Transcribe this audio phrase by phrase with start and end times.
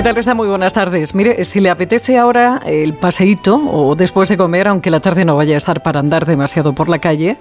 [0.00, 0.34] ¿Qué tal está?
[0.34, 1.14] Muy buenas tardes.
[1.14, 5.36] Mire, si le apetece ahora el paseíto o después de comer, aunque la tarde no
[5.36, 7.36] vaya a estar para andar demasiado por la calle,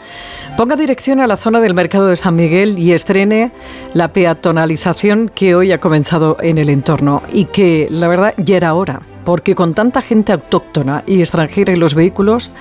[0.57, 3.53] ponga dirección a la zona del mercado de San Miguel y estrene
[3.93, 8.73] la peatonalización que hoy ha comenzado en el entorno y que la verdad ya era
[8.73, 12.51] hora porque con tanta gente autóctona y extranjera en los vehículos,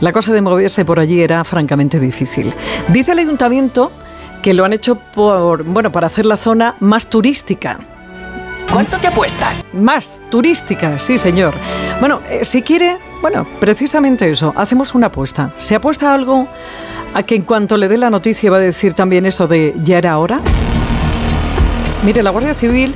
[0.00, 2.52] la cosa de moverse por allí era francamente difícil.
[2.88, 3.92] Dice el ayuntamiento
[4.42, 7.78] que lo han hecho por, bueno, para hacer la zona más turística
[8.72, 9.64] ¿Cuánto te apuestas?
[9.72, 11.54] Más turística, sí señor.
[12.00, 15.52] Bueno, eh, si quiere, bueno, precisamente eso, hacemos una apuesta.
[15.58, 16.46] ¿Se apuesta algo
[17.14, 19.98] a que en cuanto le dé la noticia va a decir también eso de ya
[19.98, 20.40] era hora?
[22.04, 22.94] Mire, la Guardia Civil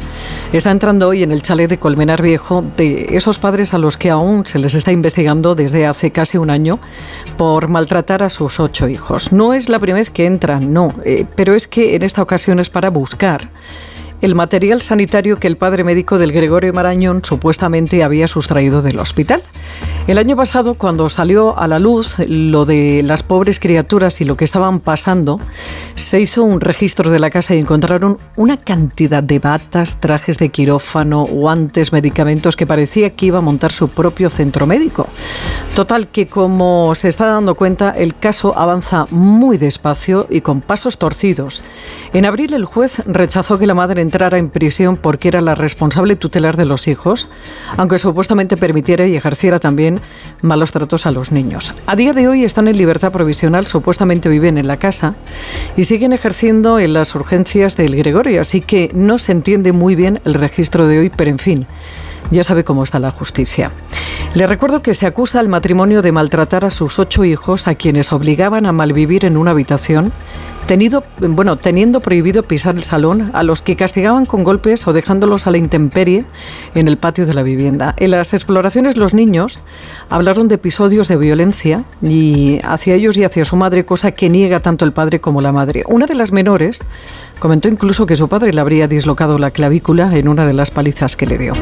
[0.53, 4.11] está entrando hoy en el chalet de Colmenar Viejo de esos padres a los que
[4.11, 6.79] aún se les está investigando desde hace casi un año
[7.37, 9.33] por maltratar a sus ocho hijos.
[9.33, 12.61] No es la primera vez que entran, no, eh, pero es que en esta ocasión
[12.61, 13.49] es para buscar
[14.21, 19.43] el material sanitario que el padre médico del Gregorio Marañón supuestamente había sustraído del hospital.
[20.07, 24.37] El año pasado, cuando salió a la luz lo de las pobres criaturas y lo
[24.37, 25.39] que estaban pasando,
[25.95, 30.49] se hizo un registro de la casa y encontraron una cantidad de batas, trajes de
[30.49, 35.07] quirófano, guantes, medicamentos que parecía que iba a montar su propio centro médico.
[35.75, 40.99] Total que como se está dando cuenta, el caso avanza muy despacio y con pasos
[40.99, 41.63] torcidos.
[42.13, 46.17] En abril el juez rechazó que la madre entrara en prisión porque era la responsable
[46.17, 47.29] tutelar de los hijos,
[47.77, 50.01] aunque supuestamente permitiera y ejerciera también
[50.43, 51.75] malos tratos a los niños.
[51.87, 55.15] A día de hoy están en libertad provisional, supuestamente viven en la casa
[55.77, 60.21] y siguen ejerciendo en las urgencias del Gregorio, así que no se entiende muy bien
[60.25, 61.67] el registro de hoy, pero en fin.
[62.31, 63.73] Ya sabe cómo está la justicia.
[64.35, 68.13] Le recuerdo que se acusa al matrimonio de maltratar a sus ocho hijos a quienes
[68.13, 70.13] obligaban a malvivir en una habitación
[70.67, 75.59] teniendo prohibido pisar el salón, a los que castigaban con golpes o dejándolos a la
[75.59, 76.25] intemperie
[76.77, 77.95] en el patio de la vivienda.
[77.97, 79.65] En las exploraciones los niños
[80.11, 84.61] hablaron de episodios de violencia y hacia ellos y hacia su madre, cosa que niega
[84.61, 85.83] tanto el padre como la madre.
[85.89, 86.85] Una de las menores
[87.41, 91.17] comentó incluso que su padre le habría dislocado la clavícula en una de las palizas
[91.17, 91.53] que le dio.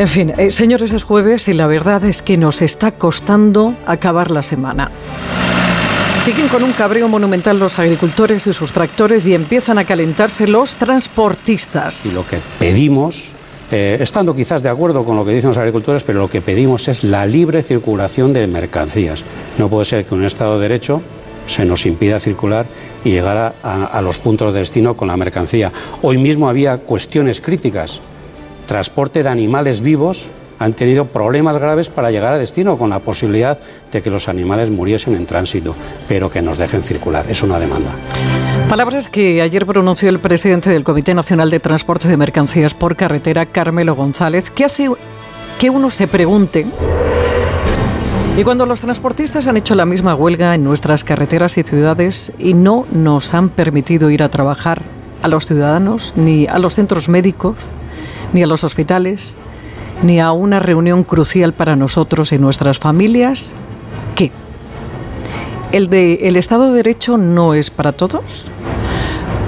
[0.00, 4.30] En fin, eh, señores, es jueves y la verdad es que nos está costando acabar
[4.30, 4.90] la semana.
[6.22, 10.76] Siguen con un cabreo monumental los agricultores y sus tractores y empiezan a calentarse los
[10.76, 12.06] transportistas.
[12.06, 13.26] Y lo que pedimos,
[13.70, 16.88] eh, estando quizás de acuerdo con lo que dicen los agricultores, pero lo que pedimos
[16.88, 19.22] es la libre circulación de mercancías.
[19.58, 21.02] No puede ser que un Estado de Derecho
[21.46, 22.64] se nos impida circular
[23.04, 25.70] y llegar a, a los puntos de destino con la mercancía.
[26.00, 28.00] Hoy mismo había cuestiones críticas.
[28.70, 30.28] Transporte de animales vivos
[30.60, 33.58] han tenido problemas graves para llegar a destino, con la posibilidad
[33.90, 35.74] de que los animales muriesen en tránsito,
[36.06, 37.24] pero que nos dejen circular.
[37.28, 37.90] Es una demanda.
[38.68, 43.44] Palabras que ayer pronunció el presidente del Comité Nacional de Transporte de Mercancías por Carretera,
[43.44, 44.88] Carmelo González, que hace
[45.58, 46.64] que uno se pregunte
[48.36, 52.54] y cuando los transportistas han hecho la misma huelga en nuestras carreteras y ciudades y
[52.54, 54.84] no nos han permitido ir a trabajar
[55.22, 57.68] a los ciudadanos, ni a los centros médicos,
[58.32, 59.38] ni a los hospitales,
[60.02, 63.54] ni a una reunión crucial para nosotros y nuestras familias,
[64.14, 64.30] ¿qué?
[65.72, 68.50] ¿El de el Estado de Derecho no es para todos?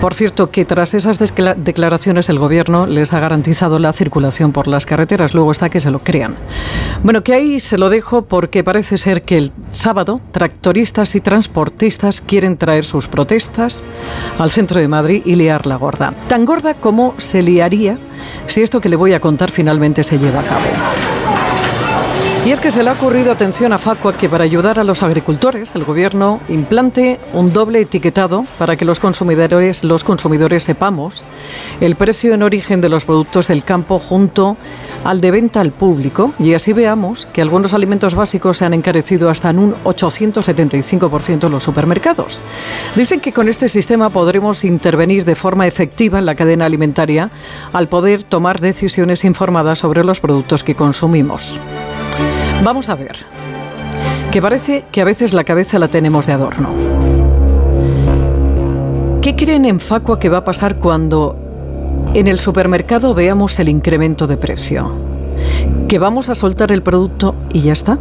[0.03, 4.85] Por cierto, que tras esas declaraciones el Gobierno les ha garantizado la circulación por las
[4.85, 5.33] carreteras.
[5.33, 6.35] Luego está que se lo crean.
[7.05, 12.21] Bueno, que ahí se lo dejo porque parece ser que el sábado tractoristas y transportistas
[12.21, 13.85] quieren traer sus protestas
[14.41, 16.13] al centro de Madrid y liar la gorda.
[16.27, 17.97] Tan gorda como se liaría
[18.49, 20.67] si esto que le voy a contar finalmente se lleva a cabo.
[22.45, 25.05] Y es que se le ha ocurrido atención a Facua que para ayudar a los
[25.05, 31.25] agricultores el gobierno implante un doble etiquetado para que los consumidores, los consumidores sepamos
[31.81, 34.57] el precio en origen de los productos del campo junto
[35.05, 39.31] al de venta al público y así veamos que algunos alimentos básicos se han encarecido
[39.31, 42.43] hasta en un 875% en los supermercados.
[42.97, 47.31] Dicen que con este sistema podremos intervenir de forma efectiva en la cadena alimentaria
[47.73, 51.61] al poder tomar decisiones informadas sobre los productos que consumimos.
[52.63, 53.17] Vamos a ver,
[54.31, 56.71] que parece que a veces la cabeza la tenemos de adorno.
[59.21, 61.37] ¿Qué creen en Facua que va a pasar cuando
[62.15, 64.93] en el supermercado veamos el incremento de precio?
[65.89, 67.99] ¿Que vamos a soltar el producto y ya está?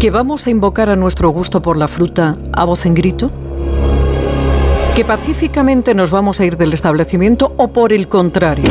[0.00, 3.30] ¿Que vamos a invocar a nuestro gusto por la fruta a voz en grito?
[4.96, 8.70] ¿Que pacíficamente nos vamos a ir del establecimiento o por el contrario?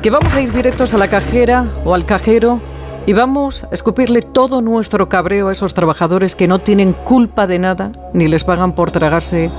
[0.00, 2.60] ¿Que vamos a ir directos a la cajera o al cajero
[3.06, 7.58] y vamos a escupirle todo nuestro cabreo a esos trabajadores que no tienen culpa de
[7.58, 9.50] nada ni les pagan por tragarse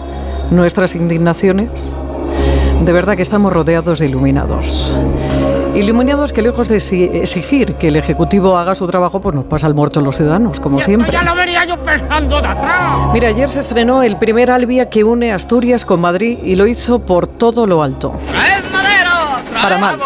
[0.52, 1.94] nuestras indignaciones.
[2.82, 4.94] De verdad que estamos rodeados de iluminados.
[5.76, 9.74] Iluminados que lejos de exigir que el Ejecutivo haga su trabajo, pues nos pasa al
[9.74, 11.12] muerto los ciudadanos, como siempre.
[11.12, 13.12] Ya lo venía yo pensando de atrás.
[13.14, 17.00] Mira, ayer se estrenó el primer Albia que une Asturias con Madrid y lo hizo
[17.00, 18.14] por todo lo alto.
[19.62, 20.00] Para mal.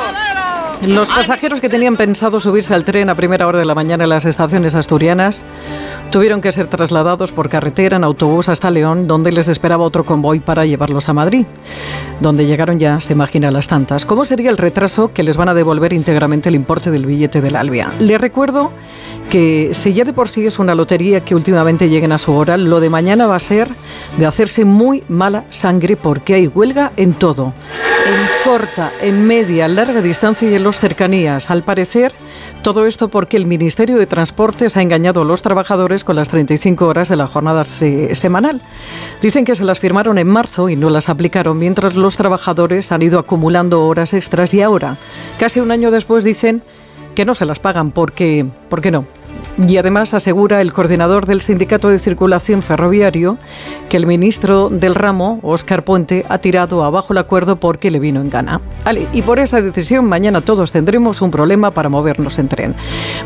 [0.82, 4.10] Los pasajeros que tenían pensado subirse al tren a primera hora de la mañana en
[4.10, 5.44] las estaciones asturianas
[6.10, 10.40] tuvieron que ser trasladados por carretera en autobús hasta León, donde les esperaba otro convoy
[10.40, 11.46] para llevarlos a Madrid,
[12.22, 14.06] donde llegaron ya, se imagina, las tantas.
[14.06, 17.58] ¿Cómo sería el retraso que les van a devolver íntegramente el importe del billete del
[17.58, 17.92] Albia?
[18.00, 18.72] Les recuerdo
[19.30, 22.56] que si ya de por sí es una lotería que últimamente lleguen a su hora,
[22.56, 23.68] lo de mañana va a ser
[24.20, 27.54] de hacerse muy mala sangre porque hay huelga en todo
[28.10, 31.52] en corta, en media, larga distancia y en los cercanías.
[31.52, 32.14] Al parecer,
[32.64, 36.88] todo esto porque el Ministerio de Transportes ha engañado a los trabajadores con las 35
[36.88, 38.62] horas de la jornada semanal.
[39.22, 43.02] Dicen que se las firmaron en marzo y no las aplicaron, mientras los trabajadores han
[43.02, 44.98] ido acumulando horas extras y ahora,
[45.38, 46.64] casi un año después, dicen
[47.16, 49.19] que no se las pagan porque, ¿por qué no?
[49.68, 53.38] Y además asegura el coordinador del Sindicato de Circulación Ferroviario
[53.90, 58.22] que el ministro del ramo, Óscar Puente, ha tirado abajo el acuerdo porque le vino
[58.22, 58.62] en gana.
[59.14, 62.76] y por esa decisión mañana todos tendremos un problema para movernos en tren.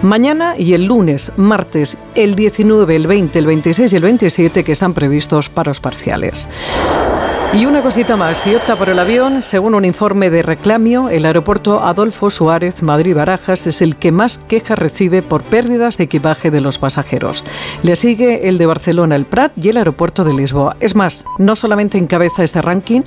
[0.01, 4.71] Mañana y el lunes, martes, el 19, el 20, el 26 y el 27 que
[4.71, 6.47] están previstos paros parciales.
[7.53, 11.23] Y una cosita más, si opta por el avión, según un informe de Reclamio, el
[11.23, 16.61] aeropuerto Adolfo Suárez Madrid-Barajas es el que más quejas recibe por pérdidas de equipaje de
[16.61, 17.45] los pasajeros.
[17.83, 20.77] Le sigue el de Barcelona, el Prat y el aeropuerto de Lisboa.
[20.79, 23.01] Es más, no solamente encabeza este ranking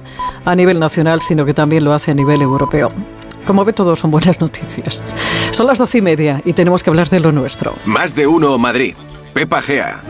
[0.44, 2.90] a nivel nacional, sino que también lo hace a nivel europeo.
[3.48, 5.02] Como ve, todo son buenas noticias.
[5.50, 7.74] Son las doce y media y tenemos que hablar de lo nuestro.
[7.84, 8.94] Más de uno Madrid.
[9.34, 10.02] Pepa Gea.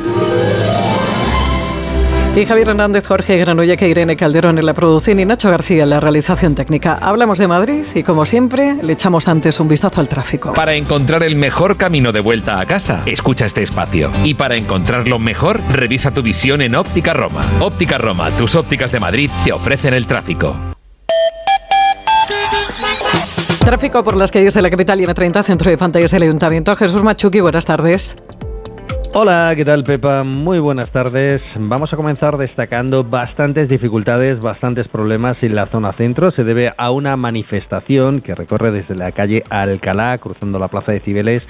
[2.36, 5.88] Y Javier Hernández, Jorge Granolla, que Irene Calderón en la producción y Nacho García en
[5.88, 6.98] la realización técnica.
[7.00, 10.52] Hablamos de Madrid y como siempre le echamos antes un vistazo al tráfico.
[10.52, 14.10] Para encontrar el mejor camino de vuelta a casa, escucha este espacio.
[14.22, 17.40] Y para encontrarlo mejor, revisa tu visión en Óptica Roma.
[17.58, 20.54] Óptica Roma, tus ópticas de Madrid te ofrecen el tráfico.
[23.64, 26.76] Tráfico por las calles de la capital y M30, centro de pantallas del Ayuntamiento.
[26.76, 28.14] Jesús Machuqui, buenas tardes.
[29.18, 30.24] Hola, ¿qué tal Pepa?
[30.24, 31.40] Muy buenas tardes.
[31.58, 36.30] Vamos a comenzar destacando bastantes dificultades, bastantes problemas en la zona centro.
[36.32, 41.00] Se debe a una manifestación que recorre desde la calle Alcalá, cruzando la plaza de
[41.00, 41.42] Cibeles,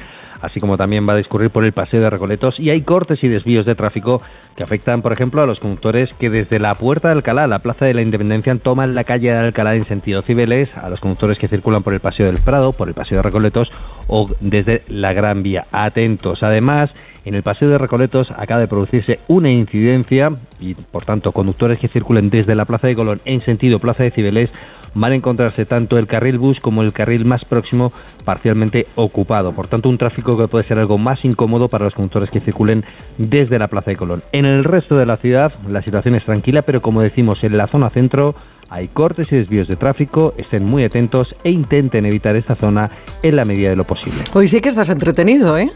[0.42, 3.28] así como también va a discurrir por el paseo de Recoletos y hay cortes y
[3.28, 4.22] desvíos de tráfico
[4.54, 7.84] que afectan, por ejemplo, a los conductores que desde la puerta de Alcalá, la plaza
[7.84, 11.48] de la Independencia, toman la calle de Alcalá en sentido Cibeles, a los conductores que
[11.48, 13.72] circulan por el paseo del Prado, por el paseo de Recoletos
[14.06, 15.66] o desde la Gran Vía.
[15.72, 16.44] Atentos.
[16.44, 16.90] Además,
[17.26, 21.88] en el paseo de Recoletos acaba de producirse una incidencia y, por tanto, conductores que
[21.88, 24.48] circulen desde la Plaza de Colón en sentido Plaza de Cibeles
[24.94, 27.92] van a encontrarse tanto el carril bus como el carril más próximo
[28.24, 29.52] parcialmente ocupado.
[29.52, 32.84] Por tanto, un tráfico que puede ser algo más incómodo para los conductores que circulen
[33.18, 34.22] desde la Plaza de Colón.
[34.32, 37.66] En el resto de la ciudad la situación es tranquila, pero como decimos, en la
[37.66, 38.36] zona centro
[38.68, 42.90] hay cortes y desvíos de tráfico, estén muy atentos e intenten evitar esta zona
[43.22, 44.18] en la medida de lo posible.
[44.32, 45.70] Hoy sí que estás entretenido, ¿eh?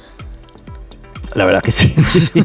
[1.34, 2.44] La verdad que sí.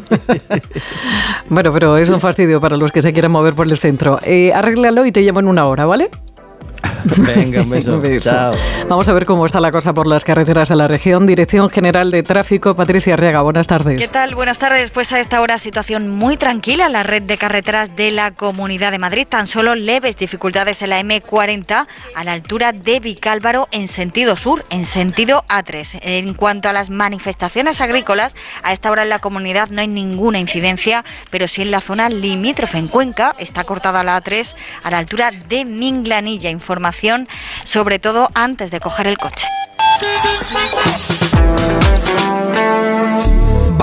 [1.48, 4.20] bueno, pero es un fastidio para los que se quieran mover por el centro.
[4.22, 6.10] Eh, arréglalo y te llamo en una hora, ¿vale?
[7.34, 8.30] Venga, un beso.
[8.30, 8.52] Chao.
[8.88, 11.26] Vamos a ver cómo está la cosa por las carreteras de la región.
[11.26, 13.98] Dirección General de Tráfico, Patricia Arriaga, buenas tardes.
[13.98, 14.34] ¿Qué tal?
[14.34, 14.90] Buenas tardes.
[14.90, 18.90] Pues a esta hora situación muy tranquila en la red de carreteras de la Comunidad
[18.90, 19.26] de Madrid.
[19.28, 24.64] Tan solo leves dificultades en la M40 a la altura de Vicálvaro en sentido sur,
[24.70, 26.00] en sentido A3.
[26.02, 30.38] En cuanto a las manifestaciones agrícolas, a esta hora en la comunidad no hay ninguna
[30.38, 34.98] incidencia, pero sí en la zona limítrofe en Cuenca está cortada la A3 a la
[34.98, 36.50] altura de Minglanilla.
[36.66, 37.28] Información
[37.62, 39.46] sobre todo antes de coger el coche.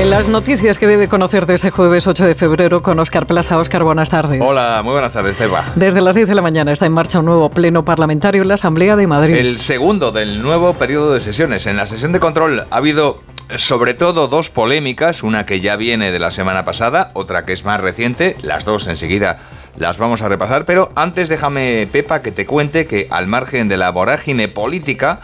[0.00, 3.58] En las noticias que debe conocer de este jueves 8 de febrero con Oscar Plaza.
[3.58, 4.40] Oscar, buenas tardes.
[4.42, 5.66] Hola, muy buenas tardes, Eva.
[5.74, 8.54] Desde las 10 de la mañana está en marcha un nuevo pleno parlamentario en la
[8.54, 9.34] Asamblea de Madrid.
[9.34, 11.66] El segundo del nuevo periodo de sesiones.
[11.66, 13.20] En la sesión de control ha habido
[13.58, 17.66] sobre todo dos polémicas, una que ya viene de la semana pasada, otra que es
[17.66, 19.40] más reciente, las dos enseguida
[19.76, 23.76] las vamos a repasar, pero antes déjame, Pepa, que te cuente que al margen de
[23.76, 25.20] la vorágine política,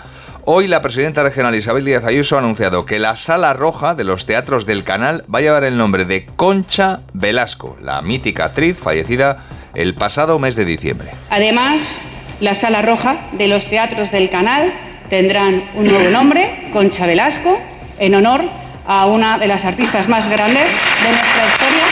[0.48, 4.26] Hoy la presidenta regional Isabel Díaz Ayuso ha anunciado que la sala roja de los
[4.26, 9.38] teatros del canal va a llevar el nombre de Concha Velasco, la mítica actriz fallecida
[9.74, 11.10] el pasado mes de diciembre.
[11.30, 12.04] Además,
[12.38, 14.72] la sala roja de los teatros del canal
[15.10, 17.60] tendrán un nuevo nombre, Concha Velasco,
[17.98, 18.42] en honor
[18.86, 21.86] a una de las artistas más grandes de nuestra historia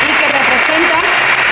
[0.00, 0.98] y que representa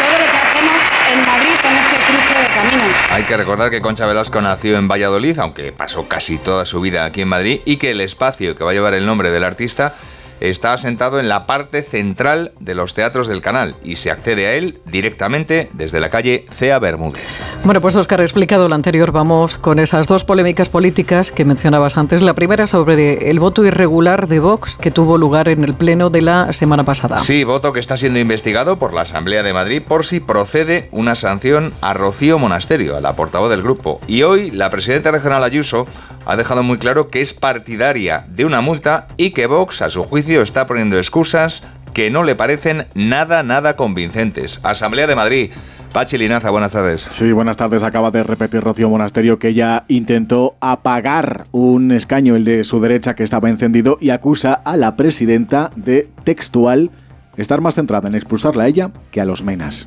[0.01, 3.00] todo lo que hacemos en Madrid en este cruce de caminos.
[3.13, 7.05] Hay que recordar que Concha Velasco nació en Valladolid, aunque pasó casi toda su vida
[7.05, 9.97] aquí en Madrid, y que el espacio que va a llevar el nombre del artista
[10.41, 14.55] está asentado en la parte central de los teatros del canal y se accede a
[14.55, 17.23] él directamente desde la calle Cea Bermúdez.
[17.65, 19.13] Bueno, pues Oscar explicado lo anterior.
[19.13, 22.23] Vamos con esas dos polémicas políticas que mencionabas antes.
[22.23, 26.23] La primera sobre el voto irregular de Vox que tuvo lugar en el Pleno de
[26.23, 27.19] la semana pasada.
[27.19, 31.15] Sí, voto que está siendo investigado por la Asamblea de Madrid por si procede una
[31.15, 34.01] sanción a Rocío Monasterio, a la portavoz del grupo.
[34.07, 35.87] Y hoy la presidenta regional Ayuso
[36.31, 40.05] ha dejado muy claro que es partidaria de una multa y que Vox, a su
[40.05, 44.61] juicio, está poniendo excusas que no le parecen nada, nada convincentes.
[44.63, 45.51] Asamblea de Madrid.
[45.93, 47.05] Pachi Linaza, buenas tardes.
[47.11, 47.83] Sí, buenas tardes.
[47.83, 53.17] Acaba de repetir Rocío Monasterio que ella intentó apagar un escaño, el de su derecha,
[53.17, 56.93] que estaba encendido, y acusa a la presidenta de textual
[57.39, 59.85] estar más centrada en expulsarla a ella que a los menas.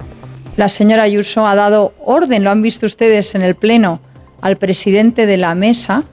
[0.58, 4.02] La señora Ayuso ha dado orden, lo han visto ustedes en el Pleno,
[4.42, 6.04] al presidente de la mesa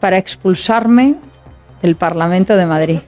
[0.00, 1.16] para expulsarme
[1.82, 2.98] del Parlamento de Madrid.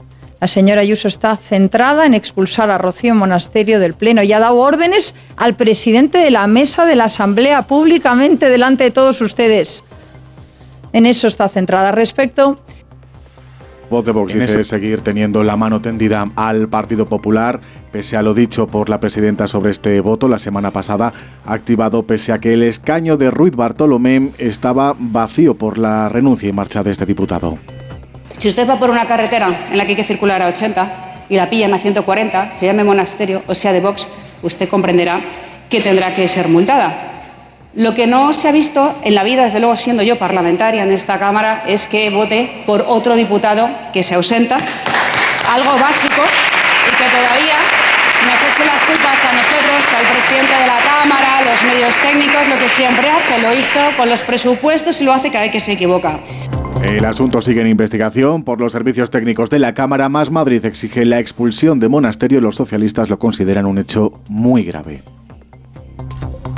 [0.41, 4.57] La señora Ayuso está centrada en expulsar a Rocío Monasterio del Pleno y ha dado
[4.57, 9.85] órdenes al presidente de la mesa de la Asamblea públicamente delante de todos ustedes.
[10.95, 11.93] En eso está centrada.
[11.93, 12.59] Respecto
[13.91, 18.35] Voz de Vox dice seguir teniendo la mano tendida al Partido Popular, pese a lo
[18.35, 21.13] dicho por la presidenta sobre este voto la semana pasada,
[21.45, 26.53] activado pese a que el escaño de Ruiz Bartolomé estaba vacío por la renuncia y
[26.53, 27.59] marcha de este diputado.
[28.39, 31.35] Si usted va por una carretera en la que hay que circular a 80 y
[31.35, 34.07] la pillan a 140, se llame monasterio o sea de Vox,
[34.43, 35.21] usted comprenderá
[35.69, 37.20] que tendrá que ser multada.
[37.75, 40.91] Lo que no se ha visto en la vida, desde luego siendo yo parlamentaria en
[40.91, 46.23] esta Cámara, es que vote por otro diputado que se ausenta, algo básico
[46.87, 47.59] y que todavía
[48.27, 52.49] nos eche las culpas a nosotros, al presidente de la Cámara, a los medios técnicos,
[52.49, 55.61] lo que siempre hace, lo hizo con los presupuestos y lo hace cada vez que
[55.61, 56.19] se equivoca.
[56.83, 60.09] El asunto sigue en investigación por los servicios técnicos de la Cámara.
[60.09, 62.41] Más Madrid exige la expulsión de Monasterio.
[62.41, 65.03] Los socialistas lo consideran un hecho muy grave.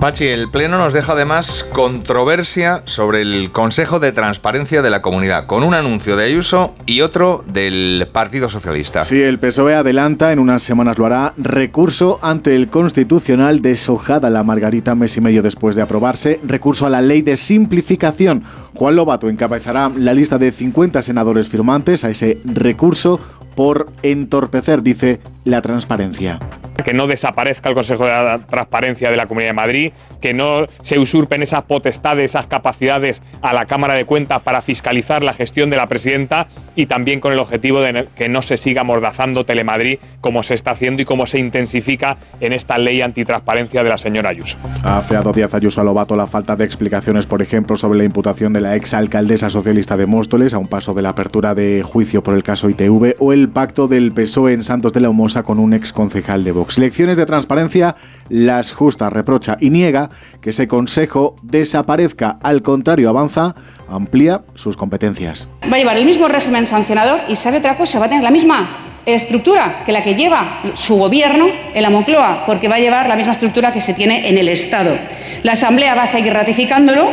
[0.02, 5.46] Pachi, el Pleno nos deja además controversia sobre el Consejo de Transparencia de la Comunidad,
[5.46, 9.04] con un anuncio de Ayuso y otro del Partido Socialista.
[9.04, 14.42] Sí, el PSOE adelanta, en unas semanas lo hará, recurso ante el Constitucional deshojada la
[14.42, 18.42] Margarita mes y medio después de aprobarse, recurso a la ley de simplificación.
[18.74, 23.20] Juan Lobato encabezará la lista de 50 senadores firmantes a ese recurso
[23.54, 26.38] por entorpecer, dice, la transparencia
[26.82, 30.98] que no desaparezca el Consejo de Transparencia de la Comunidad de Madrid, que no se
[30.98, 35.76] usurpen esas potestades, esas capacidades a la Cámara de Cuentas para fiscalizar la gestión de
[35.76, 40.42] la presidenta y también con el objetivo de que no se siga mordazando Telemadrid como
[40.42, 44.58] se está haciendo y como se intensifica en esta ley antitransparencia de la señora Ayuso.
[44.82, 48.52] Ha feado Díaz Ayuso a Lobato la falta de explicaciones, por ejemplo, sobre la imputación
[48.52, 52.34] de la exalcaldesa socialista de Móstoles a un paso de la apertura de juicio por
[52.34, 55.74] el caso ITV o el pacto del PSOE en Santos de la Humosa con un
[55.74, 56.78] exconcejal de Vox.
[56.78, 57.96] Lecciones de transparencia
[58.28, 63.54] las justas reprocha y niega que ese consejo desaparezca, al contrario avanza,
[63.88, 65.48] amplía sus competencias.
[65.70, 68.30] Va a llevar el mismo régimen sancionador y sabe otra cosa, va a tener la
[68.30, 73.08] misma estructura que la que lleva su gobierno en la Moncloa, porque va a llevar
[73.08, 74.96] la misma estructura que se tiene en el Estado.
[75.42, 77.10] La Asamblea va a seguir ratificándolo,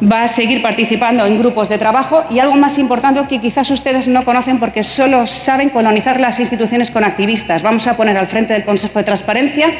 [0.00, 4.08] va a seguir participando en grupos de trabajo y algo más importante que quizás ustedes
[4.08, 7.62] no conocen porque solo saben colonizar las instituciones con activistas.
[7.62, 9.72] Vamos a poner al frente del Consejo de Transparencia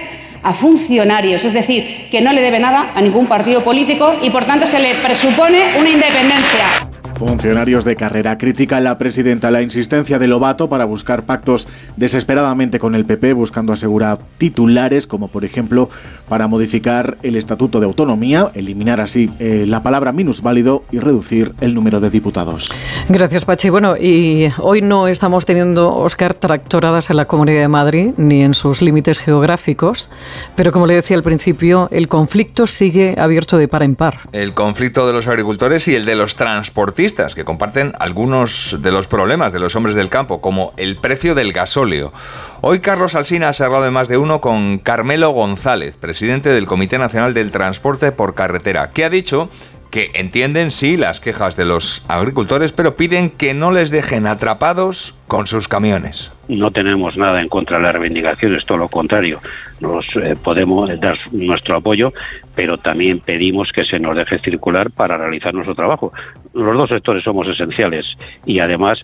[0.43, 4.45] a funcionarios, es decir, que no le debe nada a ningún partido político y por
[4.45, 6.98] tanto se le presupone una independencia.
[7.19, 12.95] Funcionarios de carrera critican la presidenta la insistencia de Lobato para buscar pactos desesperadamente con
[12.95, 15.91] el PP, buscando asegurar titulares, como por ejemplo
[16.29, 21.75] para modificar el Estatuto de Autonomía, eliminar así eh, la palabra minusválido y reducir el
[21.75, 22.71] número de diputados.
[23.09, 23.69] Gracias, Pachi.
[23.69, 28.55] Bueno, y hoy no estamos teniendo, Oscar, tractoradas en la Comunidad de Madrid ni en
[28.55, 30.09] sus límites geográficos,
[30.55, 34.21] pero como le decía al principio, el conflicto sigue abierto de par en par.
[34.31, 39.07] El conflicto de los agricultores y el de los transportistas que comparten algunos de los
[39.07, 42.13] problemas de los hombres del campo, como el precio del gasóleo.
[42.61, 46.99] Hoy Carlos Alsina ha hablado de más de uno con Carmelo González, presidente del Comité
[46.99, 49.49] Nacional del Transporte por Carretera, que ha dicho
[49.91, 55.15] que entienden sí las quejas de los agricultores, pero piden que no les dejen atrapados
[55.27, 56.33] con sus camiones.
[56.49, 59.39] No tenemos nada en contra de las reivindicaciones, todo lo contrario.
[59.81, 62.13] Nos eh, podemos dar nuestro apoyo,
[62.55, 66.13] pero también pedimos que se nos deje circular para realizar nuestro trabajo.
[66.55, 68.05] Los dos sectores somos esenciales
[68.45, 68.99] y además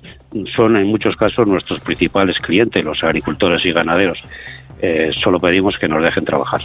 [0.55, 4.19] son en muchos casos nuestros principales clientes, los agricultores y ganaderos.
[4.81, 6.61] Eh, solo pedimos que nos dejen trabajar.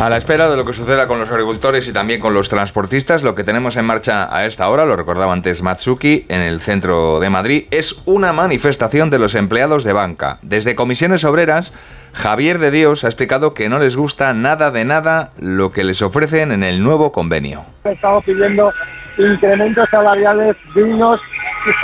[0.00, 3.22] A la espera de lo que suceda con los agricultores y también con los transportistas,
[3.22, 7.20] lo que tenemos en marcha a esta hora, lo recordaba antes Matsuki, en el centro
[7.20, 10.38] de Madrid, es una manifestación de los empleados de banca.
[10.42, 11.72] Desde comisiones obreras,
[12.12, 16.02] Javier de Dios ha explicado que no les gusta nada de nada lo que les
[16.02, 17.64] ofrecen en el nuevo convenio.
[17.84, 18.72] Estamos pidiendo
[19.16, 21.20] incrementos salariales dignos,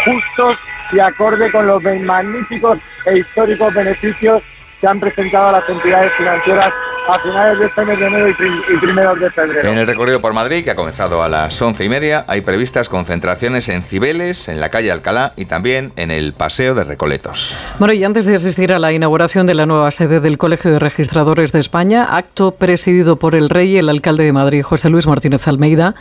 [0.05, 0.59] justos
[0.93, 4.43] y acorde con los magníficos e históricos beneficios
[4.80, 6.70] que han presentado a las entidades financieras
[7.08, 9.68] a finales de este mes de enero y, primeros de febrero.
[9.68, 12.88] En el recorrido por Madrid, que ha comenzado a las once y media, hay previstas
[12.88, 17.56] concentraciones en Cibeles, en la calle Alcalá y también en el Paseo de Recoletos.
[17.78, 20.78] Bueno, y antes de asistir a la inauguración de la nueva sede del Colegio de
[20.78, 25.06] Registradores de España, acto presidido por el Rey y el alcalde de Madrid, José Luis
[25.06, 25.94] Martínez Almeida,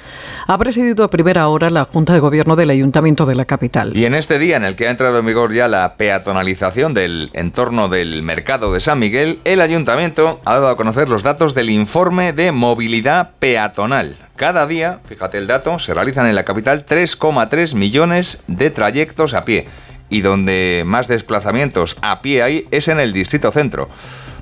[0.47, 3.95] ha presidido a primera hora la Junta de Gobierno del Ayuntamiento de la capital.
[3.95, 7.29] Y en este día en el que ha entrado en vigor ya la peatonalización del
[7.33, 11.69] entorno del mercado de San Miguel, el Ayuntamiento ha dado a conocer los datos del
[11.69, 14.17] informe de movilidad peatonal.
[14.35, 19.45] Cada día, fíjate el dato, se realizan en la capital 3,3 millones de trayectos a
[19.45, 19.67] pie.
[20.09, 23.89] Y donde más desplazamientos a pie hay es en el Distrito Centro.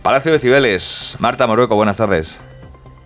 [0.02, 2.40] Palacio de Cibeles, Marta Morueco, buenas tardes.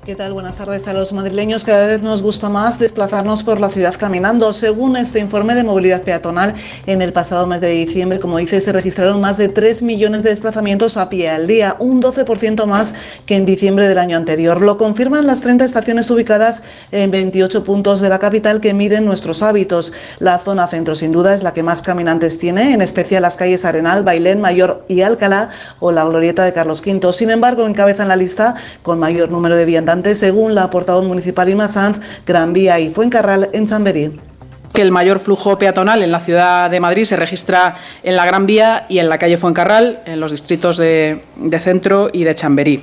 [0.03, 0.34] ¿Qué tal?
[0.34, 1.63] Buenas tardes a los madrileños.
[1.63, 4.51] Cada vez nos gusta más desplazarnos por la ciudad caminando.
[4.51, 6.55] Según este informe de movilidad peatonal,
[6.88, 10.31] en el pasado mes de diciembre, como dice, se registraron más de 3 millones de
[10.31, 12.96] desplazamientos a pie al día, un 12% más
[13.27, 14.60] que en diciembre del año anterior.
[14.60, 19.43] Lo confirman las 30 estaciones ubicadas en 28 puntos de la capital que miden nuestros
[19.43, 19.93] hábitos.
[20.17, 23.65] La zona centro, sin duda, es la que más caminantes tiene, en especial las calles
[23.65, 27.13] Arenal, Bailén, Mayor y Alcalá o la glorieta de Carlos V.
[27.13, 29.65] Sin embargo, encabezan la lista con mayor número de
[30.15, 34.17] según la portavoz municipal Irma Sanz, Gran Vía y Fuencarral en Chamberí
[34.73, 38.45] que el mayor flujo peatonal en la ciudad de Madrid se registra en la Gran
[38.45, 41.21] Vía y en la calle Fuencarral, en los distritos de,
[41.60, 42.82] Centro y de Chamberí.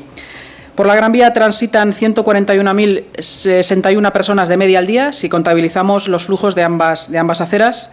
[0.74, 6.54] Por la Gran Vía transitan 141.061 personas de media al día, si contabilizamos los flujos
[6.54, 7.90] de ambas, de ambas aceras.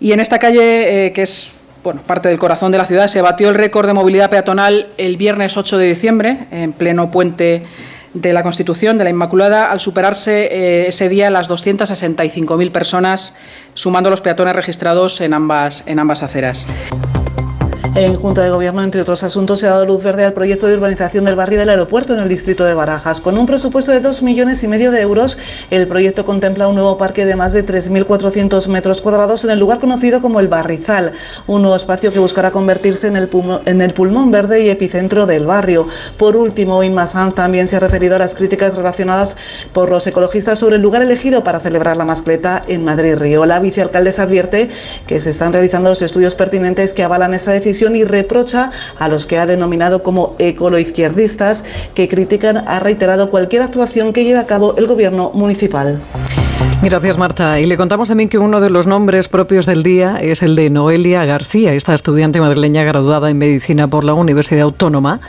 [0.00, 3.22] Y en esta calle, eh, que es bueno, parte del corazón de la ciudad, se
[3.22, 7.62] batió el récord de movilidad peatonal el viernes 8 de diciembre, en pleno puente
[8.16, 13.36] de la Constitución de la Inmaculada al superarse eh, ese día las 265.000 personas,
[13.74, 16.66] sumando los peatones registrados en ambas, en ambas aceras.
[17.96, 20.74] En Junta de Gobierno, entre otros asuntos, se ha dado luz verde al proyecto de
[20.74, 23.22] urbanización del barrio del aeropuerto en el distrito de Barajas.
[23.22, 25.38] Con un presupuesto de 2 millones y medio de euros,
[25.70, 29.80] el proyecto contempla un nuevo parque de más de 3.400 metros cuadrados en el lugar
[29.80, 31.14] conocido como el Barrizal,
[31.46, 33.30] un nuevo espacio que buscará convertirse en el,
[33.64, 35.88] en el pulmón verde y epicentro del barrio.
[36.18, 39.38] Por último, Inma Sanz también se ha referido a las críticas relacionadas
[39.72, 43.46] por los ecologistas sobre el lugar elegido para celebrar la mascleta en Madrid-Río.
[43.46, 44.68] La vicealcaldesa advierte
[45.06, 49.26] que se están realizando los estudios pertinentes que avalan esa decisión y reprocha a los
[49.26, 54.74] que ha denominado como ecoloizquierdistas que critican ha reiterado cualquier actuación que lleve a cabo
[54.76, 56.00] el gobierno municipal.
[56.82, 57.58] Gracias, Marta.
[57.58, 60.68] Y le contamos también que uno de los nombres propios del día es el de
[60.68, 65.20] Noelia García, esta estudiante madrileña graduada en medicina por la Universidad Autónoma.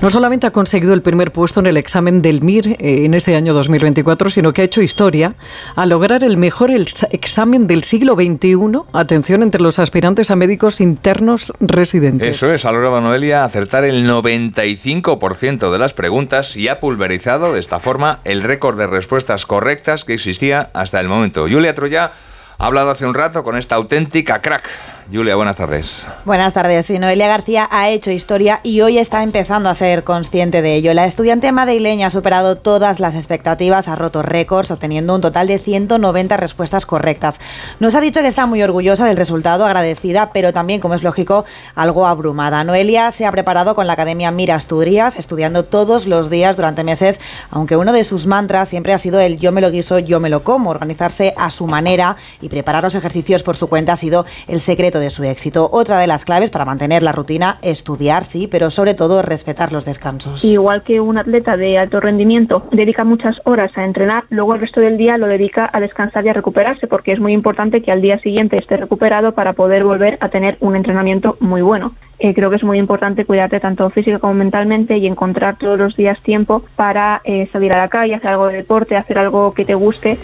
[0.00, 3.36] No solamente ha conseguido el primer puesto en el examen del MIR eh, en este
[3.36, 5.34] año 2024, sino que ha hecho historia
[5.76, 8.56] al lograr el mejor examen del siglo XXI,
[8.92, 12.42] atención, entre los aspirantes a médicos internos residentes.
[12.42, 17.60] Eso es, ha logrado Noelia acertar el 95% de las preguntas y ha pulverizado de
[17.60, 21.46] esta forma el récord de respuestas correctas que existía hasta el el momento.
[21.48, 22.12] Julia Troya
[22.58, 24.68] ha hablado hace un rato con esta auténtica crack
[25.12, 26.06] Julia, buenas tardes.
[26.24, 26.88] Buenas tardes.
[26.88, 30.94] Noelia García ha hecho historia y hoy está empezando a ser consciente de ello.
[30.94, 35.58] La estudiante madrileña ha superado todas las expectativas, ha roto récords, obteniendo un total de
[35.58, 37.38] 190 respuestas correctas.
[37.80, 41.44] Nos ha dicho que está muy orgullosa del resultado, agradecida, pero también, como es lógico,
[41.74, 42.64] algo abrumada.
[42.64, 47.20] Noelia se ha preparado con la Academia Mira Asturias, estudiando todos los días durante meses,
[47.50, 50.30] aunque uno de sus mantras siempre ha sido el yo me lo guiso, yo me
[50.30, 50.70] lo como.
[50.70, 54.93] Organizarse a su manera y preparar los ejercicios por su cuenta ha sido el secreto
[54.98, 55.68] de su éxito.
[55.72, 59.84] Otra de las claves para mantener la rutina, estudiar, sí, pero sobre todo respetar los
[59.84, 60.44] descansos.
[60.44, 64.80] Igual que un atleta de alto rendimiento dedica muchas horas a entrenar, luego el resto
[64.80, 68.02] del día lo dedica a descansar y a recuperarse, porque es muy importante que al
[68.02, 71.92] día siguiente esté recuperado para poder volver a tener un entrenamiento muy bueno.
[72.18, 75.96] Eh, creo que es muy importante cuidarte tanto física como mentalmente y encontrar todos los
[75.96, 79.64] días tiempo para eh, salir a la calle, hacer algo de deporte, hacer algo que
[79.64, 80.18] te guste.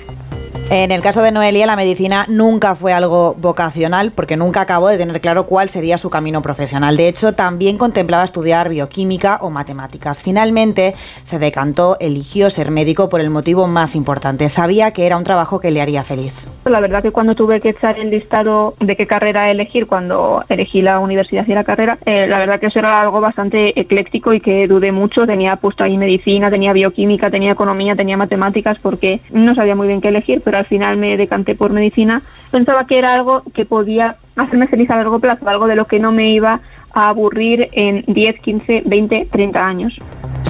[0.72, 4.98] En el caso de Noelia, la medicina nunca fue algo vocacional porque nunca acabó de
[4.98, 6.96] tener claro cuál sería su camino profesional.
[6.96, 10.22] De hecho, también contemplaba estudiar bioquímica o matemáticas.
[10.22, 14.48] Finalmente, se decantó, eligió ser médico por el motivo más importante.
[14.48, 16.46] Sabía que era un trabajo que le haría feliz.
[16.64, 20.82] La verdad que cuando tuve que echar el listado de qué carrera elegir cuando elegí
[20.82, 24.40] la universidad y la carrera, eh, la verdad que eso era algo bastante ecléctico y
[24.40, 25.26] que dudé mucho.
[25.26, 30.00] Tenía puesto ahí medicina, tenía bioquímica, tenía economía, tenía matemáticas porque no sabía muy bien
[30.00, 32.22] qué elegir, pero al final me decanté por medicina.
[32.50, 35.98] Pensaba que era algo que podía hacerme feliz a largo plazo, algo de lo que
[35.98, 36.60] no me iba
[36.92, 39.98] a aburrir en 10, 15, 20, 30 años.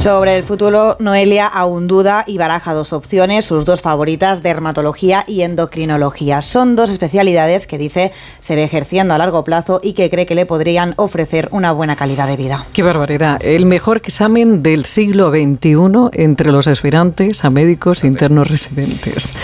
[0.01, 5.43] Sobre el futuro, Noelia aún duda y baraja dos opciones, sus dos favoritas, dermatología y
[5.43, 6.41] endocrinología.
[6.41, 10.35] Son dos especialidades que dice se ve ejerciendo a largo plazo y que cree que
[10.35, 12.65] le podrían ofrecer una buena calidad de vida.
[12.73, 13.37] Qué barbaridad.
[13.43, 19.35] El mejor examen del siglo XXI entre los aspirantes a médicos internos residentes.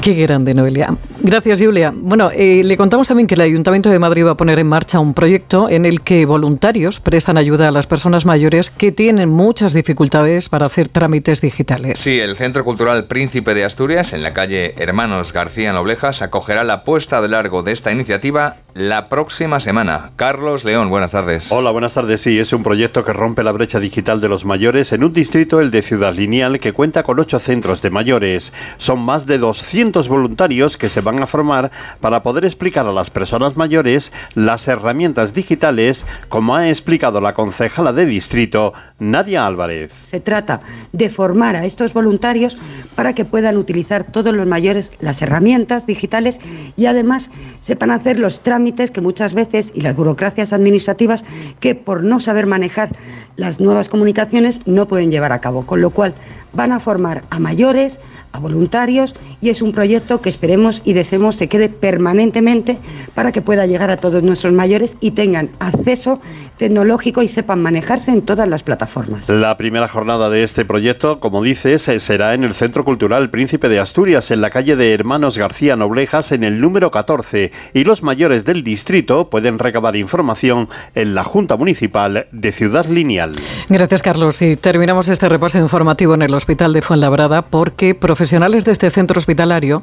[0.00, 0.96] Qué grande, Noelia.
[1.20, 1.92] Gracias, Julia.
[1.94, 4.98] Bueno, eh, le contamos también que el Ayuntamiento de Madrid va a poner en marcha
[4.98, 9.74] un proyecto en el que voluntarios prestan ayuda a las personas mayores que tienen muchas
[9.74, 12.00] dificultades para hacer trámites digitales.
[12.00, 16.82] Sí, el Centro Cultural Príncipe de Asturias, en la calle Hermanos García Noblejas, acogerá la
[16.84, 20.10] puesta de largo de esta iniciativa la próxima semana.
[20.16, 21.52] Carlos León, buenas tardes.
[21.52, 22.22] Hola, buenas tardes.
[22.22, 25.60] Sí, es un proyecto que rompe la brecha digital de los mayores en un distrito,
[25.60, 28.52] el de Ciudad Lineal, que cuenta con ocho centros de mayores.
[28.78, 33.10] Son más de 200 voluntarios que se van a formar para poder explicar a las
[33.10, 39.92] personas mayores las herramientas digitales, como ha explicado la concejala de distrito, Nadia Álvarez.
[40.00, 42.56] Se trata de formar a estos voluntarios
[42.94, 46.40] para que puedan utilizar todos los mayores las herramientas digitales
[46.76, 47.30] y además
[47.60, 51.24] sepan hacer los trámites que muchas veces y las burocracias administrativas
[51.60, 52.90] que por no saber manejar
[53.36, 55.66] las nuevas comunicaciones no pueden llevar a cabo.
[55.66, 56.14] Con lo cual
[56.52, 57.98] van a formar a mayores,
[58.32, 62.78] a voluntarios y es un proyecto que esperemos y deseemos se quede permanentemente
[63.14, 66.20] para que pueda llegar a todos nuestros mayores y tengan acceso
[66.56, 69.28] tecnológico y sepan manejarse en todas las plataformas.
[69.28, 73.68] La primera jornada de este proyecto, como dices, eh, será en el Centro Cultural Príncipe
[73.68, 78.02] de Asturias, en la calle de Hermanos García Noblejas, en el número 14, y los
[78.02, 83.32] mayores del distrito pueden recabar información en la Junta Municipal de Ciudad Lineal.
[83.68, 84.40] Gracias, Carlos.
[84.42, 89.18] Y terminamos este repaso informativo en el Hospital de Fuenlabrada porque profesionales de este centro
[89.18, 89.82] hospitalario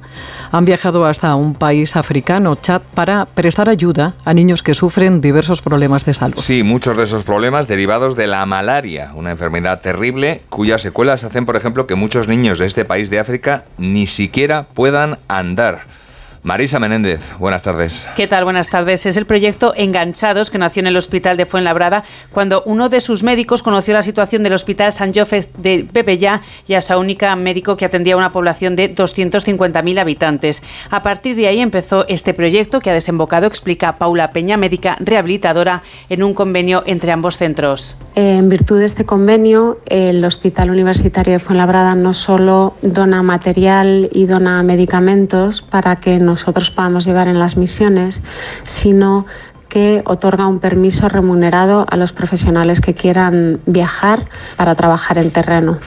[0.54, 5.62] han viajado hasta un país africano, Chad, para prestar ayuda a niños que sufren diversos
[5.62, 6.40] problemas de salud.
[6.40, 11.46] Sí, muchos de esos problemas derivados de la malaria, una enfermedad terrible cuyas secuelas hacen,
[11.46, 15.99] por ejemplo, que muchos niños de este país de África ni siquiera puedan andar.
[16.42, 18.08] Marisa Menéndez, buenas tardes.
[18.16, 18.46] ¿Qué tal?
[18.46, 19.06] Buenas tardes.
[19.06, 23.24] Es el proyecto Enganchados que nació en el Hospital de Fuenlabrada cuando uno de sus
[23.24, 27.86] médicos conoció la situación del Hospital San José de Bebellá y a única médico que
[27.86, 30.64] atendía a una población de 250.000 habitantes.
[30.90, 35.84] A partir de ahí empezó este proyecto que ha desembocado, explica Paula Peña, médica rehabilitadora,
[36.10, 37.98] en un convenio entre ambos centros.
[38.16, 44.26] En virtud de este convenio, el Hospital Universitario de Fuenlabrada no solo dona material y
[44.26, 48.22] dona medicamentos para que nosotros podamos llevar en las misiones,
[48.64, 49.26] sino
[49.68, 54.26] que otorga un permiso remunerado a los profesionales que quieran viajar
[54.58, 55.78] para trabajar en terreno.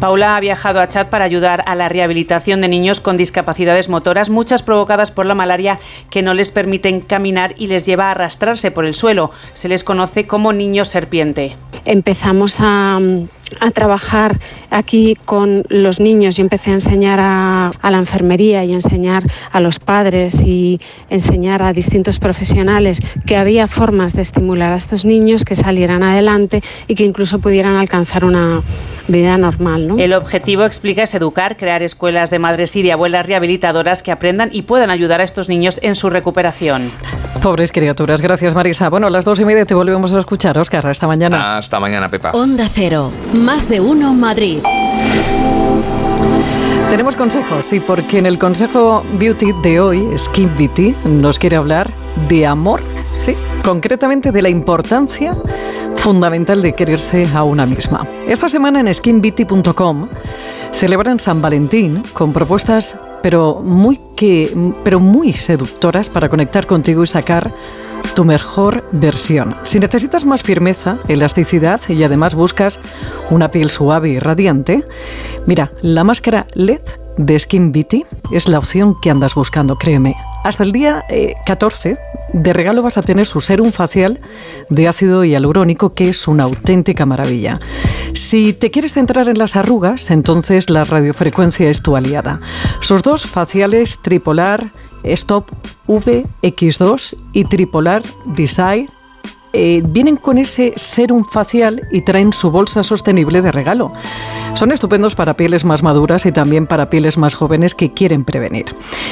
[0.00, 4.30] Paula ha viajado a Chad para ayudar a la rehabilitación de niños con discapacidades motoras,
[4.30, 5.78] muchas provocadas por la malaria
[6.10, 9.30] que no les permiten caminar y les lleva a arrastrarse por el suelo.
[9.54, 11.56] Se les conoce como niños serpiente.
[11.84, 13.00] Empezamos a,
[13.60, 14.38] a trabajar
[14.70, 16.36] aquí con los niños.
[16.36, 21.62] Yo empecé a enseñar a, a, la enfermería y enseñar a los padres y enseñar
[21.62, 26.94] a distintos profesionales que había formas de estimular a estos niños que salieran adelante y
[26.94, 28.62] que incluso pudieran alcanzar una
[29.08, 29.88] vida normal.
[29.88, 29.91] ¿no?
[29.98, 34.50] El objetivo, explica, es educar, crear escuelas de madres y de abuelas rehabilitadoras que aprendan
[34.52, 36.90] y puedan ayudar a estos niños en su recuperación.
[37.42, 38.22] Pobres criaturas.
[38.22, 38.88] Gracias, Marisa.
[38.88, 40.86] Bueno, a las dos y media te volvemos a escuchar, Oscar.
[40.86, 41.58] Hasta mañana.
[41.58, 42.30] Hasta mañana, Pepa.
[42.30, 43.10] Onda Cero.
[43.34, 44.58] Más de uno Madrid.
[46.88, 51.90] Tenemos consejos, sí, porque en el consejo Beauty de hoy, Skin Beauty, nos quiere hablar
[52.28, 52.82] de amor,
[53.14, 55.34] sí, concretamente de la importancia
[56.02, 58.04] fundamental de quererse a una misma.
[58.26, 60.08] Esta semana en skinbeauty.com
[60.72, 67.06] celebran San Valentín con propuestas pero muy, que, pero muy seductoras para conectar contigo y
[67.06, 67.52] sacar
[68.16, 69.54] tu mejor versión.
[69.62, 72.80] Si necesitas más firmeza, elasticidad y además buscas
[73.30, 74.84] una piel suave y radiante,
[75.46, 76.82] mira, la máscara LED
[77.16, 77.72] de Skin
[78.32, 80.16] es la opción que andas buscando, créeme.
[80.42, 81.04] Hasta el día
[81.46, 81.96] 14 eh,
[82.32, 84.20] de regalo vas a tener su serum facial
[84.70, 87.60] de ácido hialurónico, que es una auténtica maravilla.
[88.14, 92.40] Si te quieres centrar en las arrugas, entonces la radiofrecuencia es tu aliada.
[92.80, 94.72] Sus dos faciales tripolar
[95.04, 95.50] Stop
[95.88, 98.88] VX2 y Tripolar Design
[99.54, 103.92] eh, vienen con ese serum facial y traen su bolsa sostenible de regalo.
[104.54, 108.66] Son estupendos para pieles más maduras y también para pieles más jóvenes que quieren prevenir.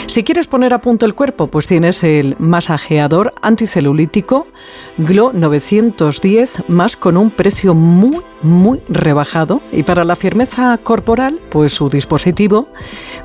[0.06, 4.46] Si quieres poner a punto el cuerpo, pues tienes el masajeador anticelulítico
[4.98, 11.74] Glo 910 más con un precio muy muy rebajado y para la firmeza corporal, pues
[11.74, 12.68] su dispositivo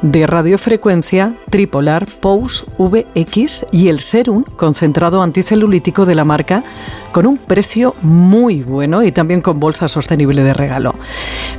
[0.01, 6.63] de radiofrecuencia tripolar Pose VX y el serum concentrado anticelulítico de la marca
[7.11, 10.95] con un precio muy bueno y también con bolsa sostenible de regalo.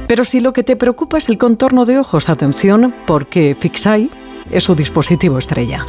[0.07, 4.09] Pero si lo que te preocupa es el contorno de ojos, atención porque Fixai
[4.53, 5.85] es su dispositivo estrella.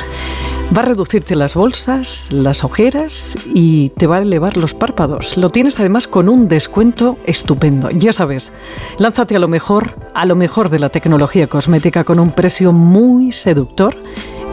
[0.75, 5.37] Va a reducirte las bolsas, las ojeras y te va a elevar los párpados.
[5.37, 7.89] Lo tienes además con un descuento estupendo.
[7.91, 8.51] Ya sabes,
[8.97, 13.31] lánzate a lo mejor, a lo mejor de la tecnología cosmética con un precio muy
[13.31, 13.95] seductor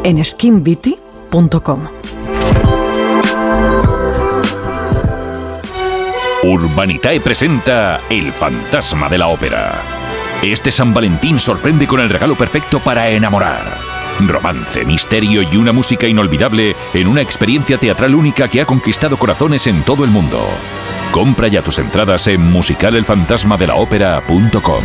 [0.02, 1.80] en skinbeauty.com.
[6.44, 9.80] Urbanitae presenta El fantasma de la ópera.
[10.42, 13.78] Este San Valentín sorprende con el regalo perfecto para enamorar.
[14.20, 19.66] Romance, misterio y una música inolvidable en una experiencia teatral única que ha conquistado corazones
[19.66, 20.46] en todo el mundo.
[21.12, 24.84] Compra ya tus entradas en musicalelfantasmadelaopera.com.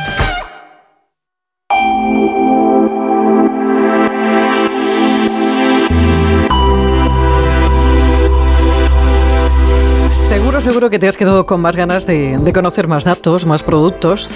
[10.61, 14.29] Seguro, que te has quedado con más ganas de, conocer más datos, más productos.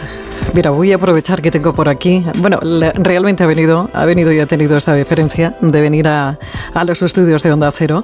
[0.55, 2.25] Mira, voy a aprovechar que tengo por aquí.
[2.37, 2.59] Bueno,
[2.95, 6.39] realmente ha venido, ha venido y ha tenido esa diferencia de venir a,
[6.87, 8.03] los estudios de Onda Cero.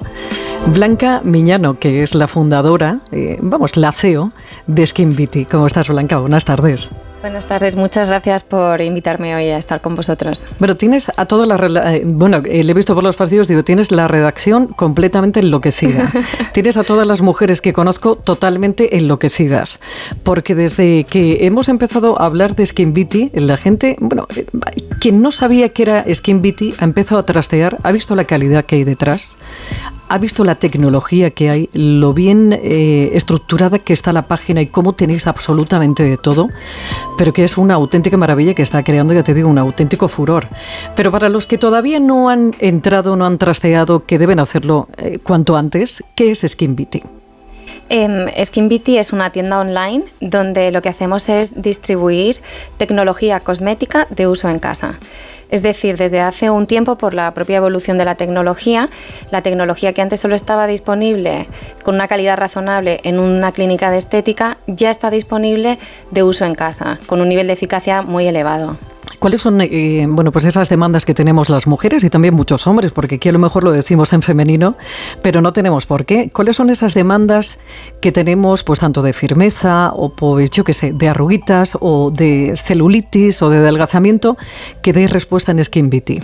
[0.68, 4.30] Blanca Miñano, que es la fundadora, eh, vamos, la CEO
[4.68, 5.44] de Skin Beauty.
[5.46, 6.18] ¿Cómo estás, Blanca?
[6.18, 6.92] Buenas tardes.
[7.22, 10.44] Buenas tardes, muchas gracias por invitarme hoy a estar con vosotros.
[10.58, 11.94] Bueno, tienes a toda la...
[11.94, 16.10] Eh, bueno, eh, le he visto por los pasillos, digo, tienes la redacción completamente enloquecida.
[16.52, 19.78] tienes a todas las mujeres que conozco totalmente enloquecidas.
[20.24, 24.44] Porque desde que hemos empezado a hablar de Skin Beauty, la gente, bueno, eh,
[24.98, 28.64] quien no sabía que era Skin Beauty ha empezado a trastear, ha visto la calidad
[28.64, 29.38] que hay detrás,
[30.12, 34.66] ha visto la tecnología que hay, lo bien eh, estructurada que está la página y
[34.66, 36.50] cómo tenéis absolutamente de todo,
[37.16, 40.48] pero que es una auténtica maravilla que está creando, ya te digo, un auténtico furor.
[40.96, 45.18] Pero para los que todavía no han entrado, no han trasteado, que deben hacerlo eh,
[45.22, 47.21] cuanto antes, ¿qué es Skin Beauty?
[47.94, 52.40] Eh, Skin Beauty es una tienda online donde lo que hacemos es distribuir
[52.78, 54.94] tecnología cosmética de uso en casa.
[55.50, 58.88] Es decir, desde hace un tiempo, por la propia evolución de la tecnología,
[59.30, 61.46] la tecnología que antes solo estaba disponible
[61.82, 65.78] con una calidad razonable en una clínica de estética, ya está disponible
[66.10, 68.78] de uso en casa, con un nivel de eficacia muy elevado.
[69.22, 72.90] ¿Cuáles son eh, bueno, pues esas demandas que tenemos las mujeres y también muchos hombres?
[72.90, 74.74] Porque aquí a lo mejor lo decimos en femenino,
[75.22, 76.30] pero no tenemos por qué.
[76.30, 77.60] ¿Cuáles son esas demandas
[78.00, 83.42] que tenemos, pues tanto de firmeza o, pues, qué sé, de arruguitas o de celulitis
[83.42, 84.36] o de adelgazamiento
[84.82, 86.18] que deis respuesta en Skin Beauty?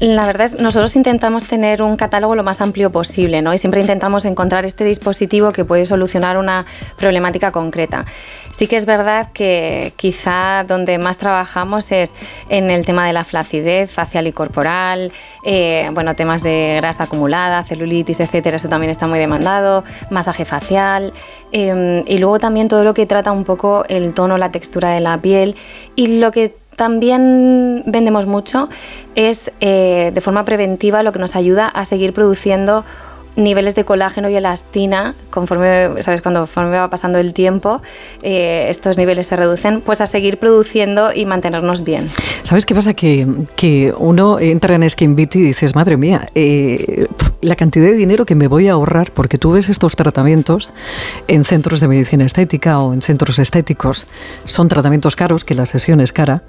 [0.00, 3.54] La verdad es nosotros intentamos tener un catálogo lo más amplio posible, ¿no?
[3.54, 8.04] Y siempre intentamos encontrar este dispositivo que puede solucionar una problemática concreta.
[8.50, 12.12] Sí que es verdad que quizá donde más trabajamos es
[12.48, 15.12] en el tema de la flacidez facial y corporal,
[15.44, 21.12] eh, bueno, temas de grasa acumulada, celulitis, etcétera, eso también está muy demandado, masaje facial
[21.52, 25.00] em, y luego también todo lo que trata un poco el tono, la textura de
[25.00, 25.56] la piel
[25.96, 28.68] y lo que también vendemos mucho
[29.14, 32.84] es eh, de forma preventiva lo que nos ayuda a seguir produciendo
[33.36, 36.22] niveles de colágeno y elastina, conforme, ¿sabes?
[36.22, 37.80] Cuando conforme va pasando el tiempo,
[38.22, 42.10] eh, estos niveles se reducen, pues a seguir produciendo y mantenernos bien.
[42.42, 42.94] ¿Sabes qué pasa?
[42.94, 47.06] Que, que uno entra en Skin Beauty y dices, madre mía, eh,
[47.40, 50.72] la cantidad de dinero que me voy a ahorrar porque tú ves estos tratamientos
[51.28, 54.06] en centros de medicina estética o en centros estéticos.
[54.44, 56.42] Son tratamientos caros, que la sesión es cara,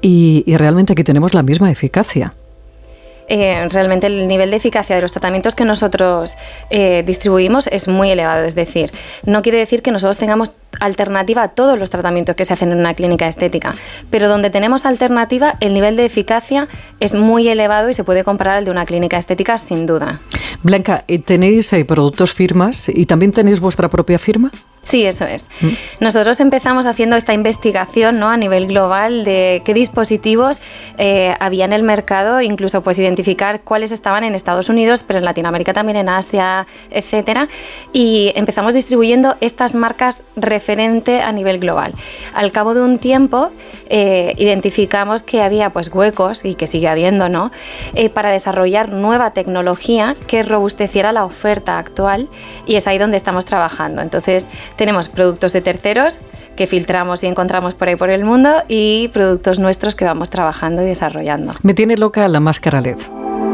[0.00, 2.34] y realmente aquí tenemos la misma eficacia.
[3.28, 6.36] Eh, realmente el nivel de eficacia de los tratamientos que nosotros
[6.70, 8.44] eh, distribuimos es muy elevado.
[8.44, 8.90] Es decir,
[9.24, 12.78] no quiere decir que nosotros tengamos alternativa a todos los tratamientos que se hacen en
[12.78, 13.74] una clínica estética,
[14.10, 16.68] pero donde tenemos alternativa, el nivel de eficacia
[17.00, 20.20] es muy elevado y se puede comparar al de una clínica estética sin duda.
[20.62, 24.50] Blanca, ¿tenéis eh, productos firmas y también tenéis vuestra propia firma?
[24.88, 25.44] Sí, eso es.
[25.60, 25.68] Mm.
[26.00, 28.30] Nosotros empezamos haciendo esta investigación ¿no?
[28.30, 30.60] a nivel global de qué dispositivos
[30.96, 35.26] eh, había en el mercado, incluso pues identificar cuáles estaban en Estados Unidos, pero en
[35.26, 37.48] Latinoamérica también, en Asia, etcétera.
[37.92, 41.92] Y empezamos distribuyendo estas marcas referente a nivel global.
[42.32, 43.50] Al cabo de un tiempo
[43.90, 47.50] eh, identificamos que había pues huecos y que sigue habiendo, ¿no?
[47.92, 52.30] Eh, para desarrollar nueva tecnología que robusteciera la oferta actual
[52.64, 54.00] y es ahí donde estamos trabajando.
[54.00, 54.46] Entonces
[54.78, 56.18] tenemos productos de terceros
[56.56, 60.82] que filtramos y encontramos por ahí por el mundo y productos nuestros que vamos trabajando
[60.82, 61.52] y desarrollando.
[61.62, 62.96] Me tiene loca la máscara LED.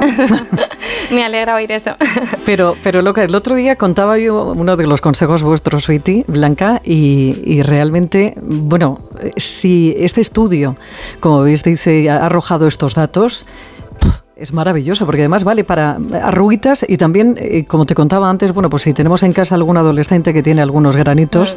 [1.11, 1.93] Me alegra oír eso.
[2.47, 6.81] pero, pero loca, el otro día contaba yo uno de los consejos vuestros, Viti, Blanca,
[6.85, 9.01] y, y realmente, bueno,
[9.37, 10.77] si este estudio,
[11.21, 13.47] como veis, dice, ha arrojado estos datos,
[14.37, 18.69] es maravilloso porque además vale para arruguitas y también, eh, como te contaba antes, bueno,
[18.69, 21.57] pues si tenemos en casa algún adolescente que tiene algunos granitos,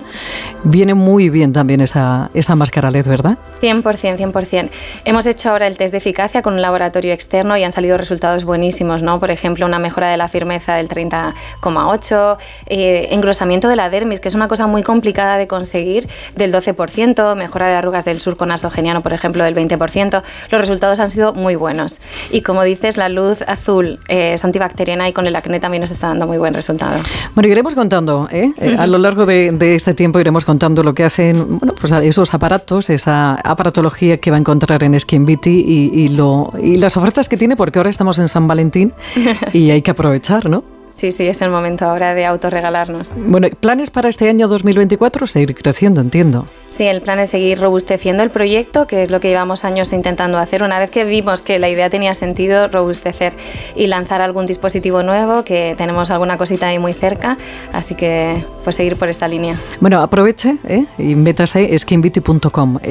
[0.64, 0.70] mm.
[0.70, 3.38] viene muy bien también esa, esa máscara LED, ¿verdad?
[3.62, 3.82] 100%,
[4.18, 4.70] 100%.
[5.06, 8.46] Hemos hecho ahora el test de eficacia con un laboratorio externo y han salido resultados
[8.46, 9.20] buenísimos, ¿no?
[9.20, 12.38] Por ejemplo, una mejora de la firmeza del 30,8,
[12.68, 17.36] eh, engrosamiento de la dermis, que es una cosa muy complicada de conseguir, del 12%,
[17.36, 20.22] mejora de arrugas del surco nasogeniano, por ejemplo, del 20%.
[20.52, 22.02] Los resultados han sido muy buenos.
[22.30, 25.92] Y como dices, la luz azul eh, es antibacteriana y con el acné también nos
[25.92, 27.00] está dando muy buen resultado.
[27.36, 28.54] Bueno, iremos contando, ¿eh?
[28.58, 32.34] Eh, a lo largo de, este tiempo iremos contando lo que hacen bueno, pues esos
[32.34, 37.28] aparatos, esa aparatología que va a encontrar en Skin Beauty y, lo, y las ofertas
[37.30, 38.94] que tiene, porque ahora estamos en San Valentín
[39.54, 40.77] y hay que aprovechar, ¿no?
[40.98, 43.12] Sí, sí, es el momento ahora de autorregalarnos.
[43.16, 45.28] Bueno, ¿planes para este año 2024?
[45.28, 46.48] Seguir creciendo, entiendo.
[46.70, 50.38] Sí, el plan es seguir robusteciendo el proyecto, que es lo que llevamos años intentando
[50.38, 50.64] hacer.
[50.64, 53.34] Una vez que vimos que la idea tenía sentido, robustecer
[53.76, 57.38] y lanzar algún dispositivo nuevo, que tenemos alguna cosita ahí muy cerca,
[57.74, 59.58] así que pues seguir por esta línea.
[59.80, 60.86] Bueno, aproveche ¿eh?
[60.98, 61.70] y métase.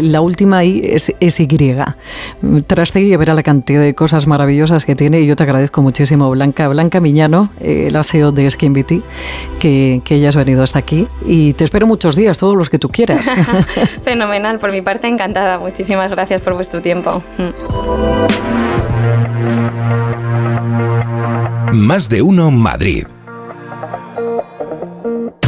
[0.00, 1.46] La última I es, es Y.
[2.66, 6.30] Traste y verá la cantidad de cosas maravillosas que tiene y yo te agradezco muchísimo,
[6.30, 6.68] Blanca.
[6.68, 9.02] Blanca Miñano, eh, la CEO de Skin Beauty,
[9.58, 12.88] que, que hayas venido hasta aquí y te espero muchos días, todos los que tú
[12.88, 13.26] quieras.
[14.04, 15.58] Fenomenal, por mi parte encantada.
[15.58, 17.22] Muchísimas gracias por vuestro tiempo.
[21.72, 23.06] Más de uno Madrid.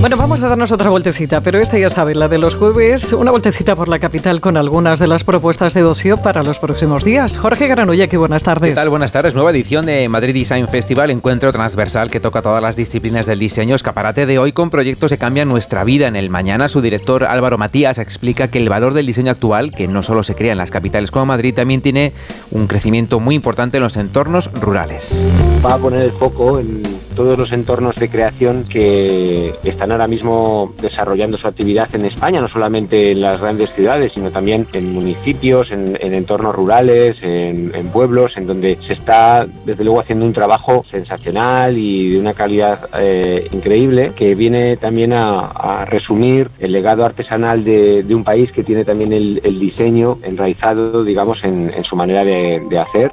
[0.00, 3.30] Bueno, vamos a darnos otra vueltecita, pero esta ya sabe, la de los jueves, una
[3.30, 7.36] vueltecita por la capital con algunas de las propuestas de ocio para los próximos días.
[7.36, 8.70] Jorge Granolla, qué buenas tardes.
[8.70, 8.90] ¿Qué tal?
[8.90, 9.34] Buenas tardes.
[9.34, 13.74] Nueva edición de Madrid Design Festival, encuentro transversal que toca todas las disciplinas del diseño.
[13.74, 16.06] Escaparate de hoy con proyectos que cambian nuestra vida.
[16.06, 19.88] En el mañana, su director Álvaro Matías explica que el valor del diseño actual, que
[19.88, 22.12] no solo se crea en las capitales como Madrid, también tiene
[22.50, 25.28] un crecimiento muy importante en los entornos rurales.
[25.64, 26.82] Va a poner el foco en
[27.16, 32.46] todos los entornos de creación que están ahora mismo desarrollando su actividad en España, no
[32.46, 38.46] solamente en las grandes ciudades, sino también en municipios, en, entornos rurales, en, pueblos, en
[38.46, 44.12] donde se está desde luego haciendo un trabajo sensacional y de una calidad eh, increíble
[44.14, 49.58] que viene también a, resumir el legado artesanal de, un país que tiene también el,
[49.58, 53.10] diseño enraizado, digamos, en, su manera de hacer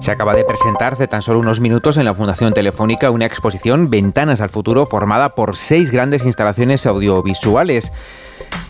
[0.00, 4.40] se acaba de presentar tan solo unos minutos en la Fundación Telefónica una exposición Ventanas
[4.40, 7.92] al Futuro formada por seis grandes instalaciones audiovisuales.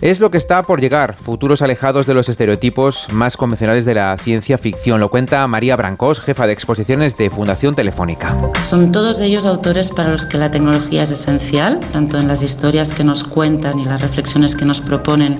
[0.01, 4.17] Es lo que está por llegar, futuros alejados de los estereotipos más convencionales de la
[4.17, 5.01] ciencia ficción.
[5.01, 8.37] Lo cuenta María Brancos, jefa de exposiciones de Fundación Telefónica.
[8.65, 12.95] Son todos ellos autores para los que la tecnología es esencial, tanto en las historias
[12.95, 15.37] que nos cuentan y las reflexiones que nos proponen,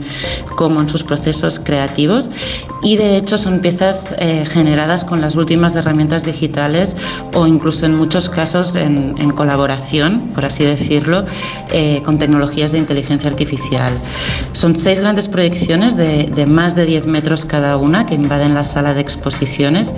[0.57, 2.29] como en sus procesos creativos.
[2.83, 6.97] Y de hecho son piezas eh, generadas con las últimas herramientas digitales
[7.33, 11.25] o incluso en muchos casos en, colaboración, por así decirlo,
[11.71, 13.93] eh, con tecnologías de inteligencia artificial.
[14.53, 18.95] Son seis grandes proyecciones de, más de 10 metros cada una que invaden la sala
[18.95, 19.95] de exposiciones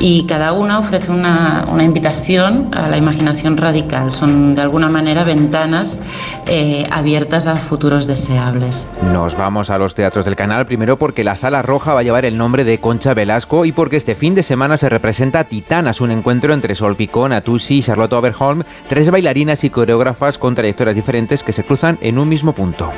[0.00, 4.14] y cada una ofrece una, invitación a la imaginación radical.
[4.14, 5.98] Son de alguna manera ventanas
[6.46, 8.86] eh, abiertas a futuros deseables.
[9.12, 12.24] Nos vamos a los teatros del canal, primero porque la Sala Roja va a llevar
[12.24, 16.10] el nombre de Concha Velasco y porque este fin de semana se representa Titanas, un
[16.10, 21.42] encuentro entre Sol Picón, Atusi y Charlotte Oberholm, tres bailarinas y coreógrafas con trayectorias diferentes
[21.42, 22.90] que se cruzan en un mismo punto.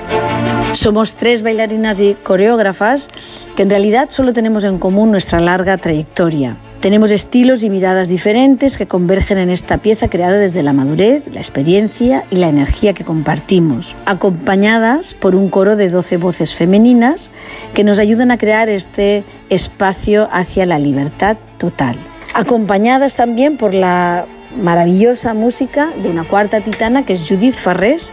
[0.73, 3.09] Somos tres bailarinas y coreógrafas
[3.57, 6.57] que en realidad solo tenemos en común nuestra larga trayectoria.
[6.81, 11.41] Tenemos estilos y miradas diferentes que convergen en esta pieza creada desde la madurez, la
[11.41, 17.33] experiencia y la energía que compartimos, acompañadas por un coro de 12 voces femeninas
[17.75, 21.97] que nos ayudan a crear este espacio hacia la libertad total.
[22.33, 24.25] Acompañadas también por la
[24.57, 28.12] maravillosa música de una cuarta titana que es Judith Farrés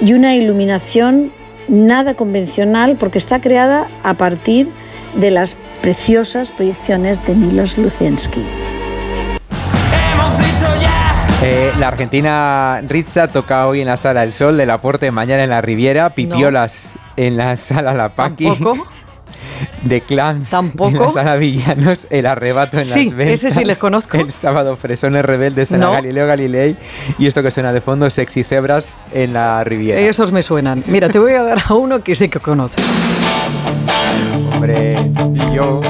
[0.00, 1.30] y una iluminación
[1.70, 4.68] nada convencional porque está creada a partir
[5.14, 8.44] de las preciosas proyecciones de Milos Lucensky.
[11.42, 15.48] Eh, la argentina Ritza toca hoy en la Sala El Sol del Aporte, mañana en
[15.48, 18.46] la Riviera, Pipiolas en la Sala La Paqui.
[18.46, 18.86] ¿Tampoco?
[19.82, 20.90] de Clams ¿Tampoco?
[20.90, 23.44] en la sala Villanos, El Arrebato en sí, las Ventas.
[23.44, 24.16] ese sí les conozco.
[24.18, 26.76] El sábado Fresones Rebeldes en la Galileo Galilei
[27.18, 30.00] y esto que suena de fondo, Sexy Cebras en la Riviera.
[30.00, 30.82] Esos me suenan.
[30.86, 32.84] Mira, te voy a dar a uno que sí que conoces.
[34.52, 35.80] Hombre, y yo...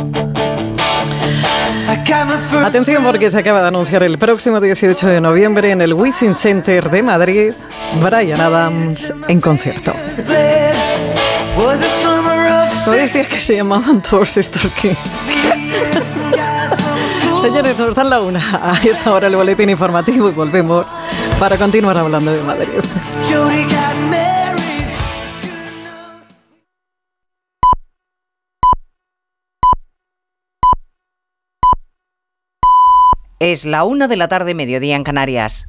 [2.64, 6.90] Atención porque se acaba de anunciar el próximo 18 de noviembre en el Wizzing Center
[6.90, 7.52] de Madrid,
[8.00, 9.92] Brian Adams en concierto.
[12.86, 14.96] ¿No decías que se llamaban todos estos que...?
[17.40, 18.40] Señores, nos dan la una.
[18.62, 20.86] A esa hora el boletín informativo y volvemos
[21.38, 22.68] para continuar hablando de Madrid.
[33.38, 35.68] Es la una de la tarde, mediodía en Canarias.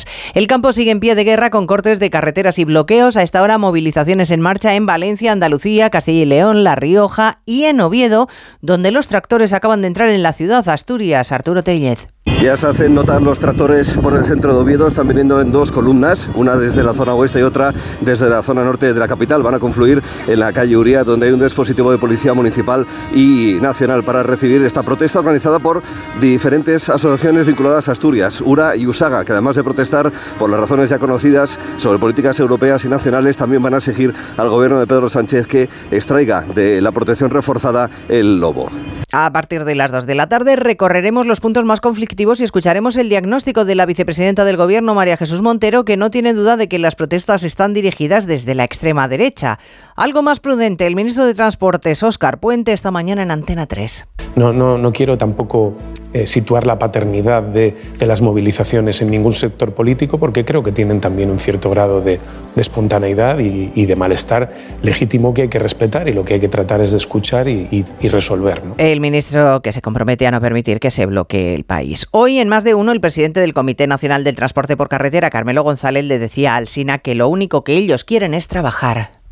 [0.05, 0.31] Canarias.
[0.33, 3.17] El campo sigue en pie de guerra con cortes de carreteras y bloqueos.
[3.17, 7.65] A esta hora movilizaciones en marcha en Valencia, Andalucía, Castilla y León, La Rioja y
[7.65, 8.27] en Oviedo,
[8.61, 11.31] donde los tractores acaban de entrar en la ciudad Asturias.
[11.31, 12.07] Arturo Tellez.
[12.39, 15.71] Ya se hacen notar los tractores por el centro de Oviedo, están viniendo en dos
[15.71, 19.41] columnas, una desde la zona oeste y otra desde la zona norte de la capital.
[19.41, 23.57] Van a confluir en la calle Uría, donde hay un dispositivo de policía municipal y
[23.59, 25.81] nacional para recibir esta protesta organizada por
[26.19, 29.90] diferentes asociaciones vinculadas a Asturias, URA y USAGA, que además de protestar
[30.39, 34.49] por las razones ya conocidas sobre políticas europeas y nacionales, también van a exigir al
[34.49, 38.69] gobierno de Pedro Sánchez que extraiga de la protección reforzada el lobo.
[39.13, 42.95] A partir de las 2 de la tarde recorreremos los puntos más conflictivos y escucharemos
[42.95, 46.69] el diagnóstico de la vicepresidenta del Gobierno, María Jesús Montero, que no tiene duda de
[46.69, 49.59] que las protestas están dirigidas desde la extrema derecha.
[49.97, 54.07] Algo más prudente, el ministro de Transportes, Óscar Puente, esta mañana en Antena 3.
[54.37, 55.75] No, no, no quiero tampoco
[56.13, 60.71] eh, situar la paternidad de, de, las movilizaciones en ningún sector político, porque creo que
[60.71, 62.19] tienen también un cierto grado de,
[62.55, 64.53] de espontaneidad y, y, de malestar
[64.83, 67.67] legítimo que hay que respetar y lo que hay que tratar es de escuchar y,
[67.71, 68.65] y, y resolver.
[68.65, 68.75] ¿no?
[68.77, 72.07] El ministro que se compromete a no permitir que se bloquee el país.
[72.11, 75.63] Hoy, en más de uno, el presidente del Comité Nacional del Transporte por Carretera, Carmelo
[75.63, 79.20] González, le decía al SINA que lo único que ellos quieren es trabajar.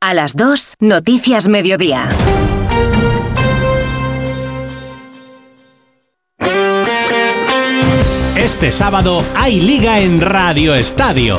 [0.00, 2.08] A las 2, Noticias Mediodía.
[8.36, 11.38] Este sábado hay liga en Radio Estadio,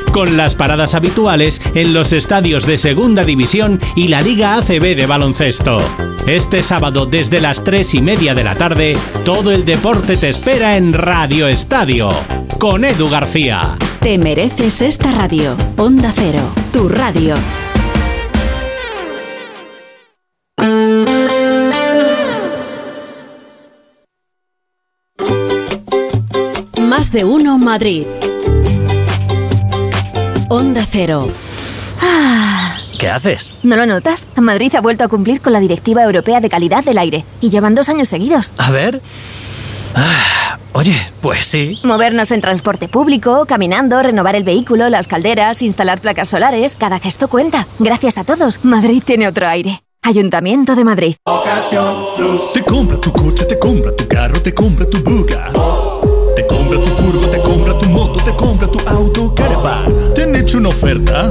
[0.11, 5.05] Con las paradas habituales en los estadios de Segunda División y la Liga ACB de
[5.05, 5.77] baloncesto.
[6.27, 10.75] Este sábado desde las 3 y media de la tarde, todo el deporte te espera
[10.75, 12.09] en Radio Estadio,
[12.59, 13.77] con Edu García.
[14.01, 15.55] Te mereces esta radio.
[15.77, 16.41] Onda Cero,
[16.73, 17.35] tu radio.
[26.77, 28.05] Más de uno Madrid.
[30.61, 31.27] Onda Cero.
[32.99, 33.55] ¿Qué haces?
[33.63, 34.27] ¿No lo notas?
[34.35, 37.73] Madrid ha vuelto a cumplir con la Directiva Europea de Calidad del Aire y llevan
[37.73, 38.53] dos años seguidos.
[38.59, 39.01] A ver.
[39.95, 41.79] Ah, oye, pues sí.
[41.83, 47.27] Movernos en transporte público, caminando, renovar el vehículo, las calderas, instalar placas solares, cada gesto
[47.27, 47.65] cuenta.
[47.79, 49.81] Gracias a todos, Madrid tiene otro aire.
[50.03, 51.15] Ayuntamiento de Madrid.
[52.53, 55.51] Te compra tu coche, te compra tu carro, te compra tu buga.
[56.35, 60.13] Te compra tu furgo, te compra tu moto, te compra tu auto, caravan.
[60.13, 61.29] ¿Te han hecho una oferta?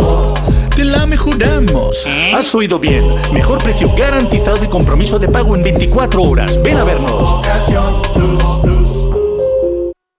[0.74, 2.07] Te la mejoramos.
[2.34, 3.05] Has oído bien.
[3.32, 6.62] Mejor precio garantizado y compromiso de pago en 24 horas.
[6.62, 7.42] Ven a vernos.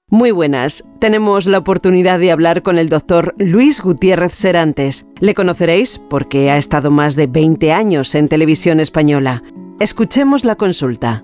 [0.09, 0.83] Muy buenas.
[0.99, 5.05] Tenemos la oportunidad de hablar con el doctor Luis Gutiérrez Serantes.
[5.19, 9.41] Le conoceréis porque ha estado más de 20 años en televisión española.
[9.79, 11.23] Escuchemos la consulta.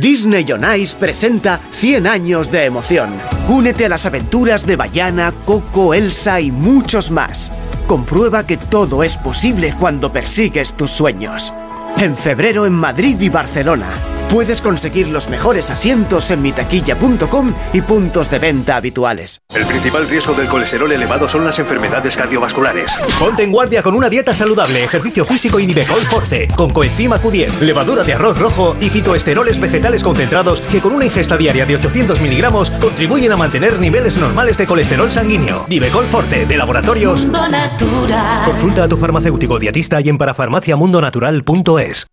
[0.00, 0.62] Disney on
[0.98, 3.10] presenta 100 años de emoción.
[3.48, 7.50] Únete a las aventuras de Bayana, Coco, Elsa y muchos más.
[7.86, 11.52] Comprueba que todo es posible cuando persigues tus sueños.
[11.98, 13.88] En febrero en Madrid y Barcelona.
[14.28, 19.40] Puedes conseguir los mejores asientos en mitaquilla.com y puntos de venta habituales.
[19.54, 22.96] El principal riesgo del colesterol elevado son las enfermedades cardiovasculares.
[23.18, 27.60] Ponte en guardia con una dieta saludable, ejercicio físico y Nivecol Forte, con coenzima Q10,
[27.60, 32.20] levadura de arroz rojo y fitoesteroles vegetales concentrados que con una ingesta diaria de 800
[32.20, 35.66] miligramos contribuyen a mantener niveles normales de colesterol sanguíneo.
[35.68, 37.22] Nivecol Forte, de laboratorios.
[37.22, 38.44] Mundo Natural.
[38.44, 42.06] Consulta a tu farmacéutico dietista y en parafarmaciamundonatural.es.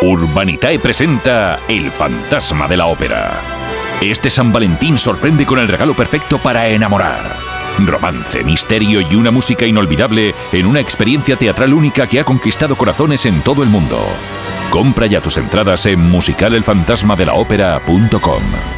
[0.00, 3.40] Urbanitae presenta El fantasma de la ópera.
[4.00, 7.34] Este San Valentín sorprende con el regalo perfecto para enamorar.
[7.84, 13.26] Romance, misterio y una música inolvidable en una experiencia teatral única que ha conquistado corazones
[13.26, 14.00] en todo el mundo.
[14.70, 18.77] Compra ya tus entradas en musicalelfantasmadelaopera.com.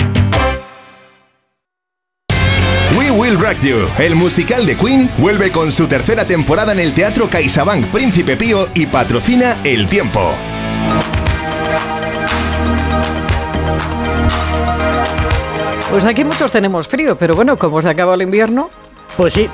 [3.31, 7.29] Will Rock You, el musical de Queen, vuelve con su tercera temporada en el Teatro
[7.29, 10.33] CaixaBank Príncipe Pío y patrocina El Tiempo.
[15.89, 18.69] Pues aquí muchos tenemos frío, pero bueno, como se acaba el invierno.
[19.15, 19.47] Pues sí.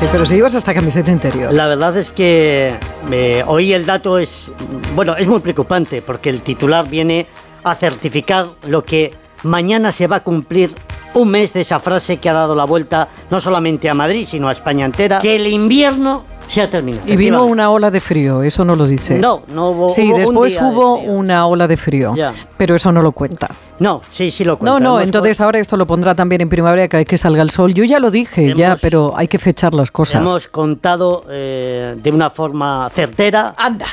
[0.00, 1.54] Sí, pero si llevas hasta camiseta interior.
[1.54, 2.74] La verdad es que
[3.12, 4.50] eh, hoy el dato es,
[4.96, 7.28] bueno, es muy preocupante porque el titular viene
[7.62, 9.14] a certificar lo que
[9.44, 10.74] mañana se va a cumplir
[11.14, 14.48] un mes de esa frase que ha dado la vuelta no solamente a Madrid, sino
[14.48, 17.02] a España entera, que el invierno se ha terminado.
[17.06, 19.18] Y vino una ola de frío, eso no lo dice.
[19.18, 19.90] No, no hubo.
[19.90, 22.34] Sí, hubo después hubo una ola de frío, Ya.
[22.56, 23.48] pero eso no lo cuenta.
[23.78, 24.78] No, sí, sí lo cuenta.
[24.78, 27.50] No, no, entonces ahora esto lo pondrá también en primavera, que hay que salga el
[27.50, 27.74] sol.
[27.74, 30.20] Yo ya lo dije, ya, pero hay que fechar las cosas.
[30.20, 33.54] Hemos contado eh, de una forma certera.
[33.56, 33.86] Anda.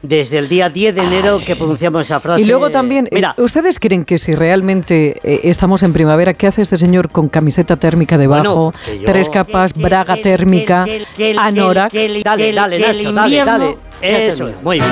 [0.00, 2.42] Desde el día 10 de enero que pronunciamos esa frase.
[2.42, 6.46] Y luego también, eh, Mira, ¿ustedes creen que si realmente eh, estamos en primavera, qué
[6.46, 10.86] hace este señor con camiseta térmica debajo, Bueno, que yo- tres capas, braga térmica,
[11.16, 11.92] que anorak?
[11.92, 13.76] dale, dale, que el Nacho, dale, dale.
[14.00, 14.90] ha Eso, muy bien.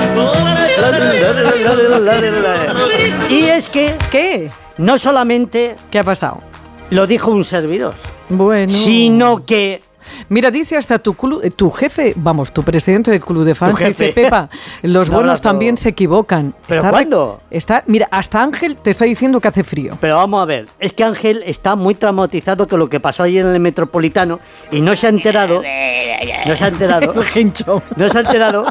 [3.29, 3.95] Y es que.
[4.11, 4.49] ¿Qué?
[4.77, 5.75] No solamente.
[5.91, 6.39] ¿Qué ha pasado?
[6.89, 7.95] Lo dijo un servidor.
[8.29, 8.71] Bueno.
[8.73, 9.81] Sino que.
[10.29, 13.77] Mira, dice hasta tu, club- eh, tu jefe, vamos, tu presidente del club de fans,
[13.79, 14.49] dice Pepa,
[14.81, 15.51] los No buenos todo.
[15.51, 16.53] también se equivocan.
[16.67, 17.41] ¿Pero Está cuándo?
[17.51, 19.97] Está, mira, hasta Ángel te está diciendo que hace frío.
[20.01, 23.45] Pero vamos a ver, es que Ángel está muy traumatizado con lo que pasó ayer
[23.45, 24.39] en el Metropolitano
[24.71, 25.61] y no se ha enterado.
[26.45, 27.13] No se ha enterado.
[27.95, 28.65] No se ha enterado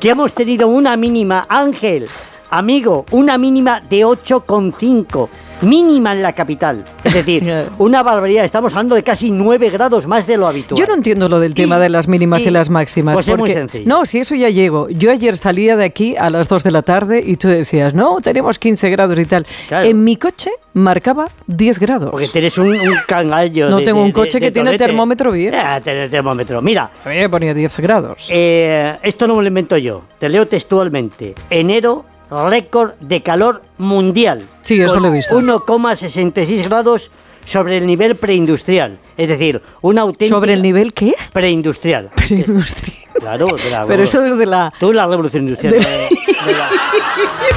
[0.00, 2.06] que hemos tenido una mínima, Ángel,
[2.50, 5.28] amigo, una mínima de 8,5.
[5.62, 6.84] Mínima en la capital.
[7.02, 8.44] Es decir, una barbaridad.
[8.44, 10.78] Estamos hablando de casi 9 grados más de lo habitual.
[10.78, 13.14] Yo no entiendo lo del tema de las mínimas y, y- las máximas.
[13.14, 13.84] pues es muy sencillo.
[13.88, 14.88] No, si eso ya llego.
[14.90, 18.18] Yo ayer salía de aquí a las 2 de la tarde y tú decías, no,
[18.20, 19.46] tenemos 15 grados y tal.
[19.70, 22.10] En mi coche marcaba 10 grados.
[22.10, 23.70] Porque tienes un, un cangallo.
[23.70, 24.84] No de- tengo un coche de- que tiene torrete.
[24.86, 25.54] termómetro bien.
[25.54, 26.60] Ah, tiene termómetro.
[26.60, 26.90] Mira.
[27.04, 28.28] A mí me ponía 10 grados.
[28.30, 30.02] Eh, esto no me lo invento yo.
[30.18, 31.34] Te leo textualmente.
[31.48, 34.42] Enero récord de calor mundial.
[34.62, 35.38] Sí, eso lo he visto.
[35.40, 37.10] 1,66 grados
[37.44, 38.98] sobre el nivel preindustrial.
[39.16, 40.34] Es decir, una auténtica...
[40.34, 41.14] ¿Sobre el nivel qué?
[41.32, 42.10] Preindustrial.
[42.16, 42.96] Preindustrial.
[43.20, 44.72] Claro, de la Pero eso es de la...
[44.78, 45.74] Tú la revolución industrial.
[45.74, 46.70] De- no, de la-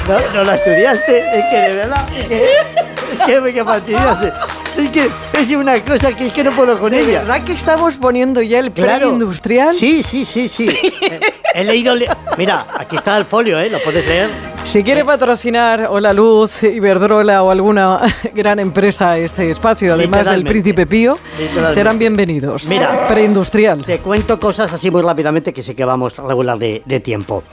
[0.08, 4.32] no, no la estudiaste, es que de verdad, es que, es que, que fastidiaste.
[4.80, 7.20] Es que es una cosa que es que no puedo con ¿De ella.
[7.20, 9.08] verdad que estamos poniendo ya el Claro.
[9.10, 9.76] preindustrial?
[9.76, 10.68] Sí, sí, sí, sí.
[10.70, 11.20] Eh,
[11.54, 11.96] He leído.
[11.96, 12.08] le-
[12.38, 13.70] Mira, aquí está el folio, ¿eh?
[13.70, 14.30] Lo puedes leer.
[14.66, 18.00] Si quiere patrocinar o la Luz, Iberdrola o alguna
[18.34, 20.50] gran empresa este espacio, además del Literalmente.
[20.52, 21.74] Príncipe Pío, Literalmente.
[21.74, 22.70] serán bienvenidos.
[22.70, 23.08] Mira.
[23.08, 23.84] preindustrial.
[23.86, 27.44] Te cuento cosas así muy rápidamente que sé que vamos regular de, de tiempo.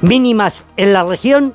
[0.00, 1.52] Mínimas en la región,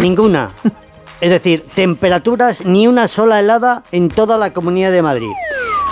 [0.00, 0.50] ninguna.
[1.22, 5.30] Es decir, temperaturas ni una sola helada en toda la comunidad de Madrid.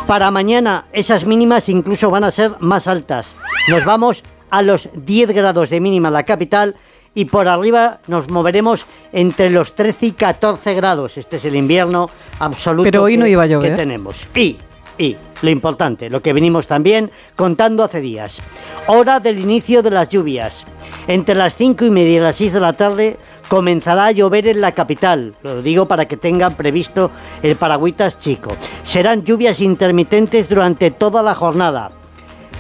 [0.08, 3.36] Para mañana esas mínimas incluso van a ser más altas.
[3.68, 6.74] Nos vamos a los 10 grados de mínima en la capital
[7.14, 11.16] y por arriba nos moveremos entre los 13 y 14 grados.
[11.16, 12.10] Este es el invierno
[12.40, 13.70] absoluto Pero hoy que- no iba a llover.
[13.70, 14.26] que tenemos.
[14.34, 14.56] Y,
[14.98, 18.40] y, lo importante, lo que venimos también contando hace días.
[18.88, 20.64] Hora del inicio de las lluvias.
[21.06, 23.16] Entre las 5 y media y las 6 de la tarde
[23.50, 25.34] comenzará a llover en la capital.
[25.42, 27.10] Lo digo para que tengan previsto
[27.42, 28.52] el paragüitas chico.
[28.84, 31.90] Serán lluvias intermitentes durante toda la jornada.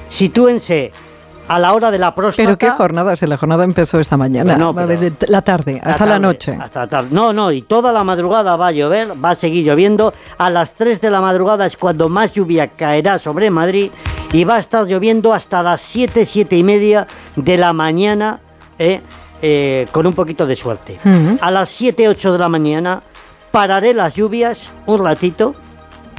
[0.08, 0.90] Sitúense
[1.46, 2.44] a la hora de la próstata.
[2.44, 5.80] Pero qué jornada, si la jornada empezó esta mañana, Bueno, Va a haber la tarde,
[5.82, 6.58] hasta la tarde, noche.
[6.60, 7.08] Hasta la tarde.
[7.12, 10.12] No, no, y toda la madrugada va a llover, va a seguir lloviendo.
[10.38, 13.92] A las 3 de la madrugada es cuando más lluvia caerá sobre Madrid
[14.32, 18.40] y va a estar lloviendo hasta las 7, 7 y media de la mañana,
[18.78, 19.00] eh,
[19.42, 20.98] eh, con un poquito de suerte.
[21.04, 21.38] Ujú.
[21.40, 23.02] A las 7, 8 de la mañana
[23.50, 25.54] pararé las lluvias un ratito.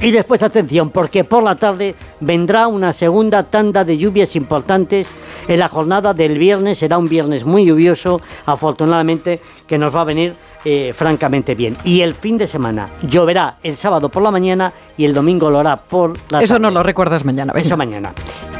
[0.00, 5.08] Y después atención, porque por la tarde vendrá una segunda tanda de lluvias importantes.
[5.46, 10.04] En la jornada del viernes será un viernes muy lluvioso, afortunadamente, que nos va a
[10.04, 11.76] venir eh, francamente bien.
[11.84, 15.60] Y el fin de semana lloverá el sábado por la mañana y el domingo lo
[15.60, 16.62] hará por la Eso tarde.
[16.62, 17.52] no lo recuerdas mañana.
[17.52, 17.66] venga.
[17.66, 18.12] Eso mañana.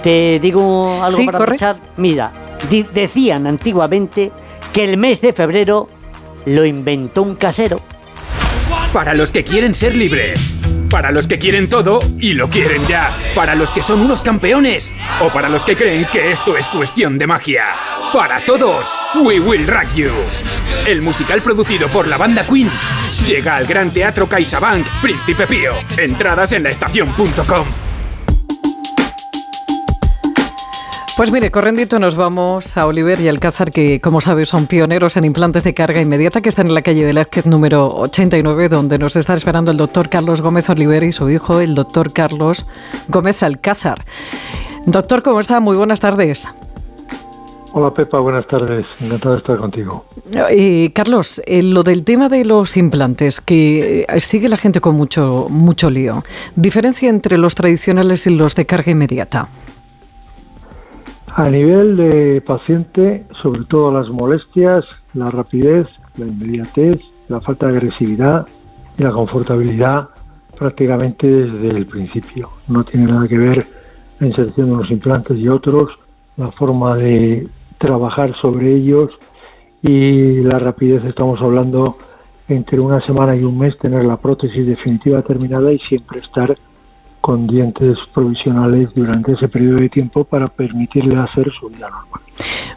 [0.03, 1.57] Te digo algo Sí, para corre.
[1.97, 2.31] Mira,
[2.93, 4.31] decían antiguamente
[4.73, 5.89] que el mes de febrero
[6.47, 7.81] lo inventó un casero.
[8.93, 10.51] Para los que quieren ser libres.
[10.91, 13.17] Para los que quieren todo y lo quieren ya.
[13.35, 14.95] Para los que son unos campeones.
[15.21, 17.65] O para los que creen que esto es cuestión de magia.
[18.13, 20.11] Para todos, We Will Rock You.
[20.87, 22.71] El musical producido por la banda Queen
[23.27, 25.73] llega al Gran Teatro CaixaBank Príncipe Pío.
[25.97, 27.92] Entradas en laestacion.com.
[31.15, 35.27] Pues mire, correndito nos vamos a Oliver y Alcázar, que como sabes son pioneros en
[35.27, 39.35] implantes de carga inmediata, que están en la calle Velázquez número 89, donde nos está
[39.35, 42.67] esperando el doctor Carlos Gómez Oliver y su hijo, el doctor Carlos
[43.09, 44.07] Gómez Alcázar.
[44.87, 45.61] Doctor, ¿cómo está?
[45.61, 46.49] Muy buenas tardes.
[47.75, 48.87] Hola Pepa, buenas tardes.
[49.01, 50.05] Encantado de estar contigo.
[50.51, 54.95] Eh, Carlos, eh, lo del tema de los implantes, que eh, sigue la gente con
[54.95, 56.23] mucho, mucho lío.
[56.57, 59.49] Diferencia entre los tradicionales y los de carga inmediata.
[61.35, 65.87] A nivel de paciente, sobre todo las molestias, la rapidez,
[66.19, 68.47] la inmediatez, la falta de agresividad
[68.99, 70.11] y la confortabilidad
[70.59, 72.51] prácticamente desde el principio.
[72.69, 73.67] No tiene nada que ver
[74.21, 75.93] la inserción de unos implantes y otros,
[76.37, 79.11] la forma de trabajar sobre ellos
[79.83, 81.97] y la rapidez, estamos hablando
[82.47, 86.55] entre una semana y un mes tener la prótesis definitiva terminada y siempre estar
[87.23, 92.21] con dientes provisionales durante ese periodo de tiempo para permitirle hacer su vida normal.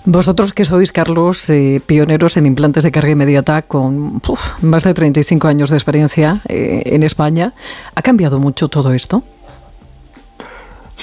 [0.05, 4.93] Vosotros que sois, Carlos, eh, pioneros en implantes de carga inmediata con uf, más de
[4.93, 7.53] 35 años de experiencia eh, en España,
[7.95, 9.23] ¿ha cambiado mucho todo esto?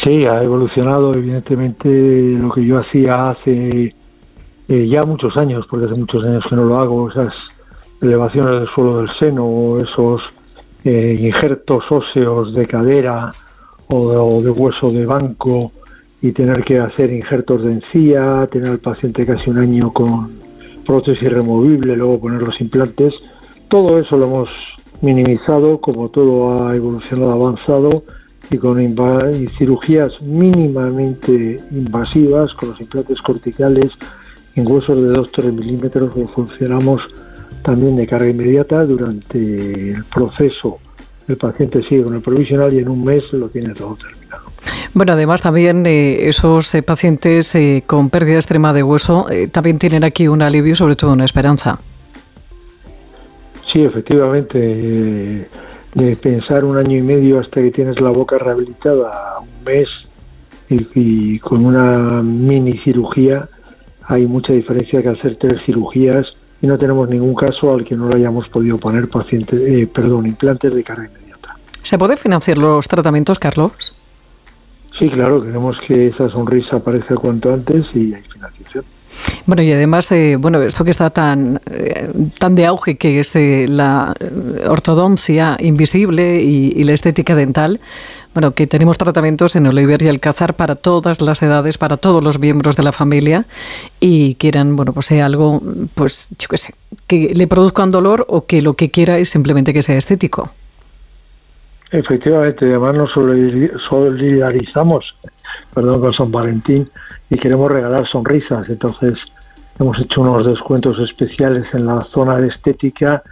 [0.05, 3.95] Sí, ha evolucionado evidentemente lo que yo hacía hace
[4.68, 7.34] eh, ya muchos años, porque hace muchos años que no lo hago, esas
[8.01, 10.22] elevaciones del suelo del seno, esos
[10.85, 13.30] injertos óseos de cadera
[13.89, 15.72] o de, hueso de banco
[16.20, 20.30] y tener que hacer injertos de encía, tener al paciente casi un año con
[20.87, 23.14] prótesis removible, luego poner los implantes,
[23.68, 24.49] todo eso lo hemos
[25.01, 28.03] minimizado, como todo ha evolucionado, avanzado
[28.51, 28.78] y con
[29.59, 33.93] cirugías mínimamente invasivas, con los implantes corticales
[34.55, 37.03] en huesos de 2-3 milímetros, funcionamos
[37.63, 40.79] también de carga inmediata durante el proceso.
[41.29, 44.43] El paciente sigue con el provisional y en un mes lo tiene todo terminado.
[44.95, 49.79] Bueno, además también eh, esos eh, pacientes eh, con pérdida extrema de hueso eh, también
[49.79, 51.79] tienen aquí un alivio, sobre todo una esperanza.
[53.73, 55.49] Sí, efectivamente, eh,
[55.95, 59.89] de pensar un año y medio hasta que tienes la boca rehabilitada, un mes
[60.69, 63.49] y, y con una mini cirugía,
[64.05, 68.09] hay mucha diferencia que hacer tres cirugías y no tenemos ningún caso al que no
[68.09, 71.57] le hayamos podido poner pacientes, eh, perdón, implantes de carga inmediata.
[71.83, 73.95] ¿Se puede financiar los tratamientos, Carlos?
[74.99, 78.85] Sí, claro, queremos que esa sonrisa aparezca cuanto antes y hay financiación.
[79.45, 83.33] Bueno, y además, eh, bueno, esto que está tan, eh, tan de auge, que es
[83.33, 87.81] de la eh, ortodoncia invisible y, y la estética dental,
[88.35, 92.39] bueno, que tenemos tratamientos en Oliver y Alcázar para todas las edades, para todos los
[92.39, 93.45] miembros de la familia
[94.01, 95.61] y quieran, bueno, pues sea algo,
[95.95, 96.74] pues, yo qué sé,
[97.07, 100.51] que le produzcan dolor o que lo que quiera es simplemente que sea estético.
[101.91, 105.14] Efectivamente, además nos solidari- solidarizamos
[105.74, 106.89] perdón, con San Valentín
[107.28, 108.66] y queremos regalar sonrisas.
[108.68, 109.18] Entonces,
[109.78, 113.22] hemos hecho unos descuentos especiales en la zona de estética,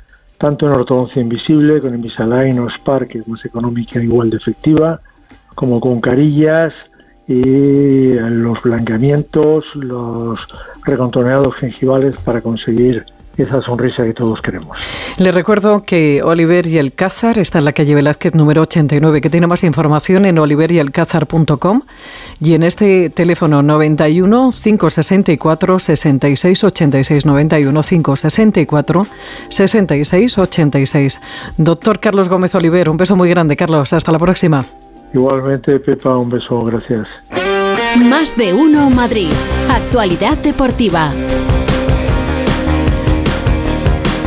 [0.41, 4.99] tanto en ortodoncia invisible, con Invisalign o Spark, que es más económica igual de efectiva,
[5.55, 6.73] como con carillas
[7.29, 10.41] y los blanqueamientos, los
[10.87, 13.05] recontorneados gengivales para conseguir
[13.43, 14.77] esa sonrisa que todos queremos.
[15.19, 19.31] Le recuerdo que Oliver y el Cázar está en la calle Velázquez número 89, que
[19.31, 21.83] tiene más información en oliveryalcázar.com
[22.41, 29.07] y en este teléfono 91 564 66 86 91 564
[29.49, 31.21] 66 86.
[31.57, 33.93] Doctor Carlos Gómez Oliver, un beso muy grande, Carlos.
[33.93, 34.65] Hasta la próxima.
[35.13, 37.09] Igualmente, Pepa, un beso, gracias.
[37.97, 39.31] Más de uno Madrid.
[39.69, 41.13] Actualidad deportiva.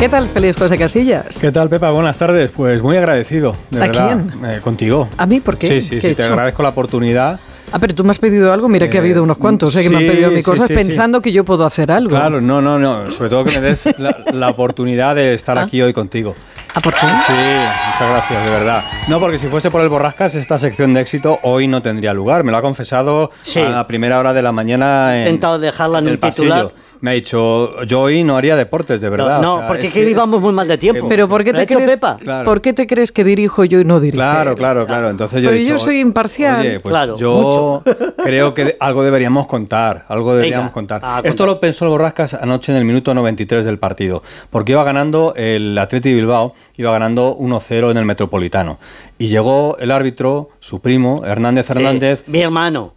[0.04, 1.38] ¿Qué tal, Feliz José Casillas?
[1.40, 1.90] ¿Qué tal, Pepa?
[1.92, 2.52] Buenas tardes.
[2.54, 4.08] Pues muy agradecido, de ¿A verdad.
[4.28, 4.46] quién?
[4.52, 5.08] eh, contigo.
[5.18, 5.40] ¿A mí?
[5.40, 5.68] ¿Por qué?
[5.68, 6.16] Sí, sí, ¿Qué he sí.
[6.18, 6.34] Te hecho?
[6.34, 7.40] agradezco la oportunidad.
[7.72, 8.68] Ah, pero tú me has pedido algo.
[8.68, 10.68] Mira que ha Eh, habido unos cuantos, eh, que me han pedido mis sí, cosas
[10.68, 10.78] sí, sí.
[10.78, 12.10] pensando que yo puedo hacer algo.
[12.10, 13.10] Claro, no, no, no.
[13.12, 16.36] Sobre todo que me des la, la oportunidad de estar aquí hoy contigo.
[16.76, 17.00] ¿Ah, por qué?
[17.00, 18.84] Sí, muchas gracias, de verdad.
[19.08, 22.44] No, porque si fuese por el Borrascas, esta sección de éxito hoy no tendría lugar.
[22.44, 23.62] Me lo ha confesado Sí.
[23.62, 26.64] a la primera hora de la mañana He en, intentado dejarla en el un titular.
[26.66, 26.84] pasillo.
[27.04, 29.42] Me ha dicho, yo hoy no haría deportes, de verdad.
[29.42, 31.06] No, O sea, porque es que vivamos muy mal de tiempo.
[31.10, 31.92] Pero ¿por qué ¿Lo ha te crees?
[31.92, 32.16] Pepa?
[32.16, 32.46] Claro.
[32.46, 34.20] ¿Por qué te crees que dirijo yo y no dirijo?
[34.24, 35.10] Claro, claro, claro.
[35.10, 36.62] Entonces yo, he Pero yo soy imparcial.
[36.62, 37.84] Oye, pues Claro, yo
[38.24, 41.02] creo que algo deberíamos contar, algo deberíamos Venga, contar.
[41.04, 44.86] a Esto lo pensó el Borrascas anoche en el minuto 93 del partido, porque iba
[44.86, 48.80] ganando el Atleti Bilbao, iba ganando 1-0 en el Metropolitano.
[49.18, 52.94] Y llegó el árbitro, su primo, Hernández Hernández, Eh, mi hermano.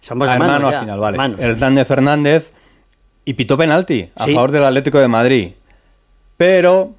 [0.00, 0.54] Somos Ah, hermanos.
[0.58, 1.14] hermano al final, vale.
[1.16, 1.40] hermanos.
[1.40, 2.52] Hernández Hernández
[3.28, 4.32] y pitó penalti a Sí.
[4.32, 5.50] favor del Atlético de Madrid.
[6.38, 6.92] Pero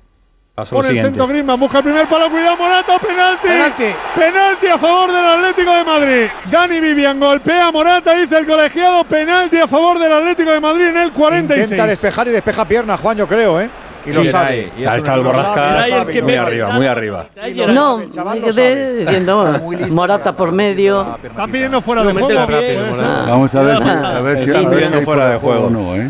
[0.54, 1.10] pasó Por lo el siguiente.
[1.12, 3.48] centro Griezmann, busca el primer palo, cuidado Morata, penalti.
[3.48, 3.86] Penalti.
[4.16, 6.28] Penalti a favor del Atlético de Madrid.
[6.52, 10.88] Dani Vivian golpea a Morata, dice el colegiado, penalti a favor del Atlético de Madrid
[10.90, 11.72] en el 46.
[11.72, 13.70] Intenta despejar y despeja pierna, Juan, yo creo, ¿eh?
[14.06, 14.72] Y lo sabe.
[14.78, 17.28] ahí, está el Borrascas muy arriba, muy arriba.
[17.74, 21.18] No, diciendo, Morata por medio.
[21.24, 22.48] Están pidiendo fuera de juego.
[23.28, 25.70] Vamos a ver, si, Ah, a ver si, Están pidiendo hay fuera de juego.
[25.70, 26.10] no, ¿eh?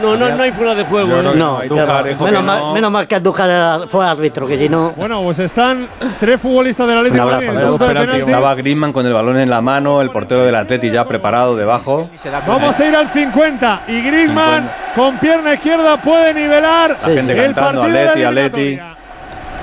[0.00, 1.18] No, no, no hay fuera de juego.
[1.18, 1.22] ¿eh?
[1.22, 2.02] No, no, va.
[2.02, 2.72] dijo menos, que mal, no.
[2.74, 4.90] menos mal que Andújar fue árbitro, que si no.
[4.96, 5.88] Bueno, pues están
[6.20, 8.18] tres futbolistas del Atlético de Un abrazo, de Penalti.
[8.18, 12.10] Estaba Griezmann con el balón en la mano, el portero del Atleti ya preparado debajo.
[12.46, 17.54] Vamos a ir al 50 y Griezmann con pierna izquierda puede nivelar La gente el
[17.54, 18.60] cantando, partido de la Atleti, Atleti.
[18.60, 18.96] eliminatoria.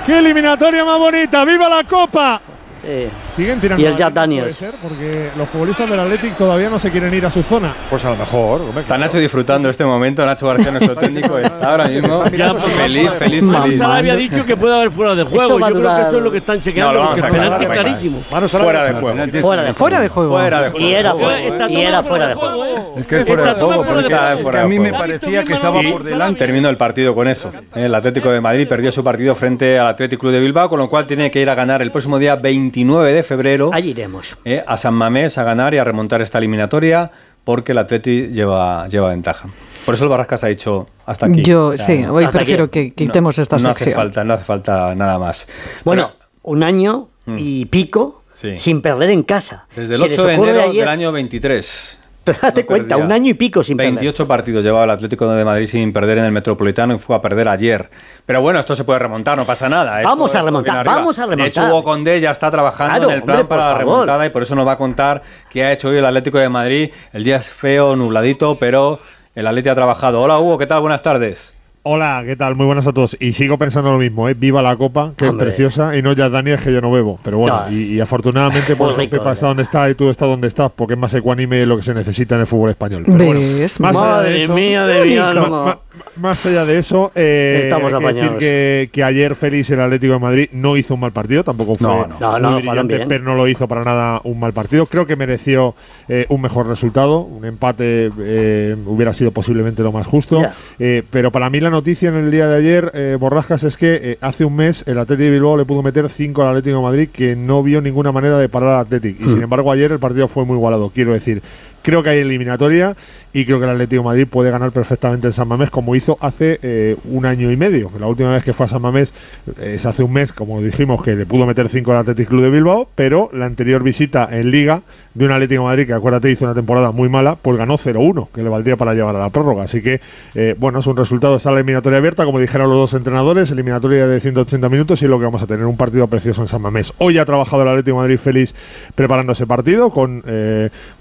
[0.06, 1.46] ¡Qué eliminatoria más bonita!
[1.46, 2.42] ¡Viva la Copa!
[2.88, 4.60] Eh, Siguen tirando Y el Jack Daniels.
[4.60, 7.74] puede ser, porque los futbolistas del Athletic todavía no se quieren ir a su zona.
[7.90, 8.62] Pues a lo mejor.
[8.62, 10.24] hombre, Está Nacho disfrutando este momento.
[10.26, 13.82] Nacho García, nuestro técnico, está ahora mismo Está feliz, feliz, feliz.
[13.82, 15.60] Había dicho que puede haber fuera de juego.
[15.60, 18.22] Yo creo que eso es lo que están chequeando, porque el es clarísimo.
[18.30, 19.42] Fuera de juego.
[19.42, 19.74] fuera de juego.
[19.76, 20.32] Fuera de juego.
[20.32, 20.86] Fuera de juego.
[20.86, 22.96] Y era fuera, todo y era fuera de juego.
[22.98, 24.02] Es que es fuera de juego, fuera
[24.36, 26.40] de porque a de mí me parecía que estaba por delante.
[26.40, 27.52] terminó el partido con eso.
[27.74, 30.90] El Atlético de Madrid perdió su partido frente al Atlético Club de Bilbao, con lo
[30.90, 32.36] cual tiene que ir a ganar el próximo día
[32.76, 34.38] 29 de febrero Allí iremos.
[34.44, 37.10] eh, a San Mamés a ganar y a remontar esta eliminatoria
[37.46, 39.48] porque el Atleti lleva, lleva ventaja.
[39.86, 41.42] Por eso el Barrascas ha dicho hasta aquí.
[41.44, 42.90] Yo, O sea, sí, no- hoy prefiero aquí.
[42.92, 43.96] que quitemos no, esta no hace sección.
[43.96, 45.48] falta, no hace falta nada más.
[45.86, 46.12] Bueno,
[46.44, 47.08] un año
[47.38, 48.60] y pico Sí.
[48.60, 49.68] sin perder en casa.
[49.76, 52.00] Desde el Si les 8 de enero ayer- del año 23.
[52.26, 53.94] Date no cuenta, un año y pico sin perder.
[53.94, 57.22] 28 partidos llevaba el Atlético de Madrid sin perder en el Metropolitano y fue a
[57.22, 57.90] perder ayer.
[58.26, 60.00] Pero bueno, esto se puede remontar, no pasa nada.
[60.02, 61.72] Esto- Vamos a remontar, vamos a De hecho, remontar.
[61.72, 63.80] Hugo Condé ya está trabajando Claro, en el plan hombre, para la favor.
[63.94, 66.50] remontada y por eso nos va a contar qué ha hecho hoy el Atlético de
[66.50, 66.90] Madrid.
[67.14, 69.00] El día es feo, nubladito, pero
[69.34, 70.22] el Atlético ha trabajado.
[70.22, 70.82] Hola Hugo, ¿qué tal?
[70.82, 71.55] Buenas tardes.
[71.88, 72.56] Hola, ¿qué tal?
[72.56, 73.16] Muy buenas a todos.
[73.20, 74.34] Y sigo pensando lo mismo, ¿eh?
[74.34, 75.50] Viva la Copa, que Hombre.
[75.50, 77.20] es preciosa, y no ya Daniel, que yo no bebo.
[77.24, 77.72] Pero bueno, No.
[77.72, 79.34] y, y afortunadamente, por eso rico, Pepa eh.
[79.34, 81.94] está donde está y tú estás donde estás, porque es más ecuánime lo que se
[81.94, 83.04] necesita en el fútbol español.
[83.06, 83.40] Pero bueno,
[83.80, 85.48] más allá de Madre eso, mía de mi ma- alma.
[85.50, 85.80] ma-
[86.18, 90.14] más allá de eso, eh, Estamos hay que decir que, que ayer Félix, el Atlético
[90.14, 92.20] de Madrid, no hizo un mal partido, tampoco fue No, no.
[92.20, 94.88] No, muy no, brillante, pero no lo hizo para nada un mal partido.
[94.88, 95.76] Creo que mereció
[96.10, 100.54] eh, un mejor resultado, un empate eh, hubiera sido posiblemente lo más justo, Ya.
[100.80, 104.00] eh, pero para mí la noticia en el día de ayer, eh, Borrascas, es que
[104.02, 106.84] eh, hace un mes el Atlético de Bilbao le pudo meter 5 al Atlético de
[106.84, 109.26] Madrid que no vio ninguna manera de parar al Atlético.
[109.26, 111.42] Y sin embargo ayer el partido fue muy igualado, quiero decir.
[111.82, 112.96] Creo que hay eliminatoria
[113.36, 116.58] y creo que el Atlético Madrid puede ganar perfectamente en San Mamés como hizo hace
[116.64, 117.92] eh, un año y medio.
[118.00, 119.14] La última vez que fue a San Mamés
[119.60, 122.44] eh, es hace un mes, como dijimos, que le pudo meter 5 al Atlético Club
[122.44, 124.84] de Bilbao, pero la anterior visita en Liga
[125.16, 128.42] de un Atlético Madrid que acuérdate hizo una temporada muy mala, pues ganó 0-1, que
[128.42, 129.64] le valdría para llevar a la prórroga.
[129.64, 130.00] Así que,
[130.34, 134.08] eh, bueno, es un resultado, está la eliminatoria abierta, como dijeron los dos entrenadores, eliminatoria
[134.08, 136.62] de 180 minutos y es lo que vamos a tener, un partido precioso en San
[136.62, 136.94] Mamés.
[137.00, 138.56] Hoy ha trabajado el Atlético Madrid feliz
[138.96, 140.24] preparando ese partido con,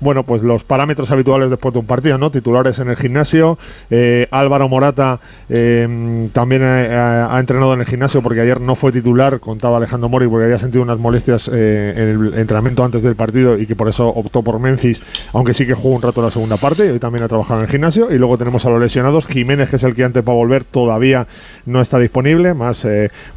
[0.01, 2.24] bueno, pues los parámetros habituales después de un partido, ¿no?
[2.31, 3.59] Titulares en el gimnasio.
[3.91, 9.41] Eh, Álvaro Morata eh, también ha, entrenado en el gimnasio porque ayer no fue titular,
[9.41, 13.59] contaba Alejandro Mori, porque había sentido unas molestias eh, en el entrenamiento antes del partido
[13.59, 15.03] y que por eso optó por Memphis,
[15.33, 16.91] aunque sí que jugó un rato la segunda parte.
[16.91, 18.13] Hoy también ha trabajado en el gimnasio.
[18.13, 19.27] Y luego tenemos a los lesionados.
[19.27, 21.27] Jiménez, que es el que antes para volver, todavía
[21.67, 22.55] no está disponible.
[22.55, 22.87] Más,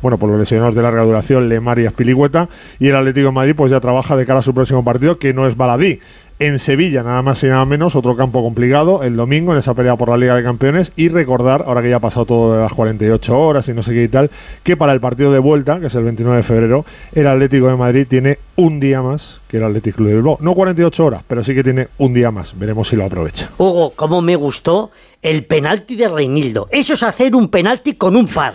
[0.02, 2.50] bueno, por los lesionados de larga duración, Lemar y Aspilicueta.
[2.80, 5.34] Y el Atlético de Madrid, pues ya trabaja de cara a su próximo partido, que
[5.34, 6.00] no es baladí
[6.40, 9.96] en Sevilla, nada más y nada menos, otro campo complicado, el domingo en esa pelea
[9.96, 12.74] por la Liga de Campeones y recordar, ahora que ya ha pasado todo de las
[12.74, 14.30] 48 horas y no sé qué y tal,
[14.64, 17.76] que para el partido de vuelta, que es el 29 de febrero, el Atlético de
[17.76, 20.38] Madrid tiene un día más que el Atlético de Bilbao.
[20.42, 22.58] No 48 horas, pero sí que tiene un día más.
[22.58, 23.50] Veremos si lo aprovecha.
[23.58, 24.92] Hugo, cómo me gustó
[25.24, 26.68] el penalti de Reinildo.
[26.72, 28.54] Eso es hacer un penalti con un par,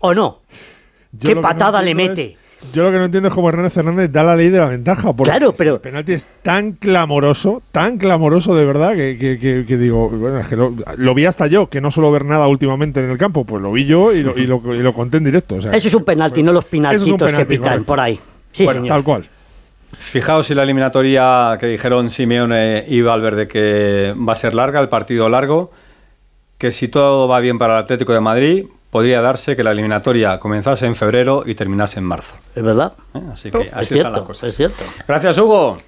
[0.00, 0.40] ¿o no?
[1.18, 2.39] ¿Qué patada le mete?
[2.72, 5.12] Yo lo que no entiendo es cómo Hernández Fernández da la ley de la ventaja.
[5.12, 5.74] Porque claro, pero.
[5.76, 11.14] El penalti es tan clamoroso, tan clamoroso de verdad, que, digo, bueno, es que lo,
[11.14, 13.44] vi hasta yo, que no suelo ver nada últimamente en el campo.
[13.44, 15.56] Pues lo vi yo y lo, y lo, conté en directo.
[15.56, 18.18] eso es un penalti, no los pinaltitos que pitan por ahí.
[18.52, 19.26] Sí, bueno, tal cual.
[19.92, 24.88] Fijaos si la eliminatoria que dijeron Simeone y Valverde que va a ser larga, el
[24.88, 25.72] partido largo,
[26.58, 30.38] que si todo va bien para el Atlético de Madrid, podría darse que la eliminatoria
[30.38, 32.34] comenzase en febrero y terminase en marzo.
[32.54, 32.92] ¿Es verdad?
[33.14, 33.20] ¿Eh?
[33.32, 34.50] Así que así están las cosas.
[34.50, 34.84] Es cierto.
[35.06, 35.78] Gracias, Hugo.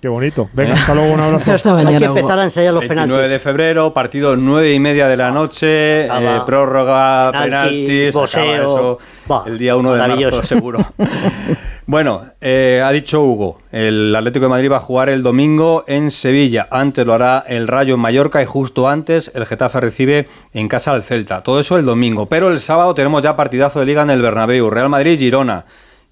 [0.00, 0.48] Qué bonito.
[0.52, 1.52] Venga, hasta luego, un abrazo.
[1.54, 5.08] Hasta mañana, Hay que empezar a ensayar los 29 de febrero, partido nueve y media
[5.08, 8.98] de la noche, eh, prórroga, penaltis, eso,
[9.46, 10.86] el día 1 de marzo seguro.
[11.88, 16.10] bueno, eh, ha dicho Hugo, el Atlético de Madrid va a jugar el domingo en
[16.10, 16.68] Sevilla.
[16.70, 20.90] Antes lo hará el Rayo en Mallorca y justo antes el Getafe recibe en casa
[20.90, 21.40] al Celta.
[21.42, 22.26] Todo eso el domingo.
[22.26, 25.64] Pero el sábado tenemos ya partidazo de liga en el Bernabéu, Real Madrid-Girona.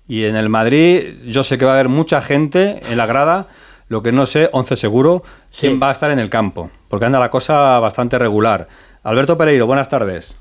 [0.08, 3.46] Y en el Madrid yo sé que va a haber mucha gente en la grada
[3.88, 5.24] lo que no sé, 11 seguro,
[5.58, 8.66] quién va a estar en el campo, porque anda la cosa bastante regular.
[9.02, 10.36] Alberto Pereiro, buenas tardes.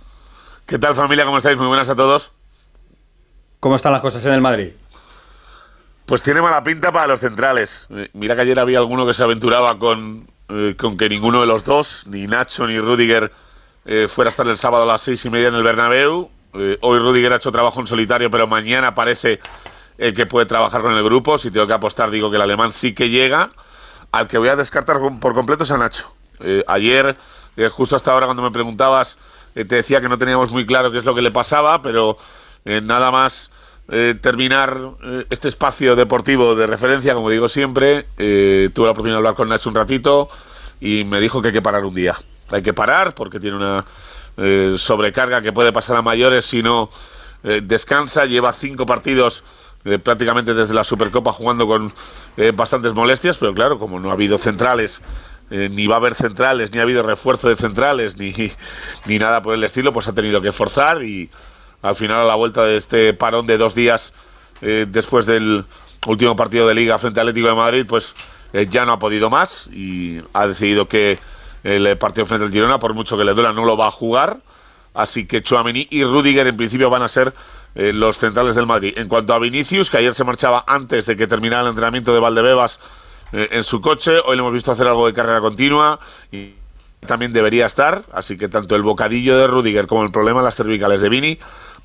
[0.66, 1.26] ¿Qué tal familia?
[1.26, 1.58] ¿Cómo estáis?
[1.58, 2.36] Muy buenas a todos.
[3.60, 4.70] ¿Cómo están las cosas en el Madrid?
[6.06, 7.88] Pues tiene mala pinta para los centrales.
[7.90, 11.48] Eh, mira que ayer había alguno que se aventuraba con, eh, con que ninguno de
[11.48, 13.32] los dos, ni Nacho ni Rudiger,
[13.86, 16.30] eh, fuera a estar el sábado a las seis y media en el Bernabéu.
[16.54, 19.40] hoy Rudiger ha hecho trabajo en solitario, pero mañana parece
[19.98, 21.38] que puede trabajar con el grupo.
[21.38, 23.50] Si tengo que apostar, digo que el alemán sí que llega.
[24.12, 26.16] Al que voy a descartar por completo es a Nacho.
[26.68, 27.18] Ayer,
[27.72, 29.18] justo hasta ahora, cuando me preguntabas,
[29.54, 32.16] te decía que no teníamos muy claro qué es lo que le pasaba, pero
[32.64, 33.52] nada más
[34.22, 34.80] terminar
[35.30, 39.70] este espacio deportivo de referencia, como digo siempre, tuve la oportunidad de hablar con Nacho
[39.70, 40.28] un ratito
[40.82, 42.16] y me dijo que hay que parar un día.
[42.50, 43.86] Hay que parar porque tiene una
[44.78, 46.90] sobrecarga que puede pasar a mayores si no
[47.44, 48.26] descansa.
[48.26, 49.44] Lleva cinco partidos
[49.86, 51.94] eh, prácticamente desde la Supercopa jugando con
[52.38, 55.04] eh, bastantes molestias, pero claro, como no ha habido centrales,
[55.52, 58.34] eh, ni va a haber centrales, ni ha habido refuerzo de centrales, ni,
[59.06, 61.30] ni nada por el estilo, pues ha tenido que forzar y
[61.86, 64.14] al final a la vuelta de este parón de dos días
[64.62, 65.64] después del
[66.08, 68.16] último partido de liga frente al Atlético de Madrid, pues
[68.70, 71.20] ya no ha podido más y ha decidido que
[71.64, 74.40] el partido frente al Girona, por mucho que le duela, no lo va a jugar.
[74.96, 77.34] Así que Chouameni y Rudiger en principio van a ser
[77.76, 78.94] eh, los centrales del Madrid.
[78.96, 82.20] En cuanto a Vinicius, que ayer se marchaba antes de que terminara el entrenamiento de
[82.22, 82.80] Valdebebas
[83.34, 86.00] eh, en su coche, hoy le hemos visto hacer algo de carrera continua
[86.32, 86.54] y
[87.06, 90.56] también debería estar, así que tanto el bocadillo de Rudiger como el problema de las
[90.56, 91.38] cervicales de Vini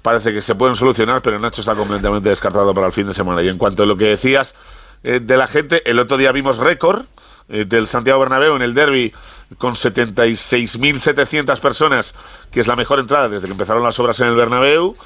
[0.03, 3.43] parece que se pueden solucionar, pero Nacho está completamente descartado para el fin de semana.
[3.43, 4.55] Y en cuanto a lo que decías
[5.03, 7.05] eh, de la gente, el otro día vimos récord
[7.49, 9.13] del Santiago Bernabéu en el derby
[9.59, 12.15] con 76.700 personas,
[12.51, 14.97] que es la mejor entrada desde que empezaron las obras en el Bernabéu.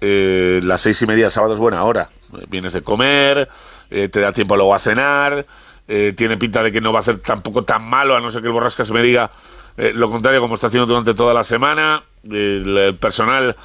[0.00, 2.08] Eh, las seis y media del sábado es buena hora.
[2.48, 3.48] Vienes de comer,
[3.90, 5.46] eh, te da tiempo luego a cenar,
[5.88, 8.42] eh, tiene pinta de que no va a ser tampoco tan malo, a no ser
[8.42, 9.30] que el Borrascas me diga
[9.76, 12.02] lo contrario como está haciendo durante toda la semana.
[12.30, 13.56] el personal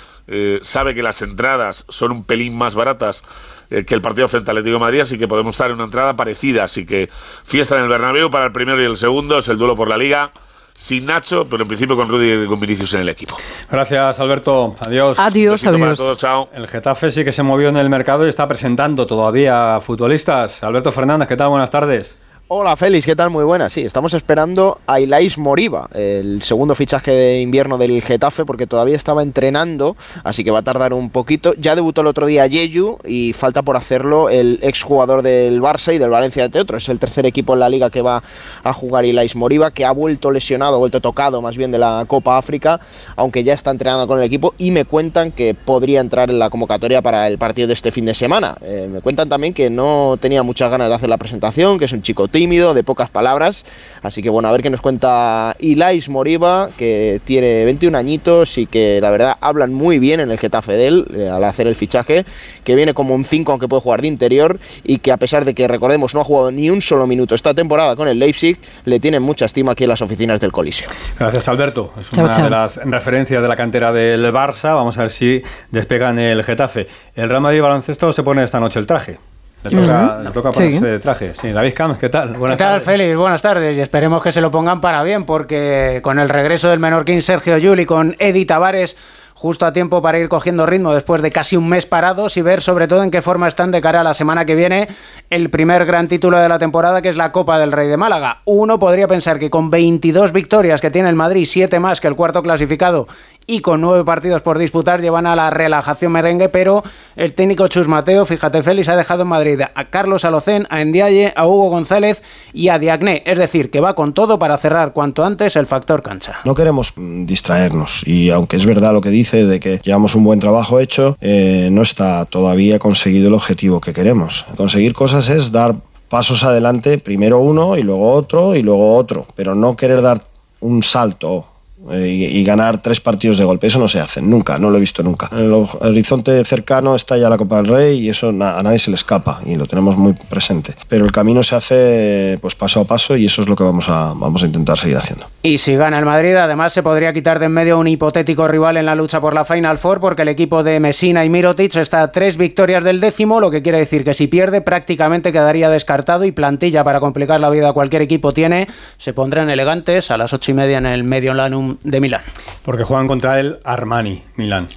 [0.62, 3.24] sabe que las entradas son un pelín más baratas
[3.70, 6.16] que el partido frente al Atlético de Madrid, así que podemos estar en una entrada
[6.16, 6.66] parecida.
[6.66, 9.76] Así que fiesta en el Bernabéu para el primero y el segundo, es el duelo
[9.76, 10.32] por la Liga.
[10.74, 13.36] sin Nacho, pero en principio con Rudy y con Vinicius en el equipo.
[13.70, 14.76] Gracias, Alberto.
[14.80, 15.20] Adiós.
[15.20, 16.18] Adiós, adiós.
[16.18, 16.50] chao.
[16.54, 20.64] El Getafe sí que se movió en el mercado y está presentando todavía futbolistas.
[20.64, 21.50] Alberto Fernández, ¿qué tal?
[21.50, 22.18] Buenas tardes.
[22.54, 23.30] Hola Félix, ¿qué tal?
[23.30, 23.72] Muy buenas.
[23.72, 28.98] Sí, estamos esperando a Ilais Moriba, el segundo fichaje de invierno del Getafe, porque todavía
[28.98, 29.96] estaba entrenando,
[30.26, 31.54] así que va a tardar un poquito.
[31.54, 35.98] Ya debutó el otro día Yeyu y falta por hacerlo el exjugador del Barça y
[35.98, 36.84] del Valencia, entre otros.
[36.84, 38.22] Es el tercer equipo en la liga que va
[38.66, 42.38] a jugar Ilais Moriba, que ha vuelto lesionado, vuelto tocado más bien de la Copa
[42.38, 42.82] África,
[43.16, 46.50] aunque ya está entrenando con el equipo y me cuentan que podría entrar en la
[46.50, 48.56] convocatoria para el partido de este fin de semana.
[48.62, 51.94] Eh, me cuentan también que no tenía muchas ganas de hacer la presentación, que es
[51.94, 53.66] un chico tímido, de pocas palabras.
[54.02, 58.66] Así que bueno, a ver qué nos cuenta Ilais Moriba, que tiene 21 añitos y
[58.66, 61.76] que la verdad hablan muy bien en el Getafe de él eh, al hacer el
[61.76, 62.26] fichaje,
[62.64, 65.54] que viene como un 5 aunque puede jugar de interior y que a pesar de
[65.54, 69.00] que recordemos no ha jugado ni un solo minuto esta temporada con el Leipzig, le
[69.00, 70.90] tienen mucha estima aquí en las oficinas del Coliseo.
[71.20, 75.12] Gracias Alberto, es una de las referencias de la cantera del Barça, vamos a ver
[75.12, 76.88] si despegan el Getafe.
[77.14, 79.20] El Real Madrid baloncesto se pone esta noche el traje.
[79.64, 81.36] Le toca, le toca ponerse traje.
[81.36, 82.34] Sí, David Camps, ¿qué tal?
[82.34, 83.16] Buenas ¿Qué tal, Félix?
[83.16, 83.78] Buenas tardes.
[83.78, 87.58] Y esperemos que se lo pongan para bien, porque con el regreso del menorquín Sergio
[87.58, 88.98] Yuli, con Eddie Tavares
[89.42, 92.62] justo a tiempo para ir cogiendo ritmo después de casi un mes parados y ver
[92.62, 94.88] sobre todo en qué forma están de cara a la semana que viene
[95.32, 98.42] el primer gran título de la temporada que es la Copa del Rey de Málaga.
[98.46, 102.16] Uno podría pensar que con 22 victorias que tiene el Madrid, 7 más que el
[102.16, 103.08] cuarto clasificado
[103.48, 106.84] y con nueve partidos por disputar llevan a la relajación merengue, pero
[107.16, 111.34] el técnico Chus Mateo, fíjate Félix, ha dejado en Madrid a Carlos Alocén, a Endiaye,
[111.36, 112.22] a Hugo González
[112.54, 116.02] y a Diagné, es decir, que va con todo para cerrar cuanto antes el factor
[116.02, 116.40] cancha.
[116.46, 120.24] No queremos mm, distraernos y aunque es verdad lo que dice de que llevamos un
[120.24, 124.46] buen trabajo hecho, eh, no está todavía conseguido el objetivo que queremos.
[124.56, 125.76] Conseguir cosas es dar
[126.10, 130.22] pasos adelante, primero uno y luego otro y luego otro, pero no querer dar
[130.60, 131.46] un salto
[131.90, 133.68] eh, y, ganar tres partidos de golpe.
[133.68, 135.30] Eso no se hace, nunca, no lo he visto nunca.
[135.32, 138.96] El horizonte cercano está ya la Copa del Rey y eso a nadie se le
[138.96, 140.76] escapa y lo tenemos muy presente.
[140.88, 143.90] Pero el camino se hace pues paso a paso y eso es lo que vamos
[143.90, 145.26] a, vamos a intentar seguir haciendo.
[145.44, 148.78] Y si gana el Madrid, además se podría quitar de en medio un hipotético rival
[148.78, 152.04] en la lucha por la Final Four porque el equipo de Messina y Mirotic está
[152.04, 156.26] a tres victorias del décimo, lo que quiere decir que si pierde prácticamente quedaría descartado
[156.26, 158.68] y plantilla para complicar la vida a cualquier equipo tiene.
[158.98, 162.22] Se pondrán elegantes a las ocho y media en el Medio Lanum de Milán.
[162.64, 164.68] Porque juegan contra el Armani, Milán.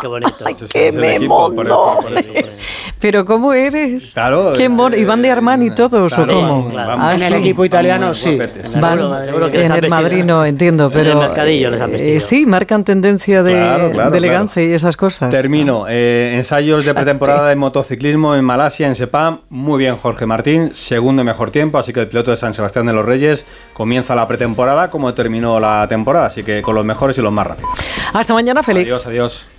[0.00, 0.44] Qué bonito.
[0.72, 1.18] qué me
[3.00, 4.12] Pero ¿cómo eres?
[4.14, 4.52] Claro.
[4.56, 4.64] ¿Qué
[4.96, 6.68] ¿Y van de Armani todos o cómo?
[6.76, 8.38] Ah, en el equipo italiano sí.
[8.38, 11.12] en el Madrid no entiendo, pero...
[11.12, 15.30] En el mercadillo les han eh, sí, marcan tendencia de, elegancia y esas cosas.
[15.30, 15.86] Termino.
[15.88, 19.40] Eh, ensayos de pretemporada de motociclismo en Malasia, en Sepam.
[19.50, 20.72] Muy bien, Jorge Martín.
[20.74, 24.26] Segundo mejor tiempo, así que el piloto de San Sebastián de los Reyes comienza la
[24.26, 27.70] pretemporada como terminó la temporada, así que con los mejores y los más rápidos.
[28.12, 28.92] Hasta mañana, Félix.
[28.92, 29.49] Adiós, adiós.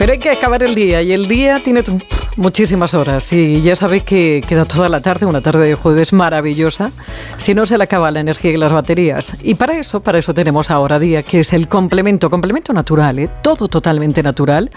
[0.00, 1.82] Pero hay que acabar el día y el día tiene
[2.36, 6.90] muchísimas horas y ya sabéis que queda toda la tarde, una tarde de jueves maravillosa,
[7.36, 9.36] si no se le acaba la energía y las baterías.
[9.42, 13.28] Y para eso, para eso tenemos ahora día, que es el complemento, complemento natural, ¿eh?
[13.42, 14.70] todo totalmente natural,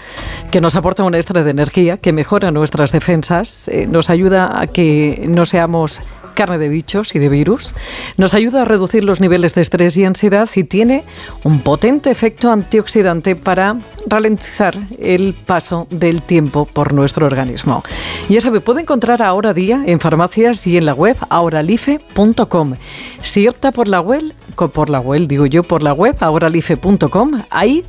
[0.50, 4.66] que nos aporta una extra de energía, que mejora nuestras defensas, eh, nos ayuda a
[4.66, 6.02] que no seamos
[6.34, 7.74] carne de bichos y de virus,
[8.16, 11.04] nos ayuda a reducir los niveles de estrés y ansiedad y tiene
[11.42, 13.76] un potente efecto antioxidante para
[14.06, 17.82] ralentizar el paso del tiempo por nuestro organismo.
[18.28, 22.74] Ya sabe, puede encontrar ahora día en farmacias y en la web ahoralife.com.
[23.22, 27.84] Si opta por la web, por la web, digo yo, por la web ahoralife.com, ahí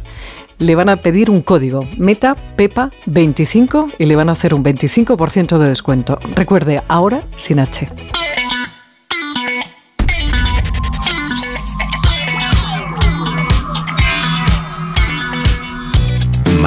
[0.57, 4.63] le van a pedir un código Meta Pepa 25 y le van a hacer un
[4.63, 6.19] 25% de descuento.
[6.35, 7.89] Recuerde, ahora sin H.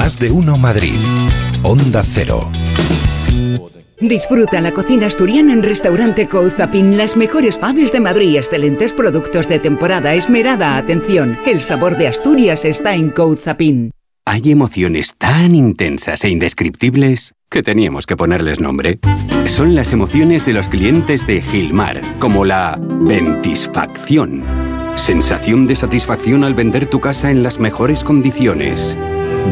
[0.08, 0.94] Más de uno Madrid.
[1.62, 2.50] Onda Cero.
[4.00, 9.58] Disfruta la cocina asturiana en Restaurante Couzapin, las mejores paves de Madrid, excelentes productos de
[9.58, 11.38] temporada, esmerada atención.
[11.44, 13.90] El sabor de Asturias está en Couzapin.
[14.24, 19.00] Hay emociones tan intensas e indescriptibles que teníamos que ponerles nombre.
[19.44, 24.42] Son las emociones de los clientes de Gilmar, como la ventisfacción.
[24.94, 28.96] Sensación de satisfacción al vender tu casa en las mejores condiciones.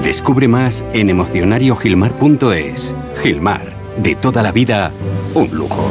[0.03, 2.95] Descubre más en emocionariogilmar.es.
[3.23, 4.91] Gilmar, de toda la vida,
[5.35, 5.91] un lujo.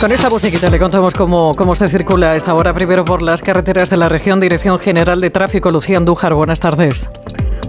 [0.00, 3.42] Con esta musiquita le contamos cómo, cómo se circula a esta hora, primero por las
[3.42, 7.10] carreteras de la región, Dirección General de Tráfico, Lucía Andújar, buenas tardes.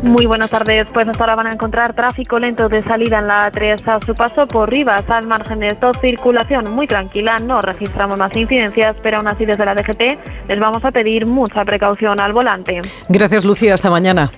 [0.04, 0.86] Muy buenas tardes.
[0.94, 4.14] Pues hasta ahora van a encontrar tráfico lento de salida en la 3 a su
[4.14, 7.40] paso por Rivas, al margen de esto, circulación muy tranquila.
[7.40, 11.66] No registramos más incidencias, pero aún así desde la DGT les vamos a pedir mucha
[11.66, 12.82] precaución al volante.
[13.10, 13.74] Gracias, Lucía.
[13.74, 14.30] Hasta mañana.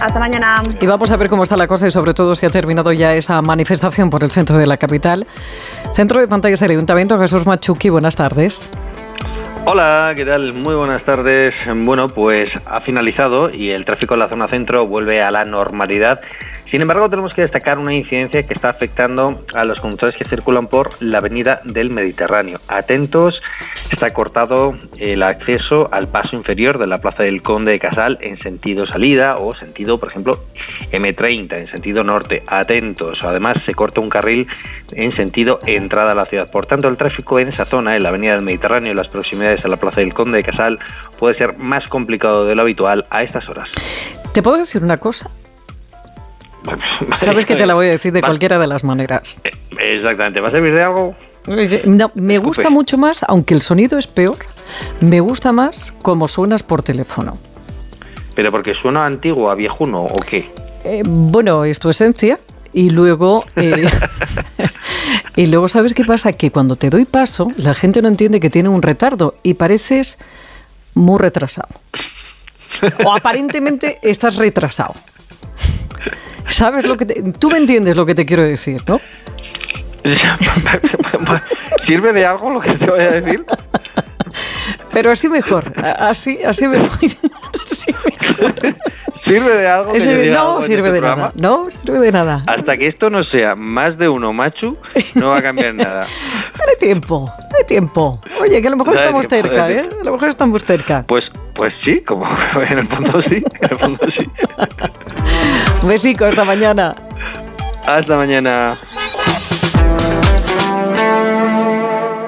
[0.00, 0.62] Hasta mañana.
[0.80, 3.14] Y vamos a ver cómo está la cosa y sobre todo si ha terminado ya
[3.14, 5.26] esa manifestación por el centro de la capital.
[5.92, 8.70] Centro de pantallas del Ayuntamiento, Jesús Machuqui, buenas tardes.
[9.64, 10.54] Hola, ¿qué tal?
[10.54, 11.54] Muy buenas tardes.
[11.72, 16.20] Bueno, pues ha finalizado y el tráfico en la zona centro vuelve a la normalidad.
[16.72, 20.68] Sin embargo, tenemos que destacar una incidencia que está afectando a los conductores que circulan
[20.68, 22.60] por la avenida del Mediterráneo.
[22.66, 23.42] Atentos,
[23.90, 28.38] está cortado el acceso al paso inferior de la Plaza del Conde de Casal en
[28.38, 30.40] sentido salida o sentido, por ejemplo,
[30.92, 32.42] M30 en sentido norte.
[32.46, 34.46] Atentos, además se corta un carril
[34.92, 36.50] en sentido entrada a la ciudad.
[36.50, 39.62] Por tanto, el tráfico en esa zona, en la avenida del Mediterráneo y las proximidades
[39.66, 40.78] a la Plaza del Conde de Casal,
[41.18, 43.68] puede ser más complicado de lo habitual a estas horas.
[44.32, 45.30] ¿Te puedo decir una cosa?
[47.16, 49.40] Sabes que te la voy a decir de cualquiera de las maneras.
[49.78, 51.14] Exactamente, ¿va a servir de algo?
[51.86, 54.36] No, me gusta mucho más, aunque el sonido es peor,
[55.00, 57.38] me gusta más como suenas por teléfono.
[58.34, 60.50] ¿Pero porque suena antiguo, a viejuno o qué?
[60.84, 62.38] Eh, bueno, es tu esencia.
[62.72, 63.86] Y luego, eh,
[65.36, 66.32] y luego, ¿sabes qué pasa?
[66.32, 70.18] Que cuando te doy paso, la gente no entiende que tiene un retardo y pareces
[70.94, 71.68] muy retrasado.
[73.04, 74.94] O aparentemente estás retrasado.
[76.46, 79.00] ¿Sabes lo que te- Tú me entiendes lo que te quiero decir, ¿no?
[81.86, 83.44] ¿Sirve de algo lo que te voy a decir?
[84.92, 85.72] Pero así mejor.
[85.98, 86.88] Así, así mejor.
[87.64, 88.54] Así mejor.
[89.22, 89.92] ¿Sirve de algo?
[89.92, 89.98] que
[90.30, 91.22] no sirve este de programa?
[91.22, 91.32] nada.
[91.40, 92.42] No sirve de nada.
[92.46, 94.76] Hasta que esto no sea más de uno machu,
[95.14, 96.00] no va a cambiar nada.
[96.58, 98.20] Dale tiempo, dale tiempo.
[98.40, 99.88] Oye, que a lo mejor Dale estamos tiempo, cerca, ¿eh?
[100.00, 101.04] A lo mejor estamos cerca.
[101.06, 101.24] Pues,
[101.54, 102.26] pues sí, como
[102.68, 104.28] en el fondo sí, en el fondo sí.
[105.82, 106.94] Un besico, hasta mañana.
[107.84, 108.78] Hasta mañana.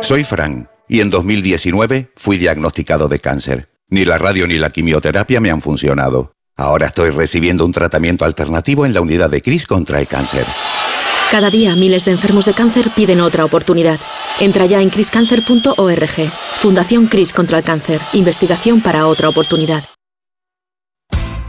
[0.01, 3.69] Soy Fran y en 2019 fui diagnosticado de cáncer.
[3.89, 6.33] Ni la radio ni la quimioterapia me han funcionado.
[6.57, 10.47] Ahora estoy recibiendo un tratamiento alternativo en la unidad de CRIS contra el cáncer.
[11.31, 13.99] Cada día miles de enfermos de cáncer piden otra oportunidad.
[14.41, 16.33] Entra ya en criscancer.org.
[16.59, 18.01] Fundación Cris contra el cáncer.
[18.13, 19.85] Investigación para otra oportunidad.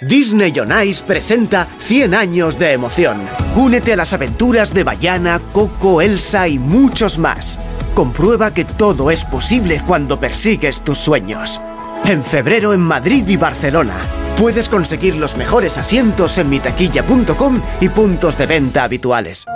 [0.00, 3.16] Disney on Ice presenta 100 años de emoción.
[3.54, 7.58] Únete a las aventuras de Bayana, Coco, Elsa y muchos más.
[7.94, 11.62] Comprueba que todo es posible cuando persigues tus sueños.
[12.04, 13.96] En febrero en Madrid y Barcelona.
[14.36, 19.46] Puedes conseguir los mejores asientos en mitaquilla.com y puntos de venta habituales.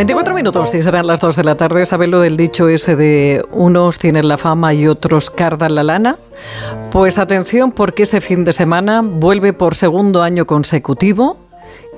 [0.00, 1.84] 24 minutos y serán las 2 de la tarde.
[1.84, 6.16] ¿Sabes lo del dicho ese de unos tienen la fama y otros cardan la lana?
[6.90, 11.36] Pues atención porque este fin de semana vuelve por segundo año consecutivo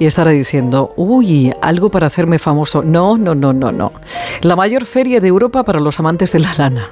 [0.01, 2.83] y estará diciendo, uy, algo para hacerme famoso.
[2.83, 3.93] No, no, no, no, no.
[4.41, 6.89] La mayor feria de Europa para los amantes de la lana.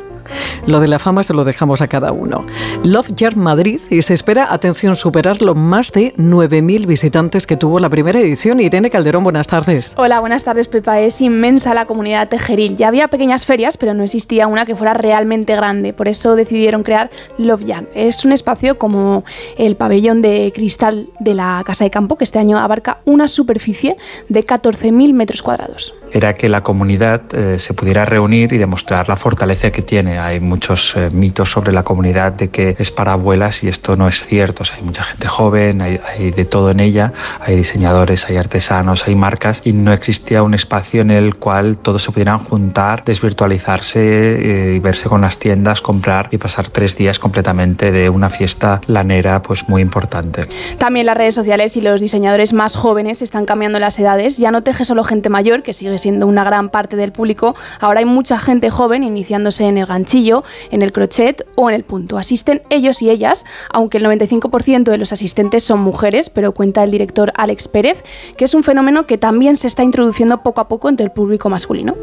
[0.66, 2.44] Lo de la fama se lo dejamos a cada uno.
[2.84, 7.78] Love Jar Madrid y se espera, atención, superar los más de 9.000 visitantes que tuvo
[7.80, 8.60] la primera edición.
[8.60, 9.94] Irene Calderón, buenas tardes.
[9.96, 11.00] Hola, buenas tardes, Pepa.
[11.00, 12.76] Es inmensa la comunidad tejeril.
[12.76, 15.92] Ya había pequeñas ferias, pero no existía una que fuera realmente grande.
[15.92, 17.84] Por eso decidieron crear Love Jar.
[17.94, 19.24] Es un espacio como
[19.58, 23.96] el pabellón de cristal de la Casa de Campo, que este año abarca una superficie
[24.28, 29.16] de 14.000 metros cuadrados era que la comunidad eh, se pudiera reunir y demostrar la
[29.16, 30.18] fortaleza que tiene.
[30.18, 34.08] Hay muchos eh, mitos sobre la comunidad de que es para abuelas y esto no
[34.08, 34.64] es cierto.
[34.76, 39.62] hay mucha gente joven, hay, de todo en ella, hay diseñadores, hay artesanos, hay marcas
[39.64, 44.78] y no existía un espacio en el cual todos se pudieran juntar, desvirtualizarse eh, y
[44.78, 49.68] verse con las tiendas, comprar y pasar tres días completamente de una fiesta lanera pues
[49.68, 50.46] muy importante.
[50.78, 54.38] También las redes sociales y los diseñadores más jóvenes están cambiando las edades.
[54.38, 58.00] Ya no teje solo gente mayor que sigue siendo una gran parte del público, ahora
[58.00, 62.18] hay mucha gente joven iniciándose en el ganchillo, en el crochet o en el punto.
[62.18, 66.90] Asisten ellos y ellas, aunque el 95% de los asistentes son mujeres, pero cuenta el
[66.90, 68.02] director Alex Pérez,
[68.36, 71.48] que es un fenómeno que también se está introduciendo poco a poco entre el público
[71.48, 71.94] masculino.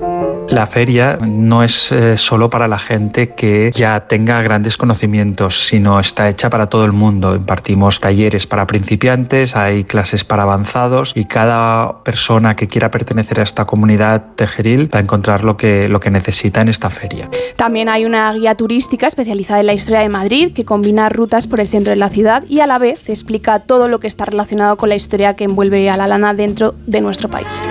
[0.50, 6.00] La feria no es eh, solo para la gente que ya tenga grandes conocimientos, sino
[6.00, 7.36] está hecha para todo el mundo.
[7.36, 13.44] Impartimos talleres para principiantes, hay clases para avanzados y cada persona que quiera pertenecer a
[13.44, 17.30] esta comunidad comunidad tejeril para encontrar lo que, lo que necesita en esta feria.
[17.56, 21.62] También hay una guía turística especializada en la historia de Madrid que combina rutas por
[21.62, 24.76] el centro de la ciudad y a la vez explica todo lo que está relacionado
[24.76, 27.66] con la historia que envuelve a la lana dentro de nuestro país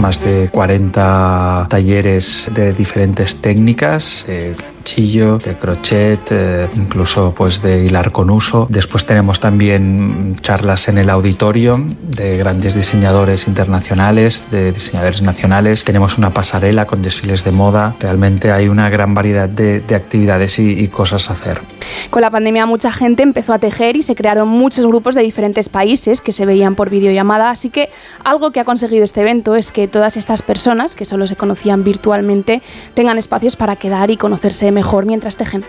[0.00, 4.26] más de 40 talleres de diferentes técnicas,
[4.84, 8.66] chillo, de crochet, eh, incluso pues de hilar con uso.
[8.70, 15.39] Después tenemos también charlas en el auditorio de grandes diseñadores internacionales, de diseñadores nacionales.
[15.84, 17.94] Tenemos una pasarela con desfiles de moda.
[17.98, 21.60] Realmente hay una gran variedad de, actividades y, y, cosas a hacer.
[22.10, 25.68] Con la pandemia mucha gente empezó a tejer y se crearon muchos grupos de diferentes
[25.68, 27.50] países que se veían por videollamada.
[27.50, 27.90] Así que
[28.22, 31.82] algo que ha conseguido este evento es que todas estas personas que solo se conocían
[31.82, 32.62] virtualmente
[32.94, 35.64] tengan espacios para quedar y conocerse mejor mientras tejen.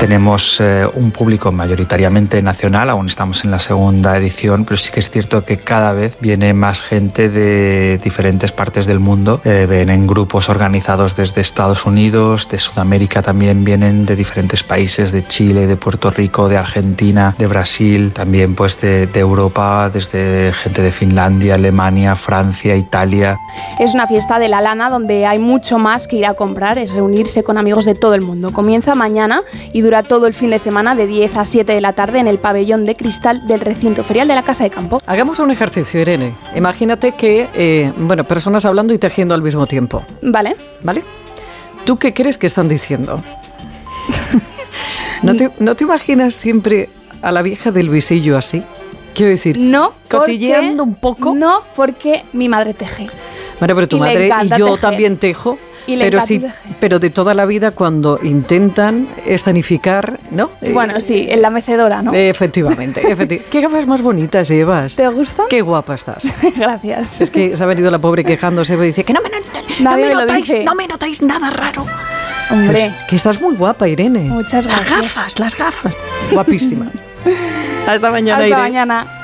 [0.00, 5.00] Tenemos eh, un público mayoritariamente nacional, aún estamos en la segunda edición, pero sí que
[5.00, 9.40] es cierto que cada vez viene más gente de diferentes partes del mundo.
[9.44, 15.26] Eh, vienen grupos organizados desde Estados Unidos, de Sudamérica también vienen de diferentes países, de
[15.26, 20.82] Chile, de Puerto Rico, de Argentina, de Brasil, también pues de, de Europa, desde gente
[20.82, 23.38] de Finlandia, Alemania, Francia, Italia.
[23.78, 26.94] Es una fiesta de la lana donde hay mucho más que ir a comprar, es
[26.94, 28.52] reunirse con amigos de todo el mundo.
[28.52, 29.40] Comienza mañana
[29.72, 32.26] y dura todo el fin de semana de 10 a 7 de la tarde en
[32.26, 34.96] el pabellón de cristal del recinto ferial de la Casa de Campo.
[35.06, 36.34] Hagamos un ejercicio, Irene.
[36.56, 40.02] Imagínate que, eh, bueno, personas hablando y tejiendo al mismo tiempo.
[40.22, 40.56] Vale.
[40.82, 41.04] ¿Vale?
[41.84, 43.22] ¿Tú qué crees que están diciendo?
[45.22, 46.88] ¿No, te, ¿No te imaginas siempre
[47.20, 48.62] a la vieja del visillo así?
[49.14, 51.34] Quiero decir, no, cotilleando un poco.
[51.34, 53.08] No, porque mi madre teje.
[53.58, 56.42] Bueno, pero tu madre y yo también tejo pero sí,
[56.80, 60.50] pero de toda la vida cuando intentan escenificar, ¿no?
[60.72, 62.12] Bueno, sí, en la mecedora, ¿no?
[62.12, 63.02] Efectivamente,
[63.50, 64.96] ¿Qué gafas más bonitas llevas?
[64.96, 65.44] ¿Te gusta?
[65.48, 66.38] Qué guapa estás.
[66.56, 67.20] Gracias.
[67.20, 69.30] Es que se ha venido la pobre quejándose y dice que no me,
[69.80, 71.86] no, me notáis, no me notáis nada raro.
[72.50, 72.92] Hombre.
[73.08, 74.20] que estás muy guapa, Irene.
[74.20, 74.90] Muchas gracias.
[74.90, 75.94] Las gafas, las gafas.
[76.30, 76.90] Guapísima.
[77.86, 79.23] Hasta mañana, Hasta mañana.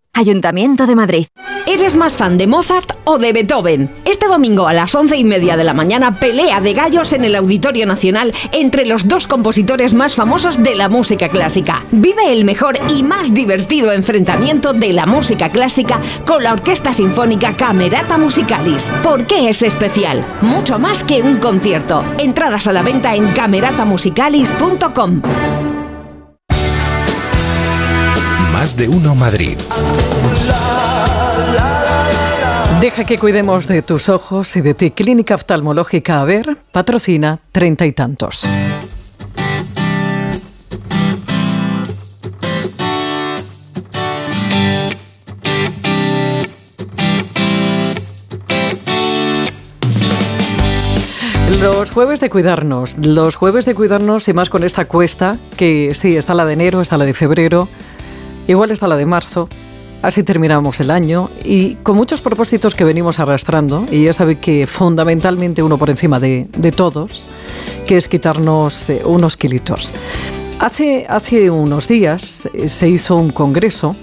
[0.13, 1.27] Ayuntamiento de Madrid.
[1.67, 3.89] ¿Eres más fan de Mozart o de Beethoven?
[4.03, 7.35] Este domingo a las once y media de la mañana, pelea de gallos en el
[7.35, 11.85] Auditorio Nacional entre los dos compositores más famosos de la música clásica.
[11.91, 17.55] Vive el mejor y más divertido enfrentamiento de la música clásica con la Orquesta Sinfónica
[17.55, 18.91] Camerata Musicalis.
[19.03, 20.25] ¿Por qué es especial?
[20.41, 22.03] Mucho más que un concierto.
[22.17, 25.21] Entradas a la venta en cameratamusicalis.com.
[28.61, 29.57] Más de uno Madrid.
[32.79, 34.91] Deja que cuidemos de tus ojos y de ti.
[34.91, 38.47] Clínica Oftalmológica A ver, patrocina treinta y tantos.
[51.59, 56.15] Los jueves de cuidarnos, los jueves de cuidarnos y más con esta cuesta, que sí,
[56.15, 57.67] está la de enero, está la de febrero,
[58.51, 59.49] igual está la de marzo,
[60.01, 64.67] así terminamos el año y con muchos propósitos que venimos arrastrando, y ya sabe que
[64.67, 67.27] fundamentalmente uno por encima de, todos,
[67.87, 69.93] que es quitarnos eh, unos kilitos.
[70.59, 73.95] Hace, hace unos días eh, se hizo un congreso,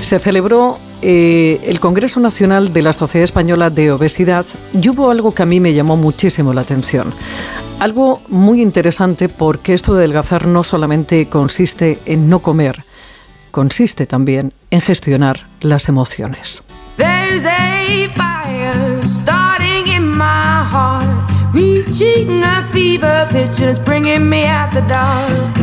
[0.00, 5.34] se celebró eh, el Congreso Nacional de la Sociedad Española de Obesidad y hubo algo
[5.34, 7.14] que a mí me llamó muchísimo la atención.
[7.78, 12.84] Algo muy interesante porque esto de adelgazar no solamente consiste en no comer,
[13.50, 16.62] consiste también en gestionar las emociones.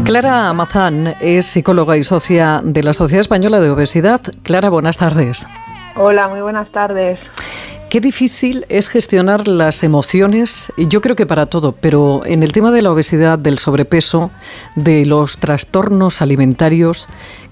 [0.04, 4.22] Clara Mazán es psicóloga y socia de la Sociedad Española de Obesidad.
[4.44, 5.46] Clara, buenas tardes.
[5.96, 7.20] Hola, muy buenas tardes.
[7.90, 12.52] Qué difícil es gestionar las emociones, y yo creo que para todo, pero en el
[12.52, 14.30] tema de la obesidad, del sobrepeso,
[14.76, 17.08] de los trastornos alimentarios,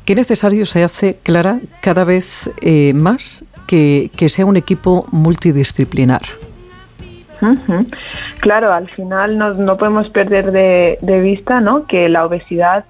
[0.05, 6.21] qué necesario se hace, Clara, cada vez eh, más que, sea un equipo multidisciplinar.
[8.39, 11.85] Claro, al final no, no podemos perder de, vista ¿no?
[11.85, 12.85] que la obesidad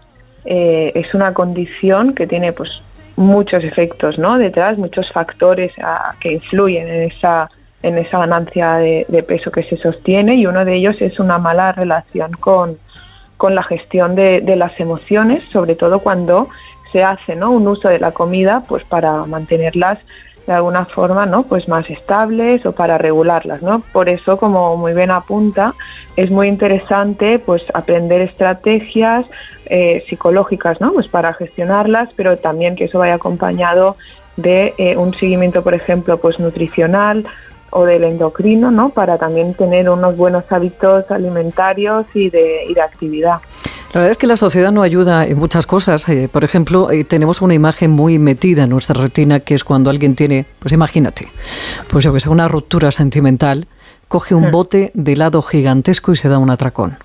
[0.45, 2.81] eh, es una condición que tiene pues
[3.15, 4.37] muchos efectos ¿no?
[4.37, 5.71] detrás, muchos factores
[6.19, 7.49] que influyen en esa,
[7.81, 11.71] en esa ganancia de, peso que se sostiene y uno de ellos es una mala
[11.71, 12.77] relación con,
[13.37, 16.49] con la gestión de, las emociones, sobre todo cuando
[16.95, 17.51] se hace ¿no?
[17.51, 19.99] un uso de la comida pues para mantenerlas
[20.47, 24.93] de alguna forma no pues más estables o para regularlas no por eso como muy
[24.93, 25.73] bien apunta
[26.15, 29.25] es muy interesante pues aprender estrategias
[29.65, 33.97] eh, psicológicas no pues para gestionarlas pero también que eso vaya acompañado
[34.37, 37.27] de eh, un seguimiento por ejemplo pues nutricional
[37.71, 42.81] o del endocrino no para también tener unos buenos hábitos alimentarios y de, y de
[42.81, 43.39] actividad
[43.93, 46.07] la verdad es que la sociedad no ayuda en muchas cosas.
[46.09, 49.89] Eh, por ejemplo, eh, tenemos una imagen muy metida en nuestra retina que es cuando
[49.89, 51.29] alguien tiene, pues imagínate,
[51.89, 53.67] pues yo que sé, una ruptura sentimental,
[54.07, 56.97] coge un bote de helado gigantesco y se da un atracón.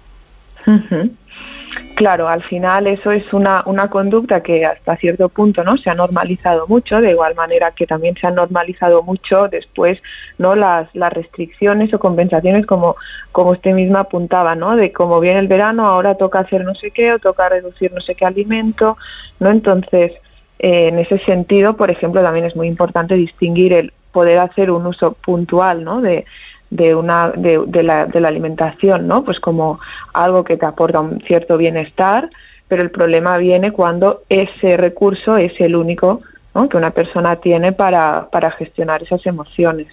[1.95, 5.95] Claro, al final eso es una, una conducta que hasta cierto punto no se ha
[5.95, 10.01] normalizado mucho, de igual manera que también se ha normalizado mucho después
[10.39, 12.97] no las, las restricciones o compensaciones como,
[13.33, 14.77] como usted misma apuntaba, ¿no?
[14.77, 18.01] De cómo viene el verano, ahora toca hacer no sé qué o toca reducir no
[18.01, 18.97] sé qué alimento,
[19.39, 19.51] ¿no?
[19.51, 20.13] Entonces,
[20.59, 24.87] eh, en ese sentido, por ejemplo, también es muy importante distinguir el poder hacer un
[24.87, 26.01] uso puntual, ¿no?
[26.01, 26.25] De,
[26.71, 29.81] de una de, de, la, de la alimentación no pues como
[30.15, 32.31] algo que te aporta un cierto bienestar
[32.69, 36.23] pero el problema viene cuando ese recurso es el único
[36.71, 39.89] que una persona tiene para, para gestionar esas emociones.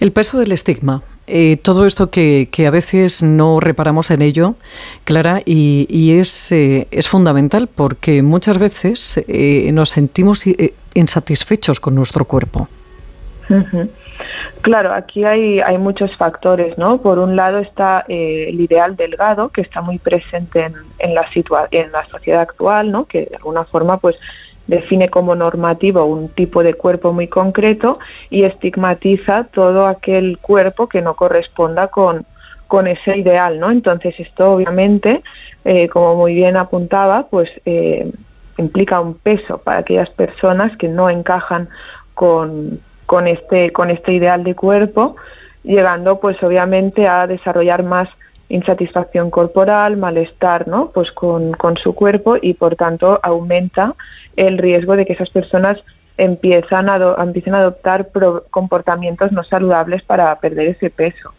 [0.00, 4.56] El peso del estigma eh, todo esto que, que, a veces no reparamos en ello,
[5.04, 10.44] Clara, y, y es, eh, es fundamental porque muchas veces eh, nos sentimos
[10.94, 12.68] insatisfechos con nuestro cuerpo.
[14.60, 16.98] Claro, aquí hay, hay muchos factores, ¿no?
[16.98, 21.26] Por un lado está eh, el ideal delgado, que está muy presente en, en la
[21.70, 23.06] en la sociedad actual, ¿no?
[23.06, 24.16] Que de alguna forma, pues,
[24.66, 27.98] define como normativo un tipo de cuerpo muy concreto
[28.30, 32.24] y estigmatiza todo aquel cuerpo que no corresponda con,
[32.68, 33.70] con ese ideal, ¿no?
[33.70, 35.22] Entonces esto obviamente,
[35.64, 38.10] eh, como muy bien apuntaba, pues eh,
[38.56, 41.68] implica un peso para aquellas personas que no encajan
[42.14, 45.16] con, con este, con este ideal de cuerpo,
[45.62, 48.08] llegando pues obviamente a desarrollar más
[48.48, 50.90] insatisfacción corporal, malestar, ¿no?
[50.92, 53.94] Pues con, con su cuerpo y por tanto aumenta
[54.36, 55.78] el riesgo de que esas personas
[56.18, 58.08] empiezan a, empiecen a adoptar
[58.50, 61.32] comportamientos no saludables para perder ese peso.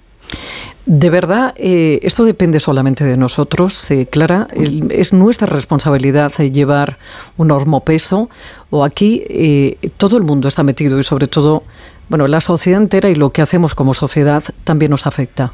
[0.85, 4.47] De verdad, eh, esto depende solamente de nosotros, eh, Clara.
[4.89, 6.97] es nuestra responsabilidad eh, llevar
[7.37, 8.29] un peso
[8.69, 11.63] o aquí todo el mundo está metido y sobre todo,
[12.09, 15.53] bueno, la sociedad entera y lo que hacemos como sociedad también nos afecta.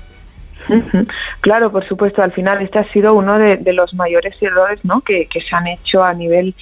[1.41, 2.22] Claro, por supuesto.
[2.24, 5.02] Al final este ha sido uno de, los mayores errores ¿no?
[5.02, 6.56] que, que, se han hecho a nivel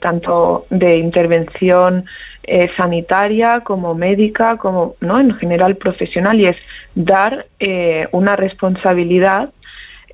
[0.00, 2.04] tanto de intervención
[2.50, 6.56] eh, sanitaria, como médica, como no en general profesional y es
[6.94, 9.50] dar eh, una responsabilidad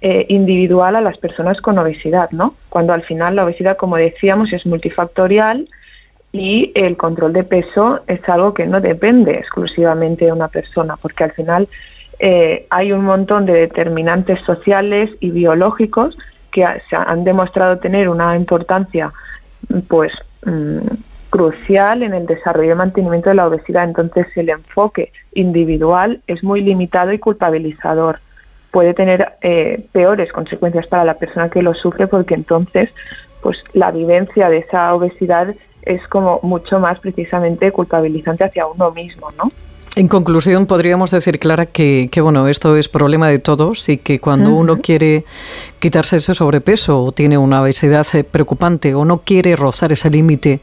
[0.01, 2.55] eh, individual a las personas con obesidad, ¿no?
[2.69, 5.69] Cuando al final la obesidad, como decíamos, es multifactorial
[6.32, 11.24] y el control de peso es algo que no depende exclusivamente de una persona, porque
[11.24, 11.69] al final
[12.70, 16.16] hay un montón de determinantes sociales y biológicos
[16.51, 19.12] que se han demostrado tener una importancia,
[19.89, 20.12] pues
[20.47, 20.78] mm,
[21.35, 23.82] crucial en el desarrollo y mantenimiento de la obesidad.
[23.82, 28.20] Entonces, el enfoque individual es muy limitado y culpabilizador.
[28.70, 32.89] Puede tener eh, peores consecuencias para la persona que lo sufre porque entonces
[33.43, 39.32] pues la vivencia de esa obesidad es como mucho más precisamente culpabilizante hacia uno mismo,
[39.36, 39.51] ¿no?
[39.97, 44.19] En conclusión, podríamos decir, Clara, que, que, bueno, esto es problema de todos y que
[44.19, 45.25] cuando uno quiere
[45.79, 50.59] quitarse ese sobrepeso o tiene una obesidad eh, preocupante o no quiere rozar ese límite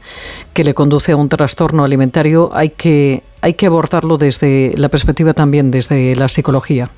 [0.52, 5.32] que le conduce a un trastorno alimentario, hay que, hay que abordarlo desde la perspectiva
[5.32, 6.90] también desde la psicología.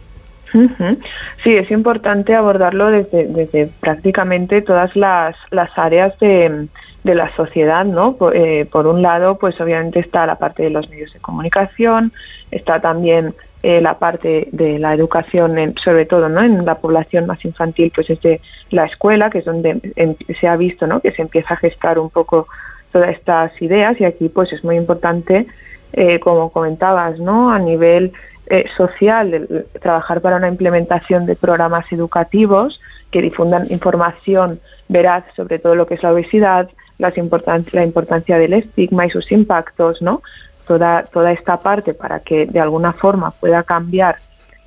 [1.42, 6.68] Sí, es importante abordarlo desde, desde prácticamente todas las, las áreas de,
[7.04, 8.16] de la sociedad, ¿no?
[8.16, 12.12] Por, eh, por, un lado, pues obviamente está la parte de los medios de comunicación,
[12.50, 16.40] está también eh, la parte de la educación, en, sobre todo, ¿no?
[16.40, 18.40] En la población más infantil, pues es de
[18.70, 21.00] la escuela, que es donde en, se ha visto, ¿no?
[21.00, 22.46] Que se empieza a gestar un poco
[22.90, 25.46] todas estas ideas y aquí, pues es muy importante,
[25.92, 27.50] eh, como comentabas, ¿no?
[27.50, 28.12] A nivel
[28.48, 35.74] eh, social, trabajar para una implementación de programas educativos que difundan información veraz sobre todo
[35.74, 36.68] lo que es la obesidad,
[36.98, 40.22] las importan la importancia del estigma y sus impactos, ¿no?
[40.66, 44.16] Toda, toda esta parte para que de alguna forma pueda cambiar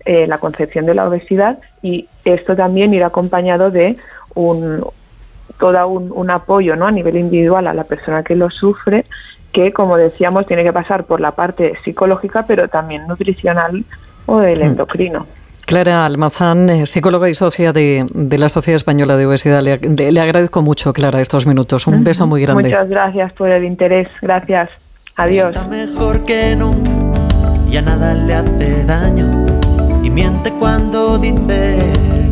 [0.06, 3.98] eh, la concepción de la obesidad y esto también irá acompañado de
[4.36, 4.86] un
[5.60, 6.86] todo un, un apoyo ¿no?
[6.86, 9.06] a nivel individual a la persona que lo sufre
[9.52, 13.84] que, como decíamos, tiene que pasar por la parte psicológica, pero también nutricional
[14.28, 14.64] o del mm.
[14.64, 15.26] endocrino.
[15.68, 19.62] Clara Almazán, eh, psicóloga y socia de, la Sociedad Española de Obesidad.
[19.62, 21.88] Le, agradezco mucho, Clara, estos minutos.
[21.88, 22.64] Un beso muy grande.
[22.64, 24.08] Muchas gracias por el interés.
[24.22, 24.70] Gracias.
[25.18, 25.50] Adiós.
[25.50, 26.90] Está mejor que nunca
[27.70, 29.46] y a nada le hace daño.
[30.04, 31.97] Y miente cuando dice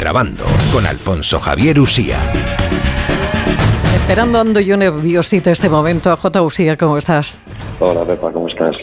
[0.00, 2.32] Contrabando con Alfonso Javier Usía.
[3.94, 6.16] Esperando ando yo nerviosita este momento.
[6.16, 6.40] J.
[6.40, 7.38] Usía, ¿cómo estás?
[7.80, 8.74] Hola, Pepa, ¿cómo estás?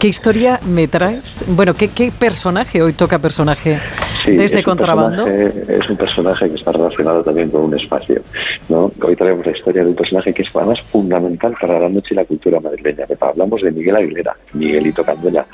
[0.00, 1.44] ¿Qué historia me traes?
[1.46, 3.76] Bueno, ¿qué, qué personaje hoy toca personaje
[4.24, 5.26] desde contrabando?
[5.26, 8.22] es un personaje que está relacionado también con un espacio.
[8.70, 8.90] ¿no?
[9.02, 12.14] Hoy traemos la historia de un personaje que es además fundamental para la noche y
[12.14, 13.04] la cultura madrileña.
[13.20, 15.44] Hablamos de Miguel Aguilera, Miguelito Candela,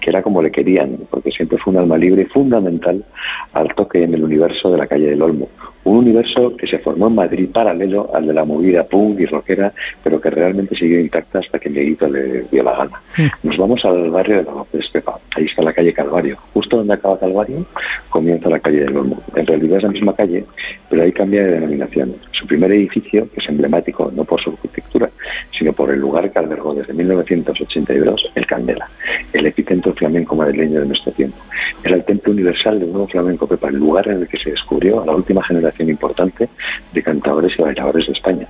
[0.00, 3.04] que era como le querían, porque siempre fue un alma libre fundamental
[3.52, 5.48] al toque en el universo de la calle del Olmo
[5.84, 9.72] un universo que se formó en Madrid paralelo al de la movida punk y rockera,
[10.02, 13.00] pero que realmente siguió intacta hasta que Miguelito le dio la gana.
[13.42, 16.36] Nos vamos al barrio de López Pepa, ahí está la calle Calvario.
[16.54, 17.64] Justo donde acaba Calvario
[18.08, 19.22] comienza la calle del Olmo.
[19.34, 20.44] En realidad es la misma calle,
[20.88, 22.14] pero ahí cambia de denominación.
[22.42, 25.08] Su primer edificio, que es emblemático no por su arquitectura,
[25.56, 28.90] sino por el lugar que albergó desde 1982 el Candela,
[29.32, 31.36] el epicentro flamenco madrileño de nuestro tiempo.
[31.84, 35.00] Era el templo universal del nuevo flamenco Pepa, el lugar en el que se descubrió
[35.00, 36.48] a la última generación importante
[36.92, 38.48] de cantadores y bailadores de España.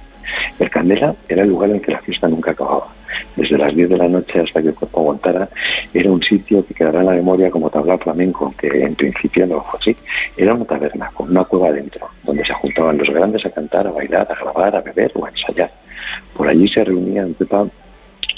[0.59, 2.89] El Candela era el lugar en que la fiesta nunca acababa.
[3.37, 5.49] Desde las 10 de la noche hasta que el cuerpo aguantara,
[5.93, 9.63] era un sitio que quedará en la memoria como tabla flamenco, aunque en principio no
[9.63, 9.97] fue así.
[10.37, 13.91] Era una taberna con una cueva dentro, donde se juntaban los grandes a cantar, a
[13.91, 15.71] bailar, a grabar, a beber o a ensayar.
[16.35, 17.67] Por allí se reunían Pepa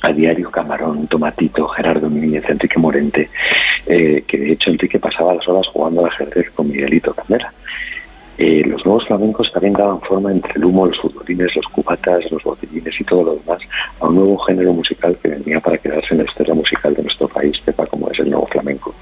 [0.02, 3.30] a diario Camarón, Tomatito, Gerardo Núñez, Enrique Morente,
[3.86, 7.52] eh, que de hecho Enrique pasaba las horas jugando al ajedrez con Miguelito Candela.
[8.36, 12.42] Eh, los nuevos flamencos también daban forma entre el humo, los futbolines, los cubatas, los
[12.42, 13.60] botellines y todo lo demás
[14.00, 17.28] a un nuevo género musical que venía para quedarse en la historia musical de nuestro
[17.28, 18.94] país, Pepa, como es el nuevo flamenco.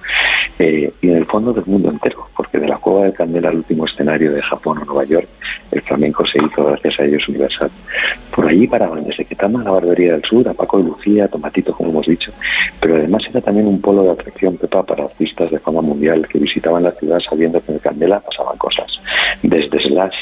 [0.58, 3.56] Eh, y en el fondo del mundo entero, porque de la Cueva de Candela al
[3.56, 5.28] último escenario de Japón o Nueva York,
[5.70, 7.70] el flamenco se hizo gracias a ellos universal.
[8.34, 11.90] Por allí paraban desde Quetama, la Barbería del Sur, a Paco y Lucía, Tomatito, como
[11.90, 12.30] hemos dicho,
[12.80, 16.38] pero además era también un polo de atracción, Pepa, para artistas de fama mundial que
[16.38, 18.86] visitaban la ciudad sabiendo que en Candela pasaban cosas.
[19.42, 20.16] Desde Slash,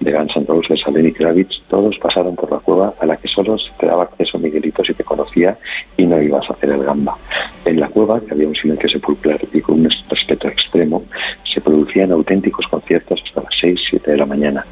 [0.00, 3.28] de Guns N' Roses a Lenny Kravitz, todos pasaron por la cueva a la que
[3.28, 5.56] solo se te daba acceso Miguelito si te conocía
[5.96, 7.16] y no ibas a hacer el gamba.
[7.64, 11.04] En la cueva, que había un silencio sepulcral y con un respeto extremo,
[11.52, 14.66] se producían auténticos conciertos hasta las 6, 7 de la mañana.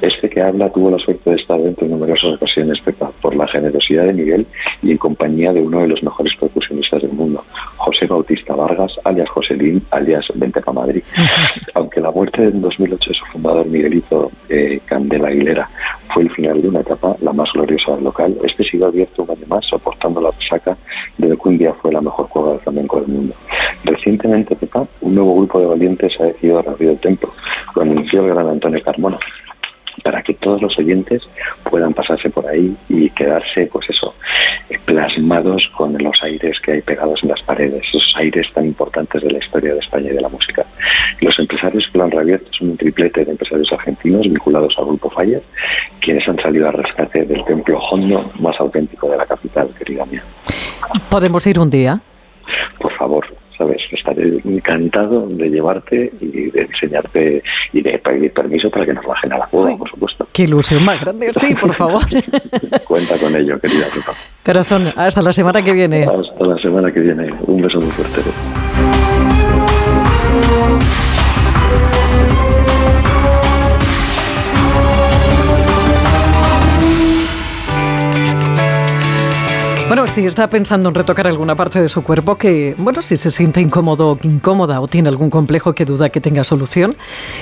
[0.00, 2.78] Este que habla tuvo la suerte de estar dentro en numerosas ocasiones
[3.20, 4.46] por la generosidad de Miguel
[4.82, 7.44] y en compañía de uno de los mejores percusionistas del mundo,
[7.80, 11.02] José Bautista Vargas alias Joselín, alias Vente pa Madrid.
[11.74, 15.68] Aunque la muerte en 2008 de su fundador Miguelito eh, Candela Aguilera
[16.12, 19.30] fue el final de una etapa, la más gloriosa del local, este sigue abierto un
[19.30, 20.76] año más, soportando la resaca
[21.16, 23.34] de que un día fue la mejor cueva de flamenco del mundo.
[23.84, 27.32] Recientemente, Pepa, un nuevo grupo de valientes ha decidido reabrir el templo,
[27.74, 29.18] lo anunció el gran Antonio Carmona,
[30.02, 31.22] para que todos los oyentes
[31.64, 34.14] puedan pasarse por ahí y quedarse, pues eso,
[34.90, 39.30] plasmados con los aires que hay pegados en las paredes, esos aires tan importantes de
[39.30, 40.66] la historia de España y de la música.
[41.20, 45.08] Los empresarios que lo han reabierto son un triplete de empresarios argentinos vinculados al Grupo
[45.10, 45.42] Fayer,
[46.00, 50.24] quienes han salido al rescate del templo hondo más auténtico de la capital, querida mía.
[51.08, 52.00] ¿Podemos ir un día?
[52.80, 53.24] Por favor,
[53.56, 53.80] ¿sabes?
[53.92, 57.42] Estaré encantado de llevarte y de enseñarte
[57.72, 60.26] y de pedir permiso para que nos bajen a la cueva, por supuesto.
[60.32, 62.02] Qué ilusión más grande, sí, por favor.
[62.84, 64.14] Cuenta con ello, querida Pepa.
[64.50, 66.02] Corazón, hasta la semana que viene.
[66.02, 67.32] Hasta la semana que viene.
[67.46, 68.20] Un beso muy fuerte.
[79.90, 83.32] Bueno, si está pensando en retocar alguna parte de su cuerpo que, bueno, si se
[83.32, 86.96] siente incómodo o incómoda o tiene algún complejo que duda que tenga solución,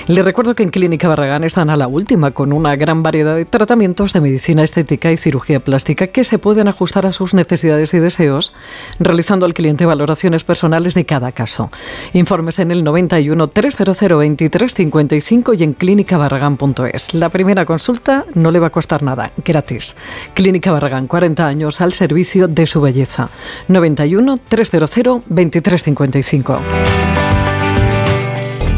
[0.07, 3.45] le recuerdo que en Clínica Barragán están a la última con una gran variedad de
[3.45, 7.99] tratamientos de medicina estética y cirugía plástica que se pueden ajustar a sus necesidades y
[7.99, 8.51] deseos,
[8.97, 11.69] realizando al cliente valoraciones personales de cada caso.
[12.13, 17.13] Informes en el 91 300 23 55 y en clínicabarragán.es.
[17.13, 19.95] La primera consulta no le va a costar nada, gratis.
[20.33, 23.29] Clínica Barragán, 40 años al servicio de su belleza.
[23.67, 24.89] 91 300
[25.27, 26.59] 2355.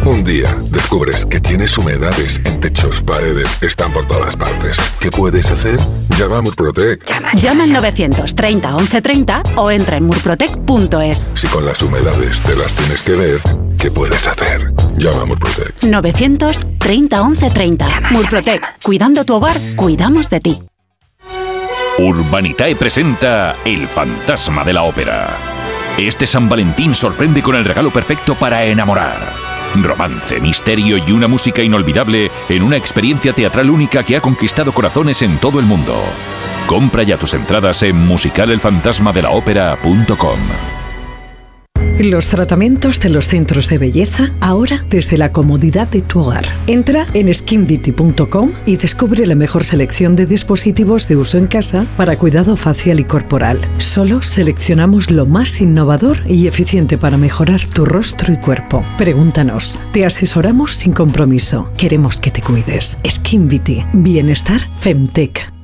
[0.03, 4.77] Un día descubres que tienes humedades en techos, paredes, están por todas partes.
[4.99, 5.79] ¿Qué puedes hacer?
[6.17, 7.05] Llama a Murprotec.
[7.35, 11.27] Llama al 930 1130 o entra en murprotec.es.
[11.35, 13.39] Si con las humedades te las tienes que ver,
[13.77, 14.73] ¿qué puedes hacer?
[14.97, 15.83] Llama a Murprotec.
[15.83, 17.85] 930 1130.
[18.09, 18.81] Murprotec.
[18.81, 20.70] Cuidando tu hogar, cuidamos de ti.
[22.01, 25.37] Urbanitae presenta El fantasma de la ópera.
[25.99, 29.31] Este San Valentín sorprende con el regalo perfecto para enamorar.
[29.75, 35.21] Romance, misterio y una música inolvidable en una experiencia teatral única que ha conquistado corazones
[35.21, 35.95] en todo el mundo.
[36.65, 40.80] Compra ya tus entradas en musicalelfantasmadelaopera.com.
[42.01, 46.45] Los tratamientos de los centros de belleza ahora desde la comodidad de tu hogar.
[46.65, 52.17] Entra en skinbeauty.com y descubre la mejor selección de dispositivos de uso en casa para
[52.17, 53.61] cuidado facial y corporal.
[53.77, 58.83] Solo seleccionamos lo más innovador y eficiente para mejorar tu rostro y cuerpo.
[58.97, 59.79] Pregúntanos.
[59.93, 61.71] Te asesoramos sin compromiso.
[61.77, 62.97] Queremos que te cuides.
[63.07, 63.83] Skin Beauty.
[63.93, 65.60] Bienestar Femtech.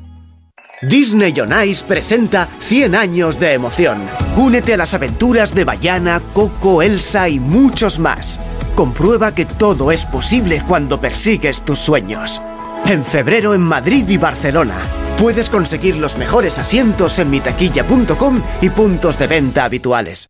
[0.81, 3.97] Disney on Ice presenta 100 años de emoción.
[4.35, 8.39] Únete a las aventuras de Bayana, Coco, Elsa y muchos más.
[8.75, 12.39] Comprueba que todo es posible cuando persigues tus sueños.
[12.85, 14.77] En febrero en Madrid y Barcelona.
[15.17, 20.29] Puedes conseguir los mejores asientos en mitaquilla.com y puntos de venta habituales.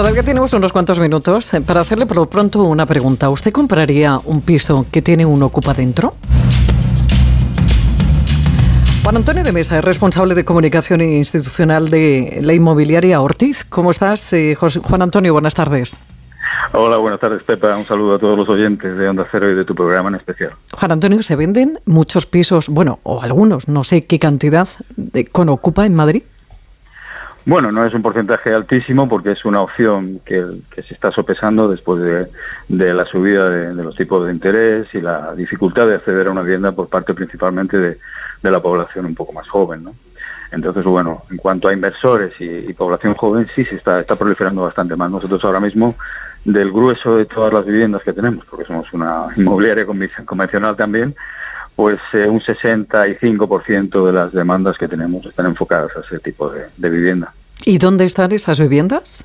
[0.00, 3.28] Todavía tenemos unos cuantos minutos eh, para hacerle por lo pronto una pregunta.
[3.28, 6.14] ¿Usted compraría un piso que tiene un ocupa dentro?
[9.02, 13.62] Juan Antonio de Mesa es responsable de comunicación institucional de la inmobiliaria Ortiz.
[13.64, 15.34] ¿Cómo estás, eh, José- Juan Antonio?
[15.34, 15.98] Buenas tardes.
[16.72, 17.76] Hola, buenas tardes, Pepa.
[17.76, 20.52] Un saludo a todos los oyentes de Onda Cero y de tu programa en especial.
[20.72, 24.66] Juan Antonio, ¿se venden muchos pisos, bueno, o algunos, no sé qué cantidad,
[24.96, 26.22] de, con ocupa en Madrid?
[27.46, 30.44] Bueno, no es un porcentaje altísimo porque es una opción que,
[30.74, 32.26] se está sopesando después de,
[32.68, 36.42] de la subida de, los tipos de interés y la dificultad de acceder a una
[36.42, 37.96] vivienda por parte principalmente de,
[38.42, 39.92] la población un poco más joven, ¿no?
[40.52, 44.96] Entonces, bueno, en cuanto a inversores y, población joven, sí se está, está proliferando bastante
[44.96, 45.10] más.
[45.10, 45.94] Nosotros ahora mismo,
[46.44, 51.14] del grueso de todas las viviendas que tenemos, porque somos una inmobiliaria conven- convencional también,
[51.80, 56.66] pues eh, un 65% de las demandas que tenemos están enfocadas a ese tipo de,
[56.76, 57.32] de vivienda.
[57.64, 59.24] ¿Y dónde están esas viviendas?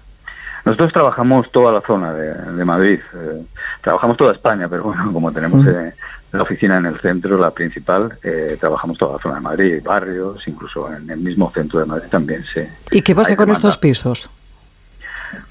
[0.64, 3.44] Nosotros trabajamos toda la zona de, de Madrid, eh,
[3.82, 5.94] trabajamos toda España, pero bueno, como tenemos eh,
[6.32, 10.48] la oficina en el centro, la principal, eh, trabajamos toda la zona de Madrid, barrios,
[10.48, 12.72] incluso en el mismo centro de Madrid también se...
[12.90, 13.68] ¿Y qué pasa hay con demanda.
[13.68, 14.30] estos pisos?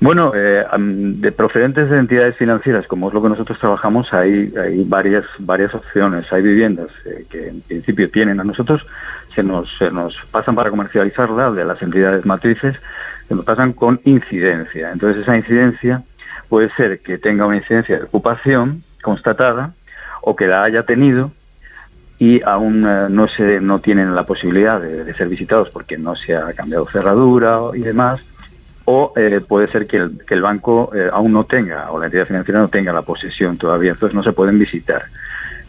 [0.00, 4.84] Bueno, eh, de procedentes de entidades financieras, como es lo que nosotros trabajamos, hay, hay
[4.84, 6.30] varias varias opciones.
[6.32, 8.86] Hay viviendas eh, que en principio tienen a nosotros,
[9.34, 12.76] se nos, se nos pasan para comercializarla de las entidades matrices,
[13.28, 14.92] se nos pasan con incidencia.
[14.92, 16.02] Entonces esa incidencia
[16.48, 19.72] puede ser que tenga una incidencia de ocupación constatada
[20.22, 21.30] o que la haya tenido
[22.18, 26.14] y aún eh, no se no tienen la posibilidad de, de, ser visitados porque no
[26.14, 28.20] se ha cambiado cerradura y demás
[28.86, 32.06] o eh, puede ser que el, que el banco eh, aún no tenga, o la
[32.06, 35.02] entidad financiera no tenga la posesión todavía, entonces no se pueden visitar.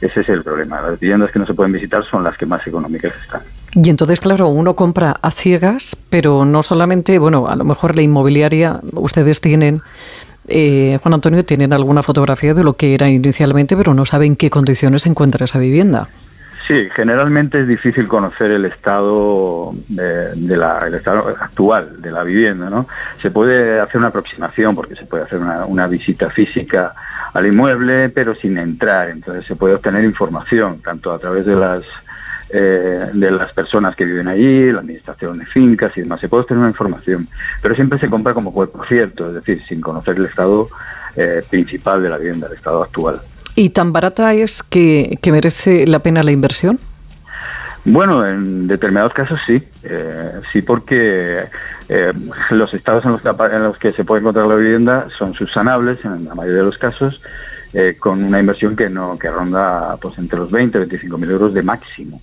[0.02, 0.82] Ese es el problema.
[0.82, 3.42] Las viviendas que no se pueden visitar son las que más económicas están.
[3.74, 8.02] Y entonces, claro, uno compra a ciegas, pero no solamente, bueno, a lo mejor la
[8.02, 9.82] inmobiliaria, ustedes tienen,
[10.48, 14.36] eh, Juan Antonio, tienen alguna fotografía de lo que era inicialmente, pero no saben en
[14.36, 16.08] qué condiciones se encuentra esa vivienda.
[16.68, 22.72] Sí, generalmente es difícil conocer el estado de, la, el estado actual de la vivienda,
[22.72, 22.88] ¿no?
[23.22, 26.94] Se puede hacer una aproximación porque se puede hacer una, una visita física
[27.34, 29.10] al inmueble, pero sin entrar.
[29.10, 31.84] Entonces se puede obtener información tanto a través de las
[32.50, 36.20] eh, de las personas que viven allí, la administración de fincas y demás.
[36.22, 37.28] Se puede obtener una información,
[37.62, 40.70] pero siempre se compra como cuerpo cierto, es decir, sin conocer el estado
[41.16, 43.20] eh, principal de la vivienda, el estado actual.
[43.56, 46.78] ¿Y tan barata es que, merece la pena la inversión?
[47.86, 51.46] Bueno, en determinados casos sí, eh, sí porque
[51.88, 52.14] eh,
[52.50, 56.04] los estados en los, que, en los, que, se puede encontrar la vivienda son subsanables
[56.04, 57.22] en la mayoría de los casos,
[57.74, 61.32] eh, con una inversión que no que ronda pues entre los 20 y 25 mil
[61.32, 62.22] euros de máximo.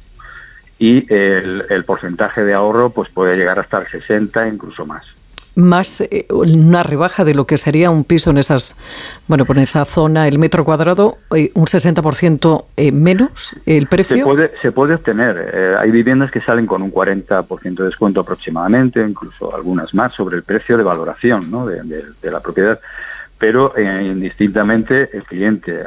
[0.78, 5.11] Y el, el porcentaje de ahorro pues puede llegar hasta el 60 incluso más
[5.54, 8.76] más eh, una rebaja de lo que sería un piso en esas
[9.28, 14.22] bueno por esa zona el metro cuadrado eh, un 60% eh, menos el precio se
[14.24, 19.54] puede se puede obtener hay viviendas que salen con un 40% de descuento aproximadamente incluso
[19.54, 21.66] algunas más sobre el precio de valoración ¿no?
[21.66, 22.80] de, de la propiedad
[23.38, 25.82] pero indistintamente el cliente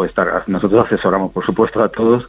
[0.00, 2.26] puede estar nosotros asesoramos por supuesto a todos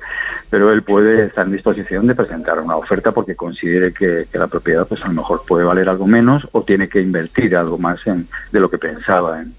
[0.49, 4.85] pero él puede estar en disposición de presentar una oferta porque considere que, la propiedad
[4.85, 8.27] pues a lo mejor puede valer algo menos o tiene que invertir algo más en,
[8.51, 9.53] de lo que pensaba en,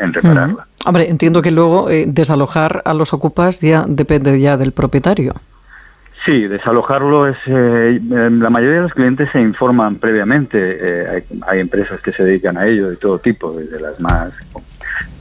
[0.00, 0.68] en, repararla.
[0.84, 5.34] Hombre, entiendo que luego eh, desalojar a los ocupas ya depende ya del propietario.
[6.24, 7.38] Sí, desalojarlo es...
[7.46, 10.58] Eh, la mayoría de los clientes se informan previamente.
[10.80, 14.32] Eh, hay, hay, empresas que se dedican a ello de todo tipo, desde las más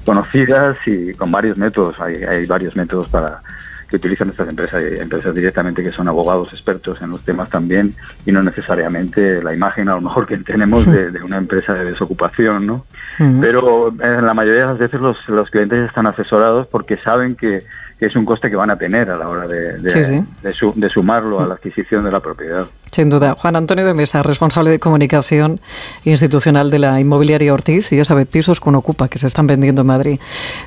[0.05, 1.99] conocidas y con varios métodos.
[1.99, 3.41] Hay, hay varios métodos para
[3.89, 7.93] que utilizan estas empresas, empresas directamente que son abogados expertos en los temas también
[8.25, 12.65] y no necesariamente la imagen a lo mejor que tenemos de, una empresa de desocupación,
[12.65, 12.85] ¿no?
[13.17, 17.63] Pero en la mayoría de las veces los, los clientes están asesorados porque saben que,
[17.97, 21.55] es un coste que van a tener a la hora de, de, sumarlo a la
[21.55, 22.67] adquisición de la propiedad.
[22.95, 23.35] Sin duda.
[23.37, 25.59] Juan Antonio de Mesa, responsable de comunicación
[26.05, 29.81] institucional de la inmobiliaria Ortiz y ya sabe, pisos con Ocupa que se están vendiendo
[29.81, 30.19] en Madrid.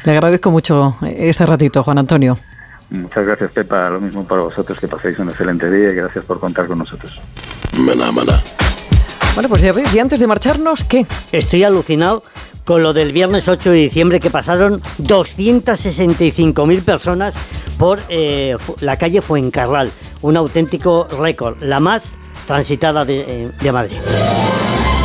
[0.04, 2.36] Le agradezco mucho este ratito, Juan Antonio.
[2.90, 3.88] Muchas gracias, Pepa.
[3.88, 7.18] Lo mismo para vosotros, que paséis un excelente día y gracias por contar con nosotros.
[9.34, 11.06] Bueno, pues ya veis, y antes de marcharnos, ¿qué?
[11.32, 12.22] Estoy alucinado
[12.68, 17.34] con lo del viernes 8 de diciembre que pasaron 265.000 personas
[17.78, 19.90] por eh, la calle Fuencarral.
[20.20, 22.12] Un auténtico récord, la más
[22.46, 23.96] transitada de, eh, de Madrid.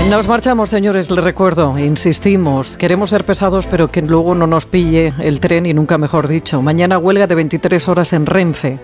[0.09, 5.13] Nos marchamos, señores, les recuerdo, insistimos, queremos ser pesados, pero que luego no nos pille
[5.21, 6.61] el tren y nunca mejor dicho.
[6.61, 8.79] Mañana huelga de 23 horas en Renfe,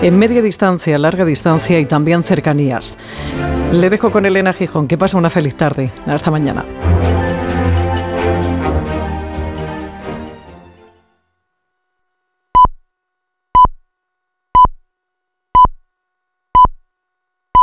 [0.00, 2.96] en media distancia, larga distancia y también cercanías.
[3.72, 5.92] Le dejo con Elena Gijón, que pasa una feliz tarde.
[6.06, 6.64] Hasta mañana.